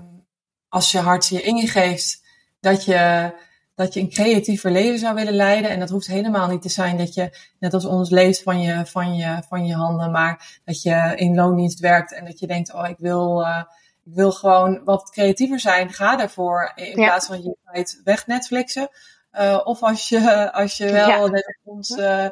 als 0.70 0.92
je 0.92 1.00
hart 1.00 1.28
je 1.28 1.42
ingeeft 1.42 2.26
dat 2.60 2.86
je, 2.86 3.34
dat 3.76 3.94
je 3.94 4.00
een 4.00 4.10
creatiever 4.10 4.72
leven 4.72 5.00
zou 5.00 5.16
willen 5.16 5.34
leiden, 5.34 5.70
en 5.70 5.80
dat 5.80 5.90
hoeft 5.90 6.08
helemaal 6.08 6.48
niet 6.48 6.62
te 6.62 6.70
zijn 6.70 6.98
dat 6.98 7.14
je, 7.14 7.38
net 7.60 7.74
als 7.74 7.86
ons, 7.86 8.10
leest 8.10 8.44
van 8.44 8.62
je, 8.62 8.86
van 8.86 9.16
je, 9.16 9.44
van 9.48 9.66
je 9.66 9.74
handen, 9.74 10.12
maar 10.12 10.60
dat 10.66 10.82
je 10.82 11.14
in 11.16 11.36
loondienst 11.36 11.80
werkt 11.80 12.14
en 12.14 12.26
dat 12.26 12.40
je 12.40 12.48
denkt, 12.48 12.74
oh, 12.74 12.88
ik 12.90 12.98
wil. 12.98 13.42
Uh, 13.42 13.64
ik 14.08 14.14
wil 14.14 14.32
gewoon 14.32 14.84
wat 14.84 15.10
creatiever 15.12 15.60
zijn, 15.60 15.94
ga 15.94 16.16
daarvoor. 16.16 16.72
In 16.76 16.94
plaats 16.94 17.26
van 17.28 17.44
je 17.44 17.56
tijd 17.64 18.02
weg 18.04 18.28
Netflixen. 18.28 18.90
Uh, 19.38 19.62
of 19.64 19.82
als 19.82 20.10
je, 20.10 20.52
als 20.62 20.78
je 20.78 20.92
wel 20.92 21.08
ja. 21.08 21.28
net 21.28 21.60
ons 21.64 21.90
uh, 21.90 22.30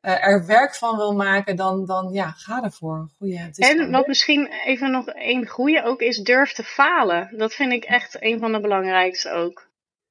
er 0.00 0.46
werk 0.46 0.74
van 0.74 0.96
wil 0.96 1.14
maken, 1.14 1.56
dan, 1.56 1.86
dan 1.86 2.12
ja, 2.12 2.30
ga 2.30 2.62
ervoor. 2.62 3.08
Goeie, 3.18 3.38
het 3.38 3.58
is 3.58 3.68
en 3.68 3.90
wat 3.90 4.06
misschien 4.06 4.52
even 4.64 4.90
nog 4.90 5.08
één 5.08 5.46
goede 5.46 5.82
ook 5.82 6.00
is, 6.00 6.18
durf 6.18 6.52
te 6.52 6.62
falen. 6.62 7.28
Dat 7.36 7.54
vind 7.54 7.72
ik 7.72 7.84
echt 7.84 8.22
een 8.22 8.38
van 8.38 8.52
de 8.52 8.60
belangrijkste 8.60 9.30
ook. 9.30 9.68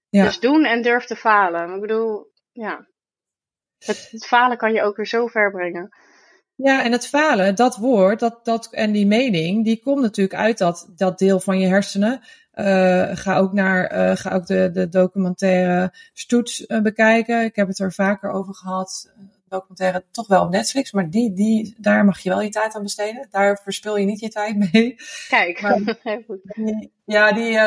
Ja. 0.09 0.23
Dus 0.23 0.39
doen 0.39 0.65
en 0.65 0.81
durf 0.81 1.05
te 1.05 1.15
falen. 1.15 1.73
Ik 1.73 1.81
bedoel, 1.81 2.31
ja. 2.51 2.87
Het, 3.79 4.07
het 4.11 4.25
falen 4.25 4.57
kan 4.57 4.73
je 4.73 4.81
ook 4.81 4.95
weer 4.95 5.07
zo 5.07 5.27
ver 5.27 5.51
brengen. 5.51 5.89
Ja, 6.55 6.83
en 6.83 6.91
het 6.91 7.07
falen, 7.07 7.55
dat 7.55 7.77
woord 7.77 8.19
dat, 8.19 8.39
dat, 8.45 8.67
en 8.71 8.91
die 8.91 9.07
mening, 9.07 9.63
die 9.63 9.81
komt 9.83 10.01
natuurlijk 10.01 10.39
uit 10.39 10.57
dat, 10.57 10.87
dat 10.95 11.19
deel 11.19 11.39
van 11.39 11.59
je 11.59 11.67
hersenen 11.67 12.21
uh, 12.55 13.09
ga 13.13 13.37
ook 13.37 13.53
naar, 13.53 13.93
uh, 13.93 14.15
ga 14.15 14.31
ook 14.31 14.45
de, 14.45 14.69
de 14.73 14.89
documentaire 14.89 15.93
Stoets 16.13 16.65
uh, 16.67 16.81
bekijken. 16.81 17.43
Ik 17.43 17.55
heb 17.55 17.67
het 17.67 17.79
er 17.79 17.93
vaker 17.93 18.29
over 18.29 18.53
gehad. 18.53 19.11
Documentaire 19.55 20.03
toch 20.11 20.27
wel 20.27 20.43
op 20.43 20.49
Netflix, 20.49 20.91
maar 20.91 21.09
die, 21.09 21.33
die, 21.33 21.75
daar 21.77 22.05
mag 22.05 22.19
je 22.19 22.29
wel 22.29 22.41
je 22.41 22.49
tijd 22.49 22.75
aan 22.75 22.83
besteden. 22.83 23.27
Daar 23.31 23.59
verspil 23.63 23.97
je 23.97 24.05
niet 24.05 24.19
je 24.19 24.29
tijd 24.29 24.71
mee. 24.71 24.95
Kijk, 25.27 25.61
maar, 25.61 25.79
ja, 27.15 27.33
die 27.33 27.59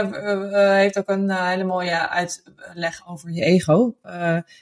heeft 0.72 0.99
ook 0.99 1.09
een 1.09 1.30
hele 1.30 1.64
mooie 1.64 2.09
uitleg 2.09 3.09
over 3.09 3.30
je 3.30 3.43
ego. 3.43 3.97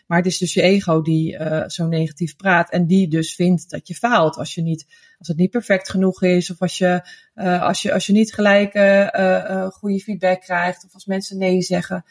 maar 0.07 0.19
het 0.19 0.27
is 0.27 0.39
dus 0.39 0.55
je 0.55 0.63
ego 0.63 1.03
die 1.03 1.39
zo 1.67 1.87
negatief 1.87 2.37
praat 2.37 2.71
en 2.71 2.87
die 2.87 3.09
dus 3.09 3.35
vindt 3.35 3.71
dat 3.71 3.89
je 3.89 3.95
faalt 3.95 4.37
als 4.37 4.55
je 4.55 4.63
niet 4.63 4.87
als 5.19 5.29
het 5.29 5.37
niet 5.37 5.51
perfect 5.51 5.91
genoeg 5.91 6.23
is, 6.23 6.51
of 6.51 6.61
als 6.61 6.79
je, 6.79 7.09
uh, 7.35 7.63
als 7.63 7.83
je, 7.83 7.93
als 7.93 8.07
je 8.07 8.13
niet 8.13 8.35
gelijk 8.35 8.75
uh, 8.75 9.67
goede 9.67 10.01
feedback 10.01 10.41
krijgt, 10.41 10.85
of 10.85 10.95
als 10.95 11.05
mensen 11.05 11.39
nee 11.39 11.63
zeggen. 11.63 12.05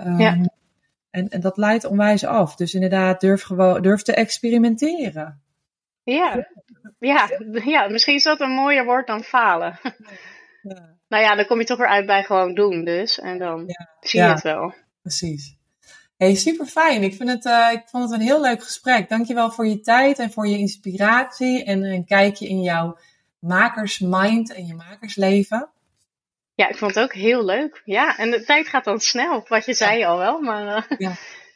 Um, 0.00 0.20
ja. 0.20 0.38
En, 1.10 1.28
en 1.28 1.40
dat 1.40 1.56
leidt 1.56 1.84
onwijs 1.84 2.24
af. 2.24 2.56
Dus 2.56 2.74
inderdaad, 2.74 3.20
durf, 3.20 3.42
gewoon, 3.42 3.82
durf 3.82 4.02
te 4.02 4.14
experimenteren. 4.14 5.42
Ja. 6.02 6.48
Ja, 6.98 7.28
ja, 7.64 7.88
misschien 7.88 8.14
is 8.14 8.22
dat 8.22 8.40
een 8.40 8.50
mooier 8.50 8.84
woord 8.84 9.06
dan 9.06 9.22
falen. 9.22 9.78
Ja. 10.62 10.98
Nou 11.08 11.22
ja, 11.22 11.34
dan 11.34 11.46
kom 11.46 11.58
je 11.58 11.64
toch 11.64 11.78
weer 11.78 11.88
uit 11.88 12.06
bij 12.06 12.22
gewoon 12.22 12.54
doen 12.54 12.84
dus. 12.84 13.18
En 13.20 13.38
dan 13.38 13.64
zie 14.00 14.20
je 14.20 14.26
het 14.26 14.42
wel. 14.42 14.74
Precies. 15.02 15.56
Hey, 16.16 16.34
super 16.34 16.66
fijn. 16.66 17.02
Ik, 17.02 17.14
vind 17.14 17.28
het, 17.28 17.44
uh, 17.44 17.68
ik 17.72 17.82
vond 17.86 18.10
het 18.10 18.12
een 18.12 18.26
heel 18.26 18.40
leuk 18.40 18.62
gesprek. 18.62 19.08
Dankjewel 19.08 19.50
voor 19.50 19.66
je 19.66 19.80
tijd 19.80 20.18
en 20.18 20.30
voor 20.30 20.48
je 20.48 20.58
inspiratie 20.58 21.64
en 21.64 21.82
een 21.84 22.04
kijkje 22.04 22.48
in 22.48 22.60
jouw 22.60 22.98
makersmind 23.38 24.52
en 24.52 24.66
je 24.66 24.74
makersleven. 24.74 25.68
Ja, 26.60 26.68
ik 26.68 26.76
vond 26.76 26.94
het 26.94 27.04
ook 27.04 27.14
heel 27.14 27.44
leuk. 27.44 27.82
Ja, 27.84 28.18
en 28.18 28.30
de 28.30 28.44
tijd 28.44 28.68
gaat 28.68 28.84
dan 28.84 29.00
snel, 29.00 29.44
wat 29.48 29.64
je 29.64 29.74
zei 29.74 30.04
al 30.04 30.18
wel. 30.18 30.40
Maar, 30.40 30.86
uh, 30.98 30.98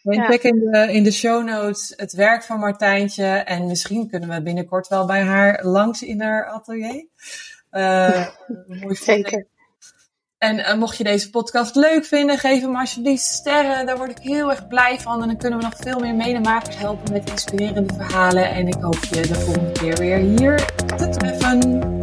ja. 0.02 0.26
check 0.26 0.42
in 0.42 0.70
de, 0.70 0.92
in 0.92 1.02
de 1.02 1.12
show 1.12 1.44
notes 1.44 1.92
het 1.96 2.12
werk 2.12 2.44
van 2.44 2.58
Martijntje. 2.58 3.26
En 3.26 3.66
misschien 3.66 4.08
kunnen 4.08 4.28
we 4.28 4.42
binnenkort 4.42 4.88
wel 4.88 5.06
bij 5.06 5.22
haar 5.22 5.64
langs 5.64 6.02
in 6.02 6.20
haar 6.20 6.46
atelier. 6.46 7.06
Uh, 7.70 8.26
mooi 8.66 8.94
Zeker. 8.94 9.46
En 10.38 10.58
uh, 10.58 10.74
mocht 10.74 10.96
je 10.96 11.04
deze 11.04 11.30
podcast 11.30 11.74
leuk 11.74 12.04
vinden, 12.04 12.38
geef 12.38 12.60
hem 12.60 12.76
alsjeblieft 12.76 13.22
sterren. 13.22 13.86
Daar 13.86 13.96
word 13.96 14.10
ik 14.10 14.18
heel 14.18 14.50
erg 14.50 14.66
blij 14.66 15.00
van. 15.00 15.22
En 15.22 15.26
dan 15.26 15.36
kunnen 15.36 15.58
we 15.58 15.64
nog 15.64 15.76
veel 15.76 15.98
meer 15.98 16.14
medemakers 16.14 16.78
helpen 16.78 17.12
met 17.12 17.30
inspirerende 17.30 17.94
verhalen. 17.94 18.50
En 18.50 18.68
ik 18.68 18.74
hoop 18.80 19.04
je 19.10 19.20
de 19.20 19.34
volgende 19.34 19.72
keer 19.72 19.96
weer 19.96 20.18
hier 20.18 20.64
te 20.96 21.08
treffen. 21.08 21.93